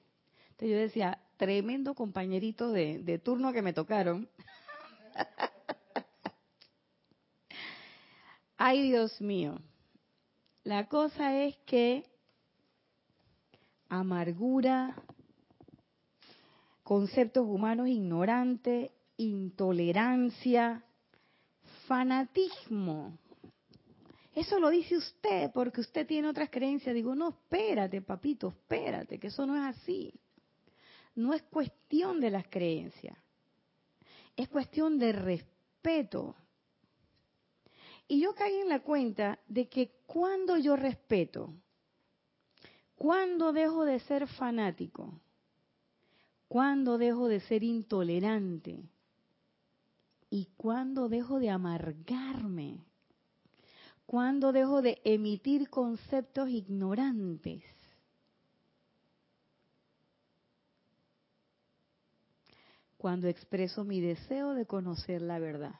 Entonces 0.51 0.69
yo 0.69 0.77
decía, 0.77 1.19
tremendo 1.35 1.93
compañerito 1.93 2.71
de, 2.71 2.99
de 2.99 3.19
turno 3.19 3.51
que 3.51 3.61
me 3.61 3.73
tocaron. 3.73 4.29
Ay, 8.57 8.83
Dios 8.83 9.19
mío. 9.19 9.59
La 10.63 10.87
cosa 10.87 11.43
es 11.43 11.57
que 11.65 12.05
amargura, 13.89 14.95
conceptos 16.85 17.47
humanos 17.47 17.87
ignorantes, 17.87 18.91
intolerancia, 19.17 20.85
fanatismo. 21.87 23.17
Eso 24.35 24.59
lo 24.59 24.69
dice 24.69 24.95
usted 24.95 25.49
porque 25.51 25.81
usted 25.81 26.05
tiene 26.05 26.27
otras 26.27 26.51
creencias. 26.51 26.93
Digo, 26.93 27.15
no, 27.15 27.29
espérate, 27.29 28.03
papito, 28.03 28.49
espérate, 28.49 29.17
que 29.19 29.27
eso 29.27 29.47
no 29.47 29.55
es 29.55 29.75
así. 29.75 30.13
No 31.15 31.33
es 31.33 31.41
cuestión 31.41 32.21
de 32.21 32.29
las 32.29 32.45
creencias. 32.49 33.17
Es 34.35 34.47
cuestión 34.47 34.99
de 34.99 35.11
respeto. 35.11 36.35
Y 38.07 38.21
yo 38.21 38.35
caí 38.35 38.57
en 38.57 38.69
la 38.69 38.81
cuenta 38.81 39.39
de 39.47 39.67
que 39.69 40.03
cuando 40.05 40.55
yo 40.57 40.75
respeto, 40.75 41.51
cuando 42.95 43.53
dejo 43.53 43.85
de 43.85 43.99
ser 44.01 44.27
fanático, 44.27 45.19
cuando 46.47 46.97
dejo 46.97 47.27
de 47.27 47.39
ser 47.41 47.63
intolerante 47.63 48.83
y 50.29 50.49
cuando 50.57 51.09
dejo 51.09 51.39
de 51.39 51.49
amargarme, 51.49 52.83
cuando 54.05 54.51
dejo 54.51 54.81
de 54.81 55.01
emitir 55.03 55.69
conceptos 55.69 56.49
ignorantes. 56.49 57.63
Cuando 62.97 63.27
expreso 63.27 63.83
mi 63.83 64.01
deseo 64.01 64.53
de 64.53 64.65
conocer 64.65 65.21
la 65.21 65.37
verdad 65.37 65.75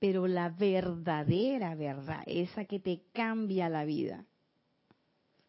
pero 0.00 0.26
la 0.26 0.48
verdadera 0.48 1.74
verdad, 1.74 2.22
esa 2.26 2.64
que 2.64 2.80
te 2.80 3.02
cambia 3.12 3.68
la 3.68 3.84
vida. 3.84 4.24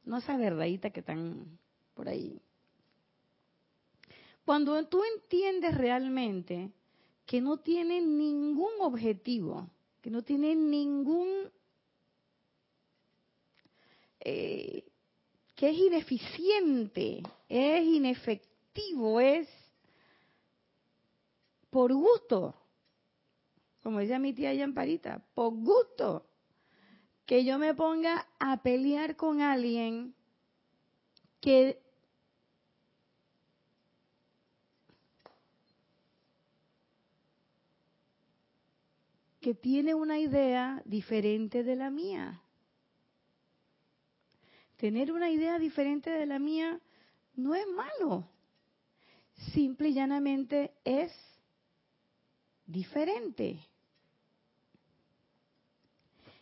No 0.04 0.18
esa 0.18 0.36
verdadita 0.36 0.90
que 0.90 1.00
están 1.00 1.58
por 1.96 2.10
ahí. 2.10 2.42
Cuando 4.52 4.86
tú 4.86 5.02
entiendes 5.16 5.78
realmente 5.78 6.74
que 7.26 7.40
no 7.40 7.62
tiene 7.62 8.02
ningún 8.02 8.74
objetivo, 8.82 9.70
que 10.02 10.10
no 10.10 10.24
tiene 10.24 10.54
ningún... 10.58 11.50
Eh, 14.20 14.84
que 15.56 15.70
es 15.70 15.78
ineficiente, 15.78 17.24
es 17.48 17.82
inefectivo, 17.86 19.22
es 19.22 19.48
por 21.70 21.94
gusto, 21.94 22.54
como 23.82 24.00
decía 24.00 24.20
mi 24.20 24.34
tía 24.34 24.54
Yamparita, 24.54 25.24
por 25.34 25.54
gusto, 25.54 26.26
que 27.26 27.46
yo 27.46 27.58
me 27.58 27.74
ponga 27.74 28.28
a 28.38 28.62
pelear 28.62 29.16
con 29.16 29.40
alguien 29.40 30.14
que 31.40 31.81
que 39.42 39.56
tiene 39.56 39.96
una 39.96 40.20
idea 40.20 40.82
diferente 40.86 41.64
de 41.64 41.76
la 41.76 41.90
mía. 41.90 42.42
Tener 44.78 45.12
una 45.12 45.32
idea 45.32 45.58
diferente 45.58 46.12
de 46.12 46.26
la 46.28 46.40
mía 46.40 46.80
no 47.36 47.56
es 47.56 47.66
malo. 47.76 48.28
Simple 49.54 49.90
y 49.90 49.94
llanamente 49.96 50.72
es 50.86 51.12
diferente. 52.68 53.60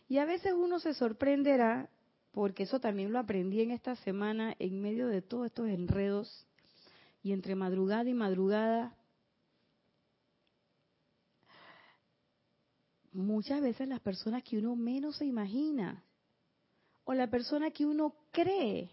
Y 0.06 0.18
a 0.18 0.26
veces 0.26 0.52
uno 0.52 0.78
se 0.78 0.92
sorprenderá, 0.92 1.88
porque 2.32 2.64
eso 2.64 2.80
también 2.80 3.12
lo 3.12 3.18
aprendí 3.18 3.62
en 3.62 3.70
esta 3.70 3.96
semana, 3.96 4.54
en 4.58 4.80
medio 4.80 5.08
de 5.08 5.22
todos 5.22 5.46
estos 5.46 5.68
enredos, 5.68 6.46
y 7.22 7.32
entre 7.32 7.54
madrugada 7.54 8.08
y 8.08 8.14
madrugada, 8.14 8.94
muchas 13.12 13.60
veces 13.60 13.88
las 13.88 14.00
personas 14.00 14.42
que 14.42 14.58
uno 14.58 14.76
menos 14.76 15.16
se 15.16 15.26
imagina, 15.26 16.04
o 17.04 17.14
la 17.14 17.28
persona 17.28 17.70
que 17.70 17.86
uno 17.86 18.14
cree 18.30 18.90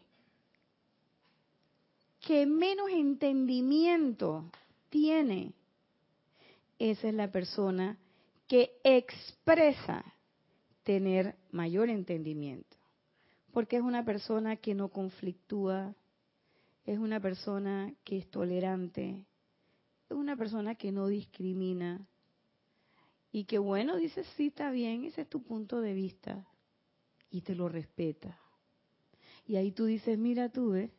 que 2.19 2.45
menos 2.45 2.89
entendimiento 2.89 4.49
tiene, 4.89 5.53
esa 6.79 7.07
es 7.07 7.13
la 7.13 7.31
persona 7.31 7.97
que 8.47 8.71
expresa 8.83 10.03
tener 10.83 11.35
mayor 11.51 11.89
entendimiento, 11.89 12.75
porque 13.51 13.77
es 13.77 13.83
una 13.83 14.03
persona 14.03 14.55
que 14.55 14.73
no 14.73 14.89
conflictúa, 14.89 15.93
es 16.85 16.97
una 16.97 17.19
persona 17.19 17.93
que 18.03 18.17
es 18.17 18.29
tolerante, 18.29 19.25
es 20.09 20.15
una 20.15 20.35
persona 20.37 20.75
que 20.75 20.91
no 20.91 21.07
discrimina 21.07 22.07
y 23.31 23.45
que 23.45 23.57
bueno, 23.57 23.97
dice, 23.97 24.23
sí, 24.35 24.47
está 24.47 24.71
bien, 24.71 25.03
ese 25.03 25.21
es 25.21 25.29
tu 25.29 25.43
punto 25.43 25.81
de 25.81 25.93
vista 25.93 26.47
y 27.29 27.41
te 27.41 27.55
lo 27.55 27.69
respeta. 27.69 28.39
Y 29.45 29.55
ahí 29.55 29.71
tú 29.71 29.85
dices, 29.85 30.17
mira 30.17 30.49
tú, 30.49 30.71
¿ves? 30.71 30.91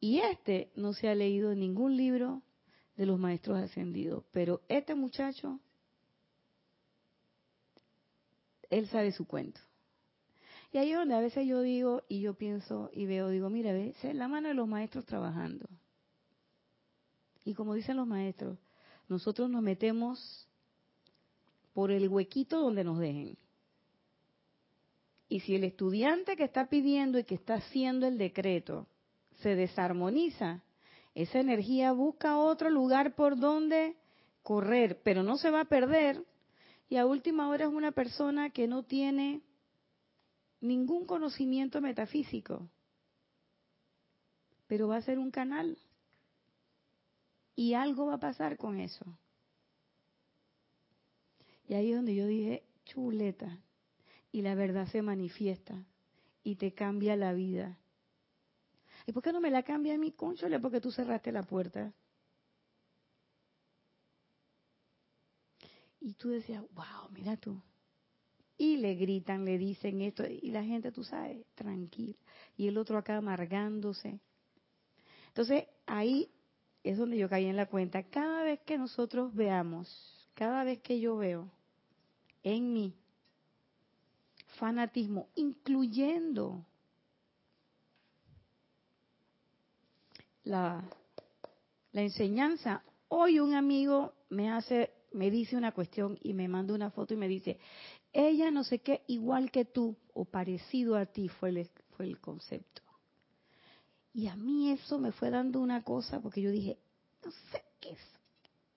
Y 0.00 0.20
este 0.20 0.70
no 0.76 0.92
se 0.92 1.08
ha 1.08 1.14
leído 1.14 1.54
ningún 1.54 1.96
libro 1.96 2.42
de 2.96 3.06
los 3.06 3.18
maestros 3.18 3.58
ascendidos, 3.58 4.24
pero 4.30 4.62
este 4.68 4.94
muchacho 4.94 5.60
él 8.70 8.88
sabe 8.88 9.12
su 9.12 9.26
cuento. 9.26 9.60
Y 10.72 10.78
ahí 10.78 10.92
es 10.92 10.98
donde 10.98 11.16
a 11.16 11.20
veces 11.20 11.46
yo 11.46 11.60
digo 11.60 12.02
y 12.08 12.20
yo 12.20 12.34
pienso 12.34 12.90
y 12.92 13.06
veo, 13.06 13.28
digo, 13.28 13.50
mira, 13.50 13.72
ve, 13.72 13.94
es 14.00 14.14
la 14.14 14.28
mano 14.28 14.48
de 14.48 14.54
los 14.54 14.68
maestros 14.68 15.04
trabajando. 15.04 15.68
Y 17.44 17.54
como 17.54 17.74
dicen 17.74 17.96
los 17.96 18.06
maestros, 18.06 18.58
nosotros 19.08 19.50
nos 19.50 19.62
metemos 19.62 20.48
por 21.72 21.90
el 21.90 22.08
huequito 22.08 22.60
donde 22.60 22.84
nos 22.84 22.98
dejen. 22.98 23.36
Y 25.28 25.40
si 25.40 25.54
el 25.54 25.64
estudiante 25.64 26.36
que 26.36 26.44
está 26.44 26.66
pidiendo 26.66 27.18
y 27.18 27.24
que 27.24 27.36
está 27.36 27.54
haciendo 27.54 28.06
el 28.06 28.18
decreto 28.18 28.86
se 29.42 29.54
desarmoniza, 29.54 30.62
esa 31.14 31.38
energía 31.38 31.92
busca 31.92 32.36
otro 32.36 32.70
lugar 32.70 33.14
por 33.14 33.38
donde 33.38 33.96
correr, 34.42 35.00
pero 35.04 35.22
no 35.22 35.36
se 35.36 35.50
va 35.50 35.60
a 35.60 35.64
perder 35.66 36.24
y 36.90 36.96
a 36.96 37.06
última 37.06 37.48
hora 37.48 37.66
es 37.66 37.72
una 37.72 37.92
persona 37.92 38.50
que 38.50 38.66
no 38.66 38.82
tiene 38.82 39.42
ningún 40.60 41.06
conocimiento 41.06 41.80
metafísico, 41.80 42.68
pero 44.66 44.88
va 44.88 44.96
a 44.96 45.02
ser 45.02 45.20
un 45.20 45.30
canal. 45.30 45.78
Y 47.54 47.74
algo 47.74 48.06
va 48.06 48.14
a 48.14 48.20
pasar 48.20 48.56
con 48.56 48.80
eso. 48.80 49.06
Y 51.70 51.74
ahí 51.74 51.90
es 51.90 51.96
donde 51.98 52.16
yo 52.16 52.26
dije, 52.26 52.64
chuleta. 52.84 53.60
Y 54.32 54.42
la 54.42 54.56
verdad 54.56 54.88
se 54.88 55.02
manifiesta 55.02 55.86
y 56.42 56.56
te 56.56 56.74
cambia 56.74 57.14
la 57.14 57.32
vida. 57.32 57.78
¿Y 59.06 59.12
por 59.12 59.22
qué 59.22 59.32
no 59.32 59.40
me 59.40 59.52
la 59.52 59.62
cambia 59.62 59.94
a 59.94 59.96
mí, 59.96 60.10
conchole? 60.10 60.58
Porque 60.58 60.80
tú 60.80 60.90
cerraste 60.90 61.30
la 61.30 61.44
puerta. 61.44 61.94
Y 66.00 66.14
tú 66.14 66.30
decías, 66.30 66.64
wow, 66.72 67.08
mira 67.12 67.36
tú. 67.36 67.62
Y 68.58 68.78
le 68.78 68.96
gritan, 68.96 69.44
le 69.44 69.56
dicen 69.56 70.00
esto, 70.00 70.24
y 70.26 70.50
la 70.50 70.64
gente, 70.64 70.90
tú 70.90 71.04
sabes, 71.04 71.46
tranquila. 71.54 72.18
Y 72.56 72.66
el 72.66 72.78
otro 72.78 72.98
acá 72.98 73.16
amargándose. 73.16 74.18
Entonces, 75.28 75.66
ahí 75.86 76.32
es 76.82 76.98
donde 76.98 77.16
yo 77.16 77.28
caí 77.28 77.44
en 77.44 77.54
la 77.54 77.66
cuenta. 77.66 78.02
Cada 78.02 78.42
vez 78.42 78.58
que 78.62 78.76
nosotros 78.76 79.32
veamos, 79.32 80.28
cada 80.34 80.64
vez 80.64 80.80
que 80.80 80.98
yo 80.98 81.16
veo 81.16 81.48
en 82.42 82.72
mí 82.72 82.94
fanatismo, 84.58 85.28
incluyendo 85.36 86.66
la, 90.44 90.82
La 91.92 92.02
enseñanza. 92.02 92.82
Hoy 93.08 93.40
un 93.40 93.54
amigo 93.54 94.14
me 94.28 94.50
hace, 94.50 94.90
me 95.12 95.30
dice 95.30 95.56
una 95.56 95.72
cuestión 95.72 96.18
y 96.22 96.34
me 96.34 96.46
manda 96.46 96.74
una 96.74 96.90
foto 96.90 97.14
y 97.14 97.16
me 97.16 97.26
dice, 97.26 97.58
ella 98.12 98.50
no 98.50 98.62
sé 98.62 98.80
qué, 98.80 99.02
igual 99.08 99.50
que 99.50 99.64
tú 99.64 99.96
o 100.14 100.24
parecido 100.24 100.96
a 100.96 101.06
ti 101.06 101.28
fue 101.28 101.48
el, 101.50 101.68
fue 101.96 102.06
el 102.06 102.20
concepto. 102.20 102.82
Y 104.12 104.28
a 104.28 104.36
mí 104.36 104.70
eso 104.70 104.98
me 104.98 105.12
fue 105.12 105.30
dando 105.30 105.60
una 105.60 105.82
cosa 105.82 106.20
porque 106.20 106.42
yo 106.42 106.50
dije, 106.50 106.78
no 107.24 107.30
sé 107.30 107.64
qué 107.80 107.90
es. 107.90 108.19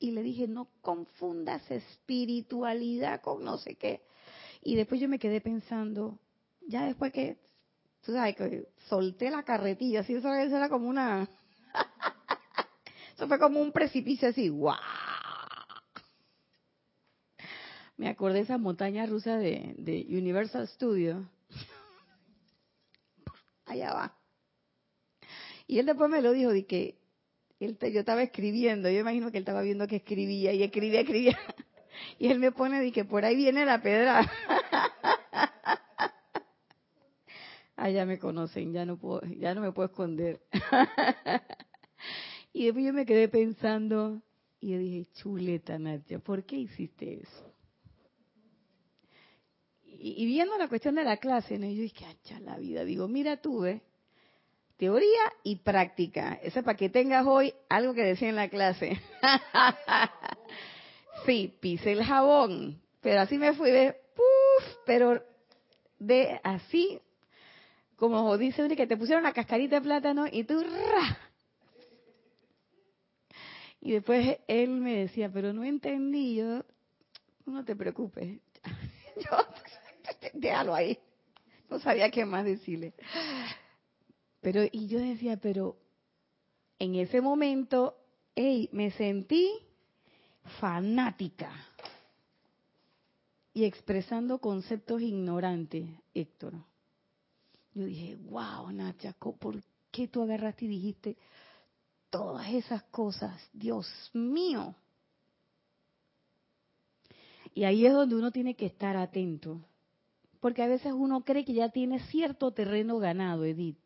Y 0.03 0.11
le 0.11 0.21
dije, 0.21 0.49
no 0.49 0.67
confundas 0.81 1.71
espiritualidad 1.71 3.21
con 3.21 3.41
no 3.41 3.57
sé 3.57 3.75
qué. 3.75 4.01
Y 4.61 4.75
después 4.75 4.99
yo 4.99 5.07
me 5.07 5.17
quedé 5.17 5.39
pensando, 5.39 6.19
ya 6.67 6.85
después 6.85 7.13
que, 7.13 7.37
tú 8.01 8.11
sabes, 8.11 8.35
que 8.35 8.67
solté 8.89 9.29
la 9.29 9.43
carretilla, 9.43 10.01
así 10.01 10.13
eso 10.13 10.27
era 10.33 10.67
como 10.67 10.89
una... 10.89 11.29
eso 13.15 13.29
fue 13.29 13.39
como 13.39 13.61
un 13.61 13.71
precipicio 13.71 14.27
así, 14.27 14.49
¡guau! 14.49 14.75
Me 17.95 18.09
acordé 18.09 18.39
de 18.39 18.41
esa 18.41 18.57
montaña 18.57 19.05
rusa 19.05 19.37
de, 19.37 19.73
de 19.77 20.05
Universal 20.09 20.67
Studios. 20.67 21.25
Allá 23.67 23.93
va. 23.93 24.17
Y 25.65 25.79
él 25.79 25.85
después 25.85 26.09
me 26.09 26.21
lo 26.21 26.33
dijo, 26.33 26.51
de 26.51 26.65
que 26.65 27.02
él 27.65 27.77
yo 27.79 27.99
estaba 27.99 28.23
escribiendo, 28.23 28.89
yo 28.89 28.99
imagino 28.99 29.31
que 29.31 29.37
él 29.37 29.43
estaba 29.43 29.61
viendo 29.61 29.87
que 29.87 29.97
escribía 29.97 30.53
y 30.53 30.63
escribía, 30.63 31.01
escribía. 31.01 31.37
Y 32.17 32.27
él 32.27 32.39
me 32.39 32.51
pone, 32.51 32.91
que 32.91 33.05
por 33.05 33.23
ahí 33.23 33.35
viene 33.35 33.65
la 33.65 33.81
pedra. 33.81 34.29
Ah, 37.75 37.89
ya 37.89 38.05
me 38.05 38.17
conocen, 38.17 38.71
ya 38.71 38.85
no 38.85 38.97
puedo, 38.97 39.21
ya 39.39 39.53
no 39.53 39.59
me 39.59 39.73
puedo 39.73 39.89
esconder. 39.89 40.39
y 42.53 42.65
después 42.65 42.85
yo 42.85 42.93
me 42.93 43.05
quedé 43.05 43.27
pensando 43.27 44.21
y 44.61 44.71
yo 44.71 44.77
dije, 44.77 45.11
chuleta 45.15 45.77
Nadia, 45.77 46.19
¿por 46.19 46.45
qué 46.45 46.55
hiciste 46.55 47.21
eso? 47.21 47.53
Y, 49.85 50.25
viendo 50.25 50.57
la 50.57 50.69
cuestión 50.69 50.95
de 50.95 51.03
la 51.03 51.17
clase, 51.17 51.57
¿no? 51.57 51.65
yo 51.65 51.81
dije, 51.81 52.05
hacha 52.05 52.39
la 52.39 52.57
vida, 52.57 52.85
digo, 52.85 53.09
mira 53.09 53.41
tú, 53.41 53.65
¿eh? 53.65 53.81
Teoría 54.83 55.31
y 55.43 55.55
práctica. 55.55 56.37
Eso 56.43 56.61
para 56.61 56.75
que 56.75 56.89
tengas 56.89 57.25
hoy 57.25 57.53
algo 57.69 57.93
que 57.93 58.03
decía 58.03 58.27
en 58.27 58.35
la 58.35 58.49
clase. 58.49 58.99
sí, 61.25 61.57
pise 61.61 61.93
el 61.93 62.03
jabón, 62.03 62.81
pero 62.99 63.21
así 63.21 63.37
me 63.37 63.53
fui 63.53 63.71
de, 63.71 63.93
puff, 63.93 64.75
pero 64.85 65.23
de 65.99 66.37
así 66.43 66.99
como 67.95 68.37
dice 68.37 68.67
que 68.75 68.85
te 68.85 68.97
pusieron 68.97 69.23
la 69.23 69.31
cascarita 69.31 69.77
de 69.77 69.83
plátano 69.83 70.25
y 70.29 70.43
tú 70.43 70.61
¡ra! 70.61 71.17
Y 73.79 73.93
después 73.93 74.37
él 74.49 74.69
me 74.69 74.97
decía, 74.97 75.31
pero 75.31 75.53
no 75.53 75.63
entendí, 75.63 76.35
yo, 76.35 76.65
no 77.45 77.63
te 77.63 77.73
preocupes, 77.73 78.37
yo, 79.15 79.37
déjalo 80.33 80.75
ahí, 80.75 80.99
no 81.69 81.79
sabía 81.79 82.11
qué 82.11 82.25
más 82.25 82.43
decirle. 82.43 82.91
Pero, 84.43 84.61
y 84.69 84.87
yo 84.87 84.99
decía, 84.99 85.37
pero 85.37 85.77
en 86.77 86.95
ese 86.95 87.21
momento, 87.21 87.95
hey, 88.35 88.69
me 88.73 88.91
sentí 88.91 89.49
fanática 90.59 91.49
y 93.53 93.63
expresando 93.63 94.39
conceptos 94.39 95.01
ignorantes, 95.01 95.89
Héctor. 96.13 96.55
Yo 97.73 97.85
dije, 97.85 98.17
wow, 98.29 98.69
Nacha, 98.71 99.13
¿por 99.13 99.63
qué 99.89 100.09
tú 100.09 100.21
agarraste 100.21 100.65
y 100.65 100.67
dijiste 100.67 101.17
todas 102.09 102.49
esas 102.49 102.83
cosas? 102.83 103.49
Dios 103.53 103.87
mío. 104.11 104.75
Y 107.55 107.63
ahí 107.63 107.85
es 107.85 107.93
donde 107.93 108.15
uno 108.15 108.29
tiene 108.31 108.55
que 108.55 108.65
estar 108.65 108.97
atento. 108.97 109.61
Porque 110.41 110.63
a 110.63 110.67
veces 110.67 110.91
uno 110.91 111.23
cree 111.23 111.45
que 111.45 111.53
ya 111.53 111.69
tiene 111.69 112.01
cierto 112.07 112.51
terreno 112.51 112.99
ganado, 112.99 113.45
Edith. 113.45 113.77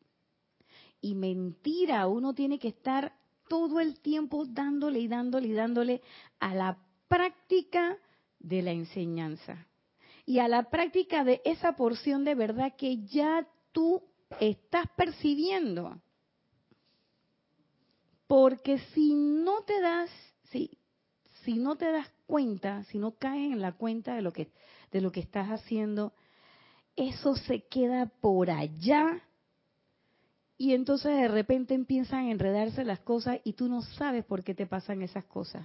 Y 1.02 1.16
mentira, 1.16 2.08
uno 2.08 2.34
tiene 2.34 2.60
que 2.60 2.70
estar 2.70 3.14
todo 3.48 3.80
el 3.80 4.00
tiempo 4.00 4.46
dándole 4.46 5.00
y 5.00 5.08
dándole 5.08 5.48
y 5.48 5.54
dándole 5.54 6.02
a 6.40 6.54
la 6.54 6.78
práctica 7.08 7.98
de 8.40 8.62
la 8.62 8.72
enseñanza. 8.72 9.68
Y 10.26 10.40
a 10.40 10.48
la 10.48 10.70
práctica 10.70 11.24
de 11.24 11.42
esa 11.46 11.76
porción 11.76 12.24
de 12.26 12.36
verdad 12.36 12.76
que 12.78 13.06
ya 13.06 13.48
tú 13.72 14.04
estás 14.40 14.88
percibiendo. 14.98 16.02
Porque 18.28 18.80
si 18.94 19.14
no 19.14 19.62
te 19.64 19.80
das, 19.80 20.10
si, 20.52 20.78
si 21.46 21.54
no 21.54 21.78
te 21.78 21.90
das 21.92 22.12
cuenta, 22.26 22.84
si 22.86 22.98
no 22.98 23.12
caes 23.12 23.54
en 23.54 23.62
la 23.62 23.72
cuenta 23.72 24.16
de 24.16 24.22
lo 24.22 24.34
que 24.34 24.52
de 24.92 25.02
lo 25.02 25.12
que 25.12 25.20
estás 25.20 25.50
haciendo, 25.50 26.14
eso 26.96 27.36
se 27.36 27.66
queda 27.68 28.08
por 28.22 28.50
allá 28.50 29.22
y 30.58 30.74
entonces 30.74 31.16
de 31.16 31.28
repente 31.28 31.76
empiezan 31.76 32.26
a 32.26 32.32
enredarse 32.32 32.84
las 32.84 33.00
cosas 33.00 33.40
y 33.44 33.54
tú 33.54 33.68
no 33.68 33.82
sabes 33.82 34.26
por 34.26 34.44
qué 34.44 34.56
te 34.56 34.66
pasan 34.66 35.04
esas 35.04 35.26
cosas. 35.26 35.64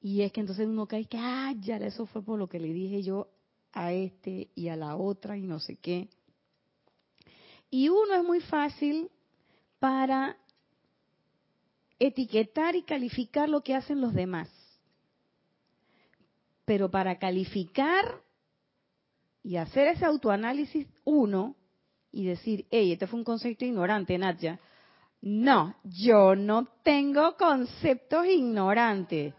Y 0.00 0.22
es 0.22 0.32
que 0.32 0.40
entonces 0.40 0.68
uno 0.68 0.86
cae 0.86 1.06
que, 1.06 1.18
ah, 1.18 1.52
ya, 1.58 1.78
eso 1.78 2.06
fue 2.06 2.22
por 2.22 2.38
lo 2.38 2.48
que 2.48 2.60
le 2.60 2.72
dije 2.72 3.02
yo 3.02 3.28
a 3.72 3.92
este 3.92 4.50
y 4.54 4.68
a 4.68 4.76
la 4.76 4.96
otra 4.96 5.36
y 5.36 5.42
no 5.42 5.58
sé 5.58 5.76
qué. 5.76 6.08
Y 7.70 7.88
uno 7.88 8.14
es 8.14 8.22
muy 8.22 8.40
fácil 8.40 9.10
para 9.80 10.36
etiquetar 11.98 12.76
y 12.76 12.82
calificar 12.82 13.48
lo 13.48 13.62
que 13.62 13.74
hacen 13.74 14.00
los 14.00 14.14
demás. 14.14 14.48
Pero 16.64 16.90
para 16.90 17.18
calificar 17.18 18.22
y 19.42 19.56
hacer 19.56 19.88
ese 19.88 20.04
autoanálisis 20.04 20.86
uno 21.04 21.56
y 22.14 22.26
decir, 22.26 22.66
hey, 22.70 22.92
este 22.92 23.06
fue 23.06 23.18
un 23.18 23.24
concepto 23.24 23.64
ignorante, 23.64 24.16
Nadia. 24.16 24.58
No, 25.20 25.74
yo 25.82 26.36
no 26.36 26.68
tengo 26.82 27.36
conceptos 27.36 28.26
ignorantes. 28.26 29.34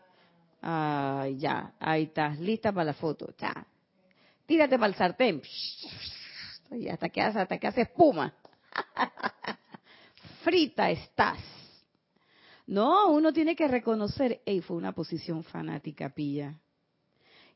Ay, 0.62 1.38
ya, 1.38 1.74
ahí 1.80 2.04
estás, 2.04 2.40
lista 2.40 2.72
para 2.72 2.86
la 2.86 2.94
foto. 2.94 3.34
Ya. 3.38 3.66
Tírate 4.46 4.78
para 4.78 4.88
el 4.88 4.96
sartén 4.96 5.42
y 6.72 6.90
hasta 6.90 7.10
que 7.10 7.22
hace, 7.22 7.40
hasta 7.40 7.58
que 7.58 7.68
hace 7.68 7.82
espuma. 7.82 8.34
Frita 10.44 10.90
estás. 10.90 11.40
No, 12.68 13.10
uno 13.12 13.32
tiene 13.32 13.56
que 13.56 13.68
reconocer, 13.68 14.42
hey, 14.46 14.62
fue 14.62 14.78
una 14.78 14.92
posición 14.92 15.44
fanática, 15.44 16.10
pilla. 16.10 16.60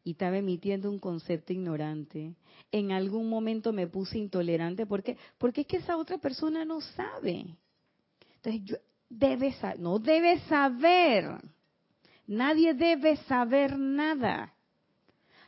Y 0.04 0.12
estaba 0.12 0.38
emitiendo 0.38 0.90
un 0.90 1.00
concepto 1.00 1.54
ignorante. 1.54 2.36
En 2.72 2.92
algún 2.92 3.30
momento 3.30 3.74
me 3.74 3.88
puse 3.88 4.18
intolerante. 4.18 4.86
¿Por 4.86 5.04
qué? 5.04 5.18
Porque 5.38 5.62
es 5.62 5.68
que 5.68 5.78
esa 5.78 5.98
otra 5.98 6.18
persona 6.18 6.66
no 6.66 6.82
sabe. 6.82 7.58
Entonces, 8.36 8.62
yo, 8.64 8.78
debe, 9.10 9.54
no 9.78 10.00
debe 10.00 10.40
saber. 10.42 11.42
Nadie 12.28 12.74
debe 12.74 13.18
saber 13.18 13.78
nada. 13.78 14.54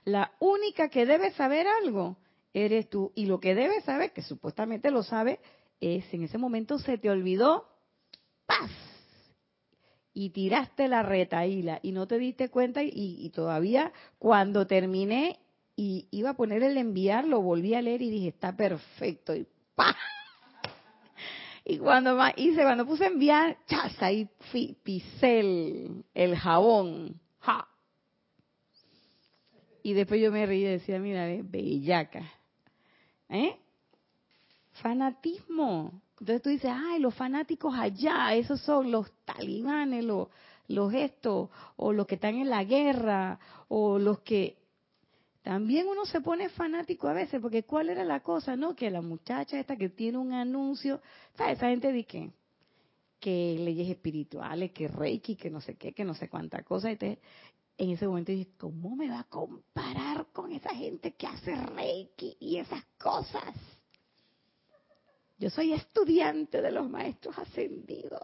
La 0.03 0.33
única 0.39 0.89
que 0.89 1.05
debe 1.05 1.31
saber 1.31 1.67
algo 1.67 2.17
eres 2.53 2.89
tú. 2.89 3.11
Y 3.15 3.25
lo 3.25 3.39
que 3.39 3.55
debes 3.55 3.83
saber, 3.83 4.11
que 4.11 4.21
supuestamente 4.21 4.91
lo 4.91 5.03
sabe, 5.03 5.39
es 5.79 6.11
en 6.13 6.23
ese 6.23 6.37
momento 6.37 6.79
se 6.79 6.97
te 6.97 7.09
olvidó, 7.09 7.67
¡paz! 8.45 8.71
Y 10.13 10.31
tiraste 10.31 10.87
la 10.87 11.03
retaíla 11.03 11.79
y 11.81 11.91
no 11.91 12.07
te 12.07 12.17
diste 12.17 12.49
cuenta 12.49 12.81
y, 12.83 13.29
todavía 13.33 13.93
cuando 14.19 14.67
terminé 14.67 15.39
y 15.75 16.07
iba 16.11 16.31
a 16.31 16.35
poner 16.35 16.63
el 16.63 16.77
enviar, 16.77 17.25
lo 17.25 17.41
volví 17.41 17.73
a 17.73 17.81
leer 17.81 18.01
y 18.01 18.09
dije, 18.09 18.27
está 18.27 18.55
perfecto. 18.55 19.33
Y 19.33 19.47
¡paz! 19.73 19.95
Y 21.63 21.77
cuando 21.77 22.17
hice, 22.35 22.63
cuando 22.63 22.85
puse 22.85 23.05
enviar, 23.05 23.57
¡chas! 23.67 23.95
Ahí 24.01 24.27
pisé 24.83 25.39
el, 25.39 26.03
el 26.13 26.35
jabón. 26.35 27.19
¡Ja! 27.39 27.67
Y 29.83 29.93
después 29.93 30.21
yo 30.21 30.31
me 30.31 30.45
reí 30.45 30.61
y 30.61 30.65
decía, 30.65 30.99
mira, 30.99 31.27
bellaca. 31.43 32.29
¿Eh? 33.29 33.55
Fanatismo. 34.73 36.01
Entonces 36.21 36.43
tú 36.43 36.49
dices, 36.51 36.71
ay, 36.71 36.99
los 36.99 37.15
fanáticos 37.15 37.73
allá, 37.73 38.35
esos 38.35 38.61
son 38.61 38.91
los 38.91 39.11
talibanes, 39.25 40.05
los, 40.05 40.27
los 40.67 40.93
estos, 40.93 41.49
o 41.77 41.93
los 41.93 42.05
que 42.05 42.13
están 42.13 42.35
en 42.35 42.47
la 42.47 42.63
guerra, 42.63 43.39
o 43.69 43.97
los 43.97 44.19
que... 44.19 44.55
También 45.41 45.87
uno 45.87 46.05
se 46.05 46.21
pone 46.21 46.49
fanático 46.49 47.07
a 47.07 47.13
veces, 47.13 47.41
porque 47.41 47.63
¿cuál 47.63 47.89
era 47.89 48.03
la 48.03 48.19
cosa? 48.19 48.55
No, 48.55 48.75
que 48.75 48.91
la 48.91 49.01
muchacha 49.01 49.59
esta 49.59 49.75
que 49.75 49.89
tiene 49.89 50.19
un 50.19 50.31
anuncio, 50.33 51.01
¿sabes? 51.35 51.57
Esa 51.57 51.69
gente 51.69 51.91
dice 51.91 52.07
que, 52.07 52.31
que 53.19 53.55
leyes 53.57 53.89
espirituales, 53.89 54.71
que 54.73 54.87
reiki, 54.87 55.35
que 55.35 55.49
no 55.49 55.59
sé 55.59 55.75
qué, 55.75 55.91
que 55.91 56.05
no 56.05 56.13
sé 56.13 56.29
cuánta 56.29 56.61
cosa. 56.61 56.91
Entonces, 56.91 57.17
en 57.79 57.89
ese 57.89 58.07
momento 58.07 58.31
dije, 58.31 58.51
¿cómo 58.59 58.95
me 58.95 59.09
va 59.09 59.21
a 59.21 59.23
comparar 59.23 60.27
con 60.31 60.51
esa 60.51 60.75
gente 60.75 61.13
que 61.15 61.25
hace 61.25 61.55
reiki 61.55 62.37
y 62.39 62.57
esas 62.57 62.85
cosas? 62.99 63.55
Yo 65.41 65.49
soy 65.49 65.73
estudiante 65.73 66.61
de 66.61 66.71
los 66.71 66.87
maestros 66.87 67.35
ascendidos. 67.35 68.21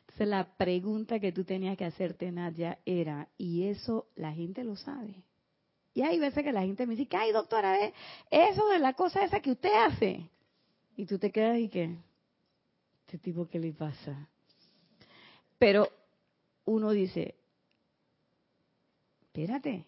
Entonces 0.00 0.26
la 0.26 0.56
pregunta 0.56 1.20
que 1.20 1.32
tú 1.32 1.44
tenías 1.44 1.76
que 1.76 1.84
hacerte, 1.84 2.32
Nadia, 2.32 2.78
era, 2.86 3.28
y 3.36 3.64
eso 3.64 4.06
la 4.16 4.32
gente 4.32 4.64
lo 4.64 4.74
sabe. 4.74 5.22
Y 5.92 6.00
hay 6.00 6.18
veces 6.18 6.42
que 6.42 6.50
la 6.50 6.62
gente 6.62 6.86
me 6.86 6.96
dice, 6.96 7.10
que 7.10 7.18
ay 7.18 7.30
doctora, 7.30 7.72
¿ve? 7.72 7.92
eso 8.30 8.66
de 8.68 8.78
la 8.78 8.94
cosa 8.94 9.22
esa 9.22 9.40
que 9.40 9.50
usted 9.50 9.74
hace. 9.74 10.30
Y 10.96 11.04
tú 11.04 11.18
te 11.18 11.30
quedas 11.30 11.58
y 11.58 11.68
que, 11.68 11.94
este 13.04 13.18
tipo, 13.18 13.46
¿qué 13.46 13.58
le 13.58 13.74
pasa? 13.74 14.30
Pero 15.58 15.90
uno 16.64 16.90
dice, 16.90 17.34
espérate, 19.20 19.84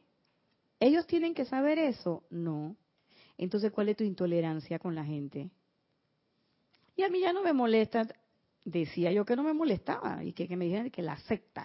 ¿ellos 0.79 1.07
tienen 1.07 1.33
que 1.33 1.47
saber 1.47 1.79
eso? 1.79 2.25
No. 2.29 2.77
Entonces, 3.37 3.72
¿cuál 3.72 3.89
es 3.89 3.97
tu 3.97 4.05
intolerancia 4.05 4.78
con 4.78 4.95
la 4.95 5.05
gente? 5.05 5.51
Y 6.97 7.03
a 7.03 7.09
mí 7.09 7.20
ya 7.20 7.32
no 7.32 7.43
me 7.43 7.53
molesta, 7.53 8.07
decía 8.64 9.11
yo 9.12 9.24
que 9.24 9.37
no 9.37 9.43
me 9.43 9.53
molestaba 9.53 10.22
y 10.22 10.32
que, 10.32 10.49
me 10.57 10.66
dijeran 10.66 10.91
que 10.91 11.03
la 11.03 11.16
secta, 11.18 11.64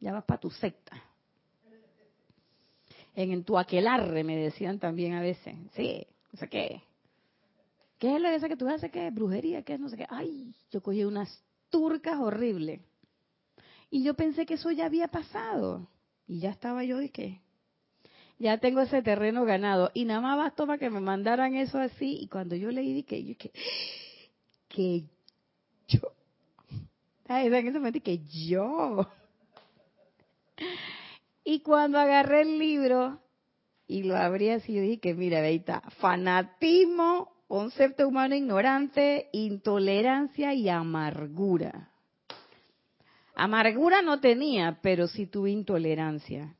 ya 0.00 0.12
vas 0.12 0.24
para 0.24 0.40
tu 0.40 0.50
secta. 0.50 1.02
En, 3.14 3.30
en 3.30 3.44
tu 3.44 3.58
aquelarre 3.58 4.24
me 4.24 4.36
decían 4.36 4.78
también 4.78 5.12
a 5.12 5.20
veces, 5.20 5.54
sí, 5.74 6.06
no 6.32 6.38
sé 6.38 6.48
qué. 6.48 6.82
¿Qué 7.98 8.16
es 8.16 8.22
de 8.22 8.34
esa 8.34 8.48
que 8.48 8.56
tú 8.56 8.68
haces? 8.68 8.90
¿Qué 8.90 9.10
brujería? 9.10 9.62
¿Qué 9.62 9.74
es 9.74 9.80
no 9.80 9.88
sé 9.88 9.96
qué? 9.96 10.06
Ay, 10.08 10.54
yo 10.70 10.82
cogí 10.82 11.04
unas 11.04 11.44
turcas 11.68 12.18
horribles. 12.18 12.80
Y 13.90 14.02
yo 14.02 14.14
pensé 14.14 14.46
que 14.46 14.54
eso 14.54 14.70
ya 14.70 14.86
había 14.86 15.06
pasado. 15.06 15.86
Y 16.26 16.40
ya 16.40 16.50
estaba 16.50 16.82
yo 16.82 16.98
que 17.12 17.40
ya 18.42 18.58
tengo 18.58 18.80
ese 18.80 19.02
terreno 19.02 19.44
ganado. 19.44 19.92
Y 19.94 20.04
nada 20.04 20.20
más 20.20 20.36
bastó 20.36 20.66
para 20.66 20.78
que 20.78 20.90
me 20.90 21.00
mandaran 21.00 21.54
eso 21.54 21.78
así. 21.78 22.18
Y 22.20 22.26
cuando 22.26 22.56
yo 22.56 22.72
leí, 22.72 23.04
que 23.04 23.24
yo, 23.24 23.36
que, 23.38 23.52
que 24.68 25.04
yo, 25.86 26.00
en 27.28 27.54
ese 27.54 27.78
momento 27.78 28.00
que 28.02 28.18
yo. 28.18 29.08
Y 31.44 31.60
cuando 31.60 31.98
agarré 31.98 32.42
el 32.42 32.58
libro 32.58 33.20
y 33.86 34.02
lo 34.02 34.16
abrí 34.16 34.50
así, 34.50 34.78
dije 34.78 34.98
que 34.98 35.14
mira, 35.14 35.40
ahí 35.40 35.56
está, 35.56 35.80
fanatismo, 36.00 37.32
concepto 37.46 38.08
humano 38.08 38.34
ignorante, 38.34 39.28
intolerancia 39.32 40.52
y 40.54 40.68
amargura. 40.68 41.90
Amargura 43.34 44.02
no 44.02 44.20
tenía, 44.20 44.80
pero 44.82 45.06
sí 45.06 45.26
tuve 45.26 45.50
intolerancia. 45.50 46.56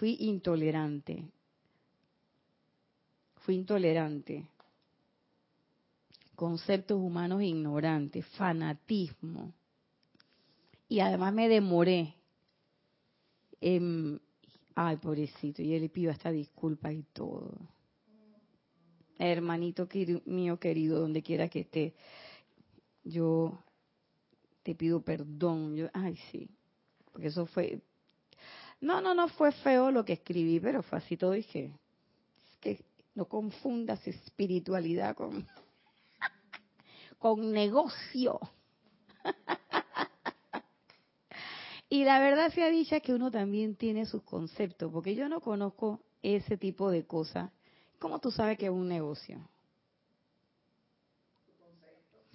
Fui 0.00 0.16
intolerante. 0.20 1.30
Fui 3.36 3.54
intolerante. 3.54 4.46
Conceptos 6.34 6.98
humanos 6.98 7.42
ignorantes, 7.42 8.24
fanatismo. 8.28 9.52
Y 10.88 11.00
además 11.00 11.34
me 11.34 11.50
demoré. 11.50 12.14
ay, 14.74 14.96
pobrecito, 14.96 15.60
y 15.60 15.74
él 15.74 15.82
le 15.82 15.90
pido 15.90 16.10
hasta 16.10 16.30
disculpas 16.30 16.94
y 16.94 17.02
todo. 17.12 17.58
Hermanito 19.18 19.86
mío 20.24 20.58
querido, 20.58 20.98
donde 20.98 21.22
quiera 21.22 21.50
que 21.50 21.60
esté, 21.60 21.94
yo 23.04 23.62
te 24.62 24.74
pido 24.74 25.02
perdón. 25.02 25.76
Yo, 25.76 25.90
ay, 25.92 26.16
sí, 26.32 26.48
porque 27.12 27.26
eso 27.26 27.44
fue... 27.44 27.82
No, 28.80 29.00
no, 29.00 29.14
no 29.14 29.28
fue 29.28 29.52
feo 29.52 29.90
lo 29.90 30.04
que 30.04 30.14
escribí, 30.14 30.58
pero 30.58 30.82
fue 30.82 30.98
así 30.98 31.16
todo. 31.16 31.32
Dije, 31.32 31.70
es 32.52 32.58
que 32.60 32.84
no 33.14 33.26
confundas 33.26 34.06
espiritualidad 34.06 35.14
con, 35.14 35.46
con 37.18 37.52
negocio. 37.52 38.40
y 41.90 42.04
la 42.04 42.18
verdad 42.20 42.52
sea 42.52 42.70
dicha 42.70 43.00
que 43.00 43.12
uno 43.12 43.30
también 43.30 43.76
tiene 43.76 44.06
sus 44.06 44.22
conceptos, 44.22 44.90
porque 44.90 45.14
yo 45.14 45.28
no 45.28 45.40
conozco 45.40 46.00
ese 46.22 46.56
tipo 46.56 46.90
de 46.90 47.04
cosas. 47.04 47.50
¿Cómo 47.98 48.18
tú 48.18 48.30
sabes 48.30 48.56
que 48.56 48.66
es 48.66 48.72
un 48.72 48.88
negocio? 48.88 49.46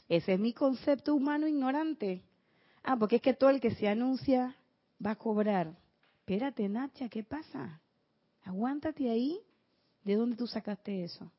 Ese 0.07 0.33
es 0.33 0.39
mi 0.39 0.53
concepto 0.53 1.15
humano 1.15 1.47
ignorante. 1.47 2.21
Ah, 2.83 2.95
porque 2.95 3.15
es 3.15 3.21
que 3.23 3.33
todo 3.33 3.49
el 3.49 3.59
que 3.59 3.73
se 3.73 3.87
anuncia 3.87 4.55
va 5.03 5.11
a 5.11 5.15
cobrar. 5.15 5.75
Espérate, 6.25 6.67
Nacha, 6.67 7.07
¿qué 7.07 7.21
pasa? 7.21 7.79
Aguántate 8.41 9.11
ahí. 9.11 9.39
¿De 10.03 10.15
dónde 10.15 10.35
tú 10.35 10.47
sacaste 10.47 11.03
eso? 11.03 11.31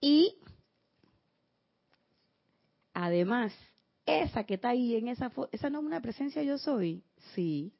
Y 0.00 0.34
además, 2.92 3.52
esa 4.04 4.42
que 4.42 4.54
está 4.54 4.70
ahí 4.70 4.96
en 4.96 5.06
esa 5.06 5.30
esa 5.52 5.70
no 5.70 5.78
es 5.78 5.84
una 5.84 6.00
presencia 6.00 6.42
yo 6.42 6.58
soy. 6.58 7.04
Sí. 7.36 7.72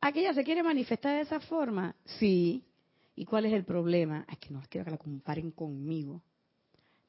¿Aquella 0.00 0.34
se 0.34 0.42
quiere 0.42 0.64
manifestar 0.64 1.14
de 1.14 1.20
esa 1.20 1.38
forma? 1.38 1.94
Sí. 2.18 2.64
¿Y 3.14 3.26
cuál 3.26 3.46
es 3.46 3.52
el 3.52 3.64
problema? 3.64 4.26
Es 4.28 4.38
que 4.38 4.50
no 4.50 4.60
quiero 4.68 4.86
que 4.86 4.90
la 4.90 4.98
comparen 4.98 5.52
conmigo. 5.52 6.20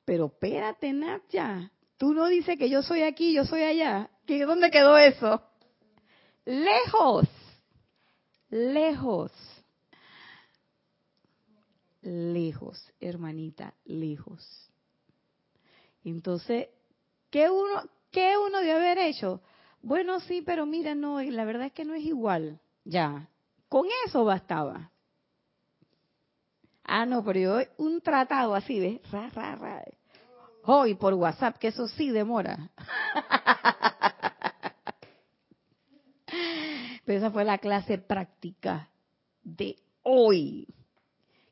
Pero 0.05 0.27
espérate, 0.27 0.93
Nacha. 0.93 1.71
Tú 2.01 2.15
no 2.15 2.29
dices 2.29 2.57
que 2.57 2.67
yo 2.67 2.81
soy 2.81 3.03
aquí, 3.03 3.31
yo 3.31 3.45
soy 3.45 3.61
allá. 3.61 4.09
¿Que 4.25 4.43
¿Dónde 4.43 4.71
quedó 4.71 4.97
eso? 4.97 5.39
Lejos. 6.45 7.27
Lejos. 8.49 9.31
Lejos, 12.01 12.91
hermanita, 12.99 13.75
lejos. 13.85 14.71
Entonces, 16.03 16.69
¿qué 17.29 17.51
uno, 17.51 17.83
qué 18.09 18.35
uno 18.35 18.61
debe 18.61 18.71
haber 18.71 18.97
hecho? 18.97 19.43
Bueno, 19.83 20.21
sí, 20.21 20.41
pero 20.41 20.65
mira, 20.65 20.95
no, 20.95 21.21
la 21.21 21.45
verdad 21.45 21.67
es 21.67 21.73
que 21.73 21.85
no 21.85 21.93
es 21.93 22.03
igual. 22.03 22.59
Ya, 22.83 23.29
con 23.69 23.85
eso 24.07 24.25
bastaba. 24.25 24.89
Ah, 26.83 27.05
no, 27.05 27.23
pero 27.23 27.39
yo 27.39 27.59
un 27.77 28.01
tratado 28.01 28.55
así, 28.55 28.79
¿ves? 28.79 29.11
Ra, 29.11 29.29
ra, 29.29 29.55
ra. 29.55 29.83
Hoy 30.63 30.95
por 30.95 31.13
WhatsApp, 31.13 31.57
que 31.57 31.69
eso 31.69 31.87
sí 31.87 32.09
demora. 32.09 32.69
Pero 37.05 37.17
esa 37.17 37.31
fue 37.31 37.43
la 37.43 37.57
clase 37.57 37.97
práctica 37.97 38.89
de 39.43 39.75
hoy. 40.03 40.67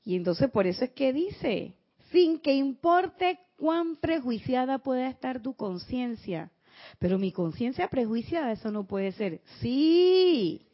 Y 0.04 0.16
entonces 0.16 0.50
por 0.52 0.68
eso 0.68 0.86
es 0.86 0.92
que 0.92 1.12
dice, 1.12 1.76
sin 2.12 2.40
que 2.40 2.54
importe 2.54 3.40
cuán 3.58 3.96
prejuiciada 3.98 4.78
pueda 4.80 5.10
estar 5.10 5.42
tu 5.42 5.56
conciencia. 5.56 6.52
Pero 6.98 7.20
mi 7.20 7.32
conciencia 7.32 7.88
prejuiciada, 7.88 8.52
eso 8.52 8.72
no 8.72 8.86
puede 8.86 9.12
ser. 9.12 9.42
Sí, 9.60 10.66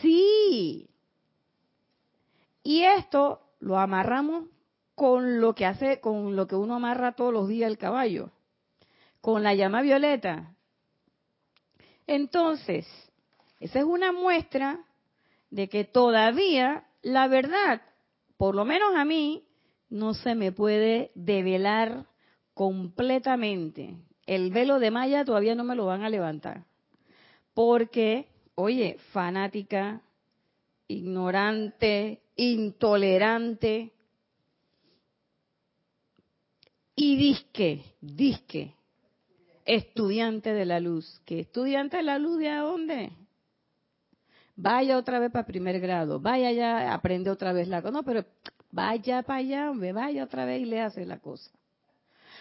sí. 0.00 0.88
Y 2.62 2.82
esto 2.82 3.40
lo 3.58 3.78
amarramos 3.78 4.44
con 5.00 5.40
lo 5.40 5.54
que 5.54 5.64
hace, 5.64 5.98
con 5.98 6.36
lo 6.36 6.46
que 6.46 6.56
uno 6.56 6.74
amarra 6.74 7.12
todos 7.12 7.32
los 7.32 7.48
días 7.48 7.70
el 7.70 7.78
caballo, 7.78 8.32
con 9.22 9.42
la 9.42 9.54
llama 9.54 9.80
violeta. 9.80 10.54
Entonces, 12.06 12.86
esa 13.60 13.78
es 13.78 13.84
una 13.86 14.12
muestra 14.12 14.84
de 15.48 15.70
que 15.70 15.84
todavía 15.84 16.84
la 17.00 17.28
verdad, 17.28 17.80
por 18.36 18.54
lo 18.54 18.66
menos 18.66 18.94
a 18.94 19.06
mí, 19.06 19.46
no 19.88 20.12
se 20.12 20.34
me 20.34 20.52
puede 20.52 21.12
develar 21.14 22.04
completamente. 22.52 23.96
El 24.26 24.50
velo 24.50 24.78
de 24.80 24.90
Maya 24.90 25.24
todavía 25.24 25.54
no 25.54 25.64
me 25.64 25.76
lo 25.76 25.86
van 25.86 26.02
a 26.02 26.10
levantar. 26.10 26.66
Porque, 27.54 28.28
oye, 28.54 28.98
fanática, 29.14 30.02
ignorante, 30.88 32.20
intolerante. 32.36 33.94
Y 37.02 37.16
disque, 37.16 37.82
disque, 38.02 38.74
estudiante 39.64 40.52
de 40.52 40.66
la 40.66 40.80
luz. 40.80 41.22
¿Qué 41.24 41.40
estudiante 41.40 41.96
de 41.96 42.02
la 42.02 42.18
luz 42.18 42.38
de 42.38 42.50
a 42.50 42.60
dónde? 42.60 43.10
Vaya 44.54 44.98
otra 44.98 45.18
vez 45.18 45.32
para 45.32 45.46
primer 45.46 45.80
grado, 45.80 46.20
vaya 46.20 46.52
ya, 46.52 46.92
aprende 46.92 47.30
otra 47.30 47.54
vez 47.54 47.68
la 47.68 47.80
cosa. 47.80 47.92
No, 47.92 48.02
pero 48.02 48.26
vaya 48.70 49.22
para 49.22 49.38
allá, 49.38 49.70
hombre, 49.70 49.94
vaya 49.94 50.24
otra 50.24 50.44
vez 50.44 50.60
y 50.60 50.66
le 50.66 50.82
hace 50.82 51.06
la 51.06 51.18
cosa. 51.20 51.50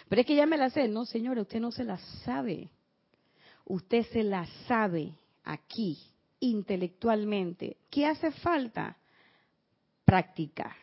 Pero 0.10 0.20
es 0.20 0.28
que 0.28 0.36
ya 0.36 0.45
me 0.45 0.57
la 0.57 0.70
sé. 0.70 0.89
No, 0.89 1.05
señora, 1.05 1.41
usted 1.41 1.62
no 1.62 1.72
se 1.72 1.86
la 1.86 1.97
sabe. 2.26 2.70
Usted 3.64 4.07
se 4.12 4.24
la 4.24 4.45
sabe 4.68 5.14
aquí, 5.45 5.97
intelectualmente. 6.41 7.78
¿Qué 7.89 8.05
hace 8.05 8.32
falta? 8.32 8.97
práctica. 10.03 10.76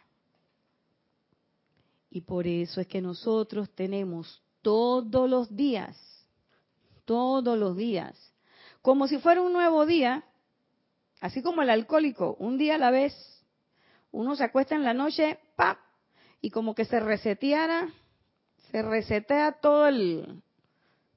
Y 2.11 2.23
por 2.23 2.47
eso 2.47 2.81
es 2.81 2.87
que 2.87 3.01
nosotros 3.01 3.71
tenemos 3.75 4.43
todos 4.63 5.29
los 5.29 5.55
días, 5.55 5.97
todos 7.05 7.59
los 7.59 7.77
días, 7.77 8.33
como 8.83 9.09
si 9.09 9.19
fuera 9.19 9.43
un 9.43 9.53
nuevo 9.53 9.85
día, 9.87 10.25
así 11.21 11.43
como 11.43 11.63
el 11.63 11.71
alcohólico, 11.71 12.37
un 12.39 12.59
día 12.59 12.77
a 12.77 12.79
la 12.79 12.91
vez, 12.91 13.13
uno 14.13 14.37
se 14.37 14.45
acuesta 14.45 14.75
en 14.75 14.85
la 14.85 14.95
noche, 14.95 15.39
¡pap! 15.57 15.79
y 16.41 16.51
como 16.51 16.75
que 16.75 16.85
se 16.85 17.01
reseteara, 17.01 17.89
se 18.71 18.83
resetea 18.83 19.53
todo 19.61 19.89
el, 19.89 20.43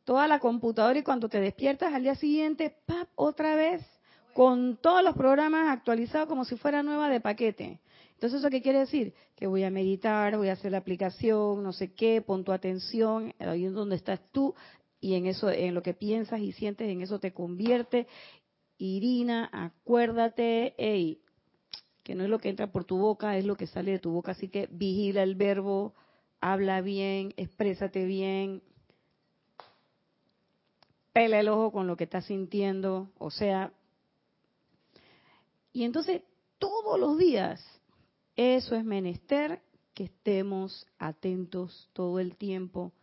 toda 0.04 0.28
la 0.28 0.40
computadora 0.40 0.98
y 0.98 1.04
cuando 1.04 1.30
te 1.30 1.40
despiertas 1.40 1.94
al 1.94 2.04
día 2.04 2.16
siguiente, 2.16 2.76
¡pap! 2.86 3.08
otra 3.16 3.56
vez 3.56 3.86
con 4.34 4.78
todos 4.78 5.04
los 5.04 5.16
programas 5.16 5.70
actualizados 5.70 6.28
como 6.28 6.46
si 6.46 6.56
fuera 6.56 6.82
nueva 6.82 7.10
de 7.10 7.20
paquete. 7.20 7.80
Entonces, 8.20 8.41
¿eso 8.41 8.49
qué 8.49 8.61
quiere 8.61 8.80
decir? 8.80 9.13
Que 9.38 9.47
voy 9.47 9.63
a 9.63 9.70
meditar, 9.70 10.36
voy 10.36 10.49
a 10.49 10.53
hacer 10.53 10.74
la 10.74 10.80
aplicación, 10.80 11.63
no 11.63 11.72
sé 11.72 11.93
qué, 11.93 12.22
pon 12.22 12.43
tu 12.43 12.51
atención, 12.51 13.34
ahí 13.39 13.63
es 13.63 13.72
donde 13.72 13.95
estás 13.95 14.20
tú, 14.34 14.55
y 14.99 15.13
en 15.15 15.26
eso, 15.26 15.49
en 15.49 15.74
lo 15.74 15.82
que 15.82 15.93
piensas 15.93 16.41
y 16.41 16.51
sientes, 16.51 16.89
en 16.89 17.01
eso 17.01 17.22
te 17.22 17.32
convierte. 17.32 18.07
Irina, 18.78 19.49
acuérdate, 19.53 20.74
hey, 20.78 21.22
que 22.03 22.13
no 22.13 22.26
es 22.26 22.30
lo 22.30 22.39
que 22.39 22.49
entra 22.49 22.74
por 22.74 22.84
tu 22.84 22.97
boca, 22.97 23.38
es 23.38 23.45
lo 23.45 23.55
que 23.55 23.67
sale 23.67 23.91
de 23.91 23.99
tu 23.99 24.11
boca, 24.11 24.34
así 24.34 24.49
que 24.49 24.67
vigila 24.70 25.24
el 25.24 25.36
verbo, 25.36 25.93
habla 26.41 26.82
bien, 26.82 27.34
exprésate 27.38 28.03
bien, 28.03 28.61
pela 31.13 31.39
el 31.39 31.47
ojo 31.47 31.72
con 31.72 31.88
lo 31.88 31.95
que 31.95 32.03
estás 32.03 32.26
sintiendo, 32.26 33.11
o 33.17 33.32
sea, 33.32 33.72
y 35.72 35.86
entonces 35.86 36.22
todos 36.57 36.99
los 36.99 37.17
días 37.17 37.78
eso 38.36 38.75
es 38.75 38.84
menester 38.84 39.61
que 39.93 40.05
estemos 40.05 40.88
atentos 40.97 41.89
todo 41.93 42.19
el 42.19 42.38
tiempo. 42.38 42.93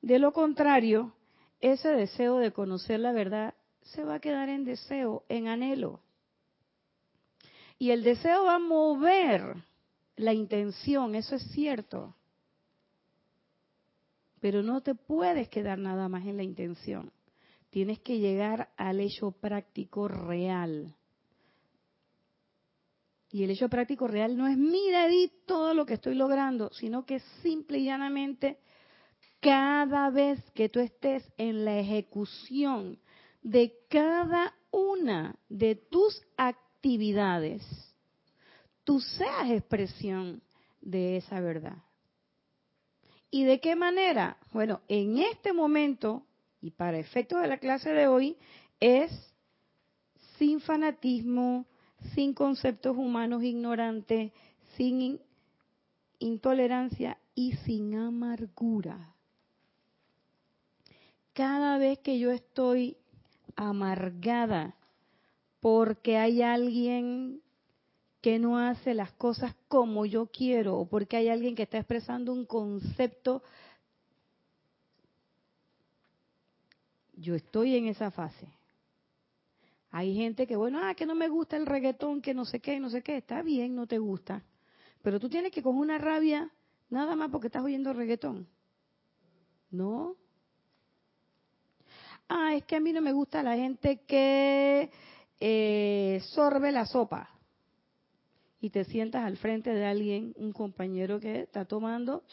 De 0.00 0.18
lo 0.18 0.32
contrario, 0.32 1.12
ese 1.60 1.88
deseo 1.88 2.38
de 2.38 2.52
conocer 2.52 3.00
la 3.00 3.12
verdad 3.12 3.54
se 3.82 4.04
va 4.04 4.14
a 4.14 4.20
quedar 4.20 4.48
en 4.48 4.64
deseo, 4.64 5.24
en 5.28 5.48
anhelo. 5.48 6.00
Y 7.78 7.90
el 7.90 8.02
deseo 8.02 8.44
va 8.44 8.56
a 8.56 8.60
mover 8.60 9.56
la 10.16 10.32
intención, 10.32 11.14
eso 11.14 11.36
es 11.36 11.42
cierto. 11.52 12.14
Pero 14.40 14.62
no 14.62 14.80
te 14.82 14.94
puedes 14.94 15.48
quedar 15.48 15.78
nada 15.78 16.08
más 16.08 16.26
en 16.26 16.36
la 16.36 16.42
intención. 16.42 17.12
Tienes 17.70 18.00
que 18.00 18.18
llegar 18.18 18.70
al 18.76 19.00
hecho 19.00 19.32
práctico 19.32 20.08
real. 20.08 20.94
Y 23.30 23.44
el 23.44 23.50
hecho 23.50 23.68
práctico 23.68 24.08
real 24.08 24.36
no 24.36 24.46
es 24.46 24.56
mira, 24.56 25.06
di 25.06 25.30
todo 25.46 25.74
lo 25.74 25.84
que 25.84 25.94
estoy 25.94 26.14
logrando, 26.14 26.70
sino 26.72 27.04
que 27.04 27.20
simple 27.42 27.78
y 27.78 27.84
llanamente 27.84 28.58
cada 29.40 30.10
vez 30.10 30.42
que 30.52 30.68
tú 30.68 30.80
estés 30.80 31.22
en 31.36 31.64
la 31.64 31.78
ejecución 31.78 32.98
de 33.42 33.74
cada 33.88 34.54
una 34.70 35.36
de 35.48 35.74
tus 35.76 36.22
actividades, 36.36 37.62
tú 38.84 39.00
seas 39.00 39.50
expresión 39.50 40.42
de 40.80 41.18
esa 41.18 41.40
verdad. 41.40 41.76
¿Y 43.30 43.44
de 43.44 43.60
qué 43.60 43.76
manera? 43.76 44.38
Bueno, 44.52 44.80
en 44.88 45.18
este 45.18 45.52
momento, 45.52 46.26
y 46.60 46.70
para 46.70 46.98
efectos 46.98 47.40
de 47.42 47.48
la 47.48 47.58
clase 47.58 47.90
de 47.90 48.08
hoy, 48.08 48.36
es 48.80 49.10
sin 50.38 50.60
fanatismo, 50.60 51.66
sin 52.14 52.34
conceptos 52.34 52.96
humanos 52.96 53.42
ignorantes, 53.42 54.32
sin 54.76 55.20
intolerancia 56.18 57.18
y 57.34 57.52
sin 57.64 57.94
amargura. 57.94 59.14
Cada 61.32 61.78
vez 61.78 61.98
que 62.00 62.18
yo 62.18 62.30
estoy 62.30 62.96
amargada 63.56 64.74
porque 65.60 66.16
hay 66.16 66.42
alguien 66.42 67.40
que 68.20 68.38
no 68.38 68.58
hace 68.58 68.94
las 68.94 69.12
cosas 69.12 69.54
como 69.68 70.04
yo 70.04 70.26
quiero 70.26 70.76
o 70.76 70.88
porque 70.88 71.16
hay 71.16 71.28
alguien 71.28 71.54
que 71.54 71.62
está 71.62 71.78
expresando 71.78 72.32
un 72.32 72.44
concepto, 72.44 73.42
yo 77.14 77.34
estoy 77.34 77.76
en 77.76 77.86
esa 77.86 78.10
fase. 78.10 78.57
Hay 79.90 80.14
gente 80.14 80.46
que, 80.46 80.56
bueno, 80.56 80.80
ah, 80.82 80.94
que 80.94 81.06
no 81.06 81.14
me 81.14 81.28
gusta 81.28 81.56
el 81.56 81.66
reggaetón, 81.66 82.20
que 82.20 82.34
no 82.34 82.44
sé 82.44 82.60
qué, 82.60 82.78
no 82.78 82.90
sé 82.90 83.02
qué. 83.02 83.16
Está 83.16 83.42
bien, 83.42 83.74
no 83.74 83.86
te 83.86 83.98
gusta. 83.98 84.42
Pero 85.02 85.18
tú 85.18 85.28
tienes 85.28 85.52
que 85.52 85.62
con 85.62 85.76
una 85.76 85.96
rabia, 85.98 86.50
nada 86.90 87.16
más 87.16 87.30
porque 87.30 87.46
estás 87.46 87.64
oyendo 87.64 87.92
reggaetón. 87.92 88.46
No. 89.70 90.16
Ah, 92.28 92.54
es 92.54 92.64
que 92.64 92.76
a 92.76 92.80
mí 92.80 92.92
no 92.92 93.00
me 93.00 93.12
gusta 93.12 93.42
la 93.42 93.56
gente 93.56 94.02
que 94.06 94.90
eh, 95.40 96.20
sorbe 96.34 96.72
la 96.72 96.84
sopa. 96.84 97.30
Y 98.60 98.70
te 98.70 98.84
sientas 98.84 99.24
al 99.24 99.36
frente 99.36 99.72
de 99.72 99.86
alguien, 99.86 100.34
un 100.36 100.52
compañero 100.52 101.20
que 101.20 101.42
está 101.42 101.64
tomando. 101.64 102.24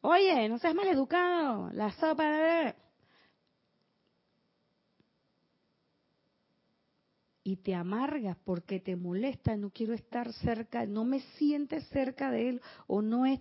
Oye, 0.00 0.48
no 0.48 0.58
seas 0.58 0.74
mal 0.74 0.88
educado. 0.88 1.70
La 1.72 1.92
sopa 1.92 2.74
y 7.46 7.56
te 7.56 7.74
amargas 7.74 8.38
porque 8.42 8.80
te 8.80 8.96
molesta, 8.96 9.54
no 9.54 9.68
quiero 9.68 9.92
estar 9.92 10.32
cerca, 10.32 10.86
no 10.86 11.04
me 11.04 11.20
sientes 11.36 11.86
cerca 11.88 12.30
de 12.30 12.48
él 12.48 12.62
o 12.86 13.02
no 13.02 13.26
es... 13.26 13.38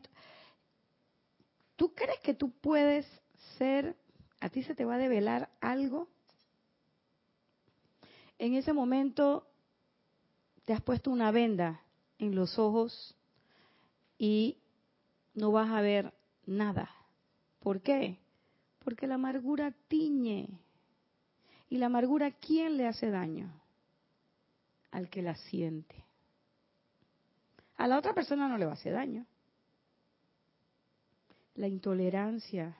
¿Tú 1.78 1.93
crees 1.95 2.20
que 2.20 2.34
tú 2.34 2.51
puedes 2.51 3.08
ser, 3.58 3.95
a 4.41 4.49
ti 4.49 4.62
se 4.64 4.76
te 4.76 4.84
va 4.84 4.95
a 4.95 4.99
develar 4.99 5.49
algo? 5.62 6.10
En 8.38 8.56
ese 8.56 8.74
momento 8.74 9.47
te 10.66 10.74
has 10.74 10.82
puesto 10.82 11.10
una 11.10 11.32
venda 11.32 11.82
en 12.20 12.36
los 12.36 12.60
ojos 12.60 13.16
y 14.18 14.58
no 15.34 15.54
vas 15.54 15.70
a 15.72 15.80
ver 15.80 16.14
nada. 16.45 16.89
¿Por 17.60 17.82
qué? 17.82 18.20
Porque 18.80 19.08
la 19.08 19.16
amargura 19.16 19.74
tiñe. 19.88 20.49
¿Y 21.70 21.78
la 21.78 21.86
amargura 21.86 22.32
quién 22.32 22.76
le 22.76 22.86
hace 22.86 23.10
daño? 23.10 23.62
Al 24.94 25.10
que 25.10 25.24
la 25.24 25.36
siente. 25.36 26.06
A 27.78 27.88
la 27.88 27.98
otra 27.98 28.14
persona 28.14 28.48
no 28.48 28.58
le 28.58 28.66
va 28.66 28.72
a 28.72 28.76
hacer 28.76 28.94
daño. 28.94 29.26
La 31.56 31.68
intolerancia, 31.68 32.78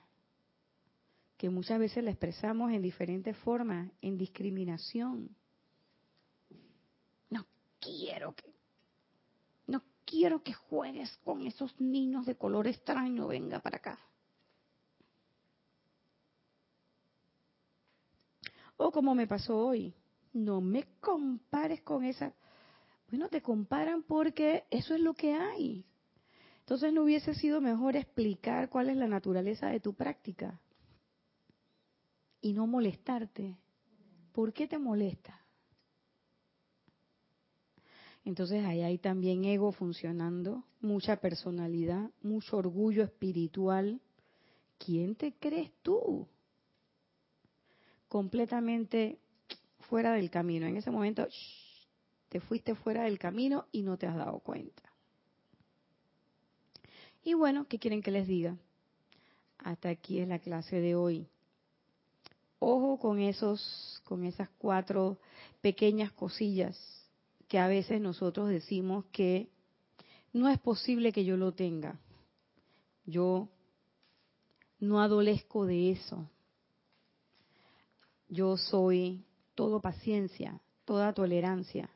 que 1.36 1.50
muchas 1.50 1.80
veces 1.80 2.04
la 2.04 2.10
expresamos 2.10 2.72
en 2.72 2.82
diferentes 2.82 3.36
formas, 3.38 3.90
en 4.00 4.16
discriminación. 4.16 5.36
No 7.30 7.46
quiero 7.80 8.32
que, 8.34 8.54
no 9.66 9.82
quiero 10.04 10.40
que 10.42 10.52
juegues 10.52 11.16
con 11.24 11.44
esos 11.44 11.78
niños 11.80 12.26
de 12.26 12.36
color 12.36 12.68
extraño, 12.68 13.26
venga 13.26 13.58
para 13.58 13.78
acá. 13.78 13.98
O 18.76 18.92
como 18.92 19.16
me 19.16 19.26
pasó 19.26 19.56
hoy, 19.56 19.94
no 20.34 20.60
me 20.60 20.84
compares 21.00 21.80
con 21.82 22.04
esa. 22.04 22.34
Bueno, 23.08 23.28
te 23.28 23.40
comparan 23.40 24.02
porque 24.02 24.64
eso 24.70 24.94
es 24.94 25.00
lo 25.00 25.14
que 25.14 25.32
hay. 25.32 25.86
Entonces 26.58 26.92
no 26.92 27.04
hubiese 27.04 27.34
sido 27.34 27.60
mejor 27.60 27.96
explicar 27.96 28.68
cuál 28.68 28.90
es 28.90 28.96
la 28.96 29.06
naturaleza 29.06 29.68
de 29.68 29.80
tu 29.80 29.94
práctica 29.94 30.60
y 32.40 32.52
no 32.52 32.66
molestarte. 32.66 33.56
¿Por 34.32 34.52
qué 34.52 34.66
te 34.66 34.78
molesta? 34.78 35.40
Entonces 38.24 38.64
ahí 38.64 38.80
hay 38.80 38.98
también 38.98 39.44
ego 39.44 39.70
funcionando, 39.70 40.64
mucha 40.80 41.16
personalidad, 41.16 42.10
mucho 42.22 42.56
orgullo 42.56 43.04
espiritual. 43.04 44.00
¿Quién 44.78 45.14
te 45.14 45.34
crees 45.34 45.70
tú? 45.82 46.26
Completamente 48.08 49.18
fuera 49.88 50.12
del 50.12 50.30
camino. 50.30 50.66
En 50.66 50.76
ese 50.76 50.90
momento 50.90 51.26
te 52.28 52.40
fuiste 52.40 52.74
fuera 52.74 53.04
del 53.04 53.18
camino 53.18 53.66
y 53.72 53.82
no 53.82 53.96
te 53.96 54.06
has 54.06 54.16
dado 54.16 54.38
cuenta. 54.40 54.82
Y 57.22 57.34
bueno, 57.34 57.66
¿qué 57.68 57.78
quieren 57.78 58.02
que 58.02 58.10
les 58.10 58.26
diga? 58.26 58.56
Hasta 59.58 59.88
aquí 59.88 60.18
es 60.20 60.28
la 60.28 60.38
clase 60.38 60.80
de 60.80 60.94
hoy. 60.94 61.26
Ojo 62.58 62.98
con 62.98 63.18
esos, 63.20 64.02
con 64.04 64.24
esas 64.24 64.48
cuatro 64.58 65.18
pequeñas 65.60 66.12
cosillas 66.12 66.78
que 67.48 67.58
a 67.58 67.66
veces 67.66 68.00
nosotros 68.00 68.48
decimos 68.48 69.04
que 69.12 69.48
no 70.32 70.48
es 70.48 70.58
posible 70.58 71.12
que 71.12 71.24
yo 71.24 71.36
lo 71.36 71.52
tenga. 71.52 71.98
Yo 73.06 73.48
no 74.80 75.00
adolezco 75.00 75.66
de 75.66 75.92
eso. 75.92 76.28
Yo 78.28 78.56
soy 78.56 79.24
todo 79.54 79.80
paciencia, 79.80 80.60
toda 80.84 81.12
tolerancia. 81.12 81.90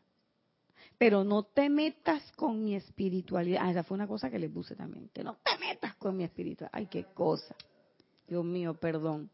Pero 0.96 1.24
no 1.24 1.44
te 1.44 1.68
metas 1.68 2.32
con 2.32 2.64
mi 2.64 2.74
espiritualidad. 2.74 3.62
Ah, 3.64 3.70
esa 3.70 3.84
fue 3.84 3.94
una 3.96 4.08
cosa 4.08 4.30
que 4.30 4.38
le 4.38 4.48
puse 4.48 4.74
también. 4.74 5.08
Que 5.12 5.22
no 5.22 5.36
te 5.36 5.56
metas 5.58 5.94
con 5.96 6.16
mi 6.16 6.24
espiritualidad. 6.24 6.70
Ay, 6.72 6.86
qué 6.86 7.04
cosa. 7.04 7.54
Dios 8.26 8.44
mío, 8.44 8.74
perdón. 8.74 9.30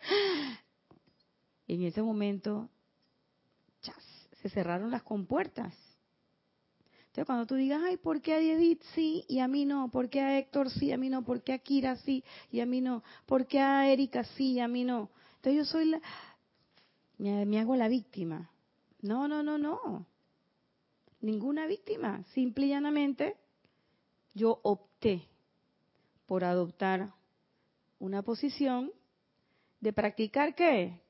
en 1.68 1.82
ese 1.82 2.02
momento, 2.02 2.68
se 4.42 4.48
cerraron 4.48 4.90
las 4.90 5.02
compuertas. 5.02 5.74
Entonces, 7.06 7.26
cuando 7.26 7.46
tú 7.46 7.54
digas, 7.54 7.80
ay, 7.84 7.96
¿por 7.96 8.20
qué 8.20 8.34
a 8.34 8.40
Edith 8.40 8.82
sí 8.94 9.24
y 9.28 9.38
a 9.38 9.48
mí 9.48 9.64
no? 9.64 9.90
¿Por 9.90 10.10
qué 10.10 10.20
a 10.20 10.38
Héctor 10.38 10.70
sí 10.70 10.86
y 10.86 10.92
a 10.92 10.98
mí 10.98 11.08
no? 11.08 11.24
¿Por 11.24 11.42
qué 11.42 11.54
a 11.54 11.58
Kira 11.58 11.96
sí 11.96 12.22
y 12.50 12.60
a 12.60 12.66
mí 12.66 12.80
no? 12.80 13.02
¿Por 13.24 13.46
qué 13.46 13.60
a 13.60 13.88
Erika 13.90 14.24
sí 14.36 14.52
y 14.52 14.60
a 14.60 14.68
mí 14.68 14.84
no? 14.84 15.10
Entonces 15.36 15.56
yo 15.56 15.64
soy 15.64 15.86
la... 15.86 16.02
Me, 17.18 17.58
hago 17.58 17.76
la 17.76 17.88
víctima. 17.88 18.50
No, 19.00 19.28
no, 19.28 19.42
no, 19.42 19.58
no. 19.58 20.06
Ninguna 21.20 21.66
víctima. 21.66 22.24
Simple 22.34 22.66
y 22.66 22.68
llanamente 22.70 23.36
yo 24.34 24.60
opté 24.62 25.26
por 26.26 26.44
adoptar 26.44 27.14
una 27.98 28.22
posición 28.22 28.92
de 29.80 29.92
practicar 29.92 30.54
qué? 30.54 31.00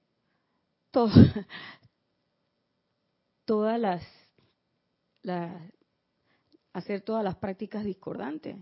todas 3.44 3.78
las, 3.78 4.02
las, 5.22 5.60
hacer 6.72 7.02
todas 7.02 7.22
las 7.24 7.36
prácticas 7.36 7.84
discordantes. 7.84 8.56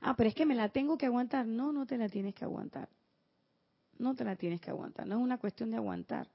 Ah, 0.00 0.14
pero 0.16 0.30
es 0.30 0.34
que 0.34 0.46
me 0.46 0.54
la 0.54 0.70
tengo 0.70 0.96
que 0.96 1.06
aguantar. 1.06 1.46
No, 1.46 1.72
no 1.72 1.86
te 1.86 1.98
la 1.98 2.08
tienes 2.08 2.34
que 2.34 2.44
aguantar. 2.44 2.88
No 4.00 4.14
te 4.14 4.24
la 4.24 4.34
tienes 4.34 4.60
que 4.60 4.70
aguantar. 4.70 5.06
No 5.06 5.16
es 5.16 5.22
una 5.22 5.36
cuestión 5.36 5.70
de 5.70 5.76
aguantar. 5.76 6.26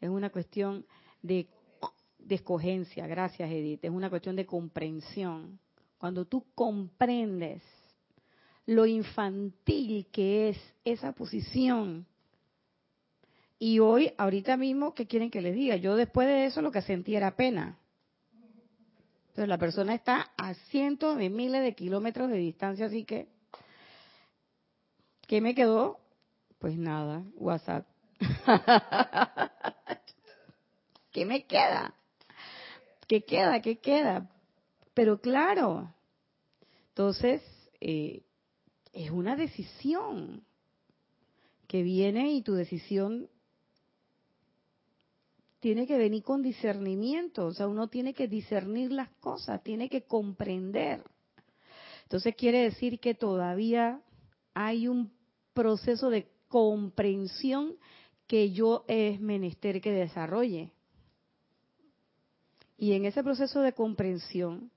Es 0.00 0.08
una 0.08 0.30
cuestión 0.30 0.86
de, 1.22 1.48
escogencia. 2.28 3.06
Gracias, 3.08 3.50
Edith. 3.50 3.84
Es 3.84 3.90
una 3.90 4.08
cuestión 4.08 4.36
de 4.36 4.46
comprensión. 4.46 5.58
Cuando 5.98 6.24
tú 6.24 6.46
comprendes 6.54 7.62
lo 8.66 8.86
infantil 8.86 10.06
que 10.12 10.50
es 10.50 10.58
esa 10.84 11.12
posición. 11.12 12.06
Y 13.58 13.80
hoy, 13.80 14.12
ahorita 14.16 14.56
mismo, 14.56 14.94
¿qué 14.94 15.06
quieren 15.06 15.30
que 15.30 15.42
les 15.42 15.54
diga? 15.54 15.76
Yo 15.76 15.96
después 15.96 16.28
de 16.28 16.46
eso 16.46 16.62
lo 16.62 16.70
que 16.70 16.80
sentí 16.80 17.16
era 17.16 17.34
pena. 17.34 17.76
Entonces 19.30 19.48
la 19.48 19.58
persona 19.58 19.94
está 19.94 20.30
a 20.36 20.54
cientos 20.54 21.18
de 21.18 21.28
miles 21.28 21.62
de 21.62 21.74
kilómetros 21.74 22.30
de 22.30 22.36
distancia, 22.36 22.86
así 22.86 23.04
que, 23.04 23.28
¿qué 25.26 25.40
me 25.40 25.54
quedó? 25.54 25.98
Pues 26.60 26.76
nada, 26.76 27.24
WhatsApp. 27.36 27.86
¿Qué 31.10 31.24
me 31.24 31.46
queda? 31.46 31.94
¿Qué 33.08 33.24
queda? 33.24 33.62
¿Qué 33.62 33.78
queda? 33.78 34.30
Pero 34.92 35.22
claro, 35.22 35.92
entonces, 36.90 37.42
eh, 37.80 38.24
es 38.92 39.10
una 39.10 39.36
decisión 39.36 40.44
que 41.66 41.82
viene 41.82 42.34
y 42.34 42.42
tu 42.42 42.52
decisión 42.52 43.30
tiene 45.60 45.86
que 45.86 45.96
venir 45.96 46.22
con 46.22 46.42
discernimiento, 46.42 47.46
o 47.46 47.54
sea, 47.54 47.68
uno 47.68 47.88
tiene 47.88 48.12
que 48.12 48.28
discernir 48.28 48.92
las 48.92 49.08
cosas, 49.12 49.62
tiene 49.62 49.88
que 49.88 50.02
comprender. 50.02 51.04
Entonces 52.02 52.34
quiere 52.36 52.64
decir 52.64 53.00
que 53.00 53.14
todavía 53.14 54.02
hay 54.52 54.88
un 54.88 55.10
proceso 55.54 56.10
de 56.10 56.28
comprensión 56.50 57.76
que 58.26 58.50
yo 58.50 58.84
es 58.88 59.18
menester 59.20 59.80
que 59.80 59.92
desarrolle. 59.92 60.70
Y 62.76 62.92
en 62.92 63.06
ese 63.06 63.22
proceso 63.22 63.62
de 63.62 63.72
comprensión 63.72 64.70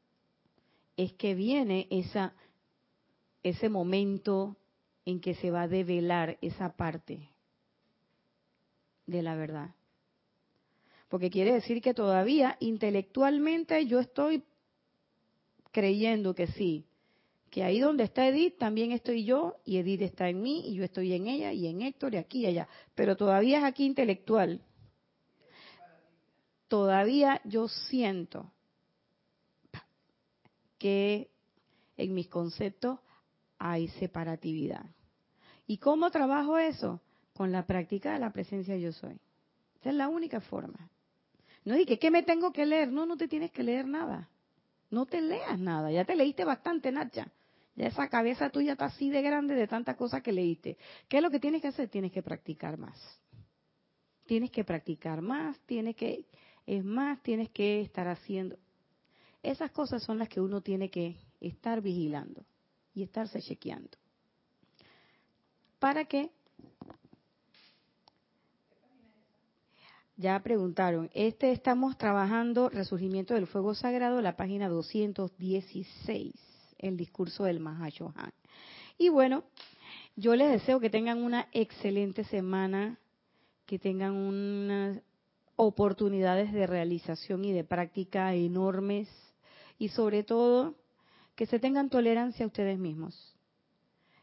es 0.95 1.11
que 1.13 1.35
viene 1.35 1.87
esa 1.89 2.33
ese 3.43 3.67
momento 3.67 4.55
en 5.05 5.19
que 5.19 5.35
se 5.35 5.51
va 5.51 5.63
a 5.63 5.67
develar 5.67 6.37
esa 6.41 6.77
parte 6.77 7.29
de 9.05 9.21
la 9.21 9.35
verdad. 9.35 9.75
Porque 11.09 11.29
quiere 11.29 11.53
decir 11.53 11.81
que 11.81 11.93
todavía 11.93 12.55
intelectualmente 12.61 13.85
yo 13.85 13.99
estoy 13.99 14.43
creyendo 15.71 16.33
que 16.33 16.47
sí, 16.47 16.85
que 17.53 17.63
ahí 17.63 17.79
donde 17.79 18.05
está 18.05 18.27
Edith 18.27 18.57
también 18.57 18.93
estoy 18.93 19.25
yo 19.25 19.57
y 19.63 19.77
Edith 19.77 20.01
está 20.01 20.27
en 20.27 20.41
mí 20.41 20.63
y 20.65 20.73
yo 20.73 20.83
estoy 20.83 21.13
en 21.13 21.27
ella 21.27 21.53
y 21.53 21.67
en 21.67 21.83
Héctor 21.83 22.15
y 22.15 22.17
aquí 22.17 22.39
y 22.39 22.45
allá. 22.47 22.67
Pero 22.95 23.15
todavía 23.15 23.59
es 23.59 23.63
aquí 23.63 23.85
intelectual. 23.85 24.59
Todavía 26.67 27.39
yo 27.43 27.67
siento 27.67 28.51
que 30.79 31.29
en 31.95 32.15
mis 32.15 32.27
conceptos 32.27 32.99
hay 33.59 33.87
separatividad. 33.99 34.87
¿Y 35.67 35.77
cómo 35.77 36.09
trabajo 36.09 36.57
eso? 36.57 37.01
Con 37.33 37.51
la 37.51 37.67
práctica 37.67 38.13
de 38.13 38.19
la 38.19 38.33
presencia 38.33 38.75
yo 38.77 38.91
soy. 38.93 39.19
Esa 39.79 39.91
es 39.91 39.95
la 39.95 40.07
única 40.07 40.41
forma. 40.41 40.89
No 41.65 41.75
dije, 41.75 41.99
¿qué 41.99 42.09
me 42.09 42.23
tengo 42.23 42.51
que 42.51 42.65
leer? 42.65 42.91
No, 42.91 43.05
no 43.05 43.15
te 43.15 43.27
tienes 43.27 43.51
que 43.51 43.61
leer 43.61 43.85
nada. 43.87 44.27
No 44.89 45.05
te 45.05 45.21
leas 45.21 45.59
nada. 45.59 45.91
Ya 45.91 46.03
te 46.03 46.15
leíste 46.15 46.45
bastante, 46.45 46.91
Nacha. 46.91 47.31
Ya 47.75 47.87
esa 47.87 48.07
cabeza 48.07 48.49
tuya 48.49 48.73
está 48.73 48.85
así 48.85 49.09
de 49.09 49.21
grande 49.21 49.55
de 49.55 49.67
tantas 49.67 49.95
cosas 49.95 50.21
que 50.21 50.31
leíste. 50.31 50.77
¿Qué 51.07 51.17
es 51.17 51.23
lo 51.23 51.31
que 51.31 51.39
tienes 51.39 51.61
que 51.61 51.69
hacer? 51.69 51.89
Tienes 51.89 52.11
que 52.11 52.21
practicar 52.21 52.77
más. 52.77 52.97
Tienes 54.25 54.51
que 54.51 54.63
practicar 54.63 55.21
más, 55.21 55.59
tienes 55.65 55.95
que, 55.95 56.25
es 56.65 56.83
más, 56.85 57.21
tienes 57.23 57.49
que 57.49 57.81
estar 57.81 58.07
haciendo. 58.07 58.57
Esas 59.41 59.71
cosas 59.71 60.01
son 60.03 60.17
las 60.17 60.29
que 60.29 60.39
uno 60.39 60.61
tiene 60.61 60.89
que 60.89 61.17
estar 61.41 61.81
vigilando 61.81 62.45
y 62.93 63.03
estarse 63.03 63.41
chequeando. 63.41 63.97
¿Para 65.79 66.05
qué? 66.05 66.31
Ya 70.15 70.39
preguntaron. 70.41 71.09
Este 71.13 71.51
estamos 71.51 71.97
trabajando 71.97 72.69
Resurgimiento 72.69 73.33
del 73.33 73.47
Fuego 73.47 73.73
Sagrado, 73.73 74.21
la 74.21 74.37
página 74.37 74.69
216, 74.69 76.52
el 76.77 76.97
discurso 76.97 77.43
del 77.45 77.59
Mahashohan. 77.59 78.33
Y 78.97 79.09
bueno, 79.09 79.43
yo 80.15 80.35
les 80.35 80.51
deseo 80.51 80.79
que 80.79 80.89
tengan 80.89 81.23
una 81.23 81.47
excelente 81.51 82.23
semana, 82.25 82.99
que 83.65 83.79
tengan 83.79 84.13
unas 84.13 85.01
oportunidades 85.55 86.51
de 86.51 86.67
realización 86.67 87.45
y 87.45 87.51
de 87.51 87.63
práctica 87.63 88.33
enormes 88.33 89.09
y 89.77 89.89
sobre 89.89 90.23
todo 90.23 90.75
que 91.35 91.45
se 91.45 91.59
tengan 91.59 91.89
tolerancia 91.89 92.43
a 92.43 92.47
ustedes 92.47 92.77
mismos, 92.77 93.35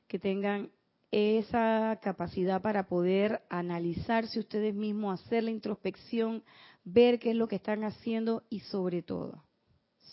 que 0.07 0.19
tengan 0.19 0.71
esa 1.11 1.99
capacidad 2.03 2.63
para 2.63 2.87
poder 2.87 3.43
analizarse 3.49 4.39
ustedes 4.39 4.75
mismos, 4.75 5.21
hacer 5.21 5.45
la 5.45 5.51
introspección, 5.51 6.45
ver 6.85 7.19
qué 7.19 7.31
es 7.31 7.37
lo 7.37 7.49
que 7.49 7.57
están 7.57 7.83
haciendo 7.83 8.45
y 8.49 8.61
sobre 8.61 9.03
todo, 9.03 9.45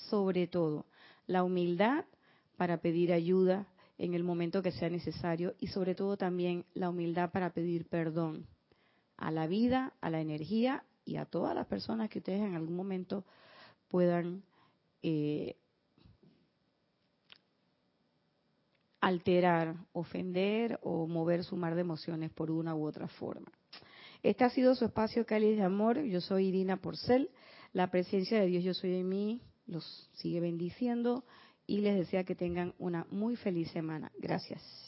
sobre 0.09 0.47
todo, 0.47 0.85
la 1.27 1.43
humildad 1.43 2.05
para 2.57 2.77
pedir 2.77 3.13
ayuda 3.13 3.67
en 3.97 4.13
el 4.13 4.23
momento 4.23 4.61
que 4.61 4.71
sea 4.71 4.89
necesario 4.89 5.55
y 5.59 5.67
sobre 5.67 5.95
todo 5.95 6.17
también 6.17 6.65
la 6.73 6.89
humildad 6.89 7.31
para 7.31 7.51
pedir 7.51 7.87
perdón 7.87 8.45
a 9.15 9.31
la 9.31 9.47
vida, 9.47 9.93
a 10.01 10.09
la 10.09 10.21
energía 10.21 10.83
y 11.05 11.17
a 11.17 11.25
todas 11.25 11.55
las 11.55 11.67
personas 11.67 12.09
que 12.09 12.19
ustedes 12.19 12.41
en 12.41 12.55
algún 12.55 12.75
momento 12.75 13.23
puedan 13.87 14.43
eh, 15.01 15.55
alterar, 18.99 19.75
ofender 19.93 20.79
o 20.83 21.07
mover 21.07 21.43
su 21.43 21.55
mar 21.55 21.75
de 21.75 21.81
emociones 21.81 22.31
por 22.31 22.51
una 22.51 22.75
u 22.75 22.85
otra 22.85 23.07
forma. 23.07 23.51
Este 24.23 24.43
ha 24.43 24.49
sido 24.49 24.75
su 24.75 24.85
espacio 24.85 25.25
cáliz 25.25 25.57
de 25.57 25.63
amor. 25.63 26.01
Yo 26.01 26.21
soy 26.21 26.47
Irina 26.47 26.77
Porcel. 26.77 27.29
La 27.73 27.89
presencia 27.89 28.39
de 28.39 28.47
Dios 28.47 28.63
Yo 28.63 28.73
Soy 28.73 28.95
en 28.95 29.07
mí 29.07 29.41
los 29.67 30.09
sigue 30.13 30.39
bendiciendo 30.39 31.23
y 31.67 31.81
les 31.81 31.95
desea 31.97 32.23
que 32.23 32.33
tengan 32.33 32.73
una 32.79 33.05
muy 33.11 33.35
feliz 33.35 33.69
semana. 33.71 34.11
Gracias. 34.17 34.86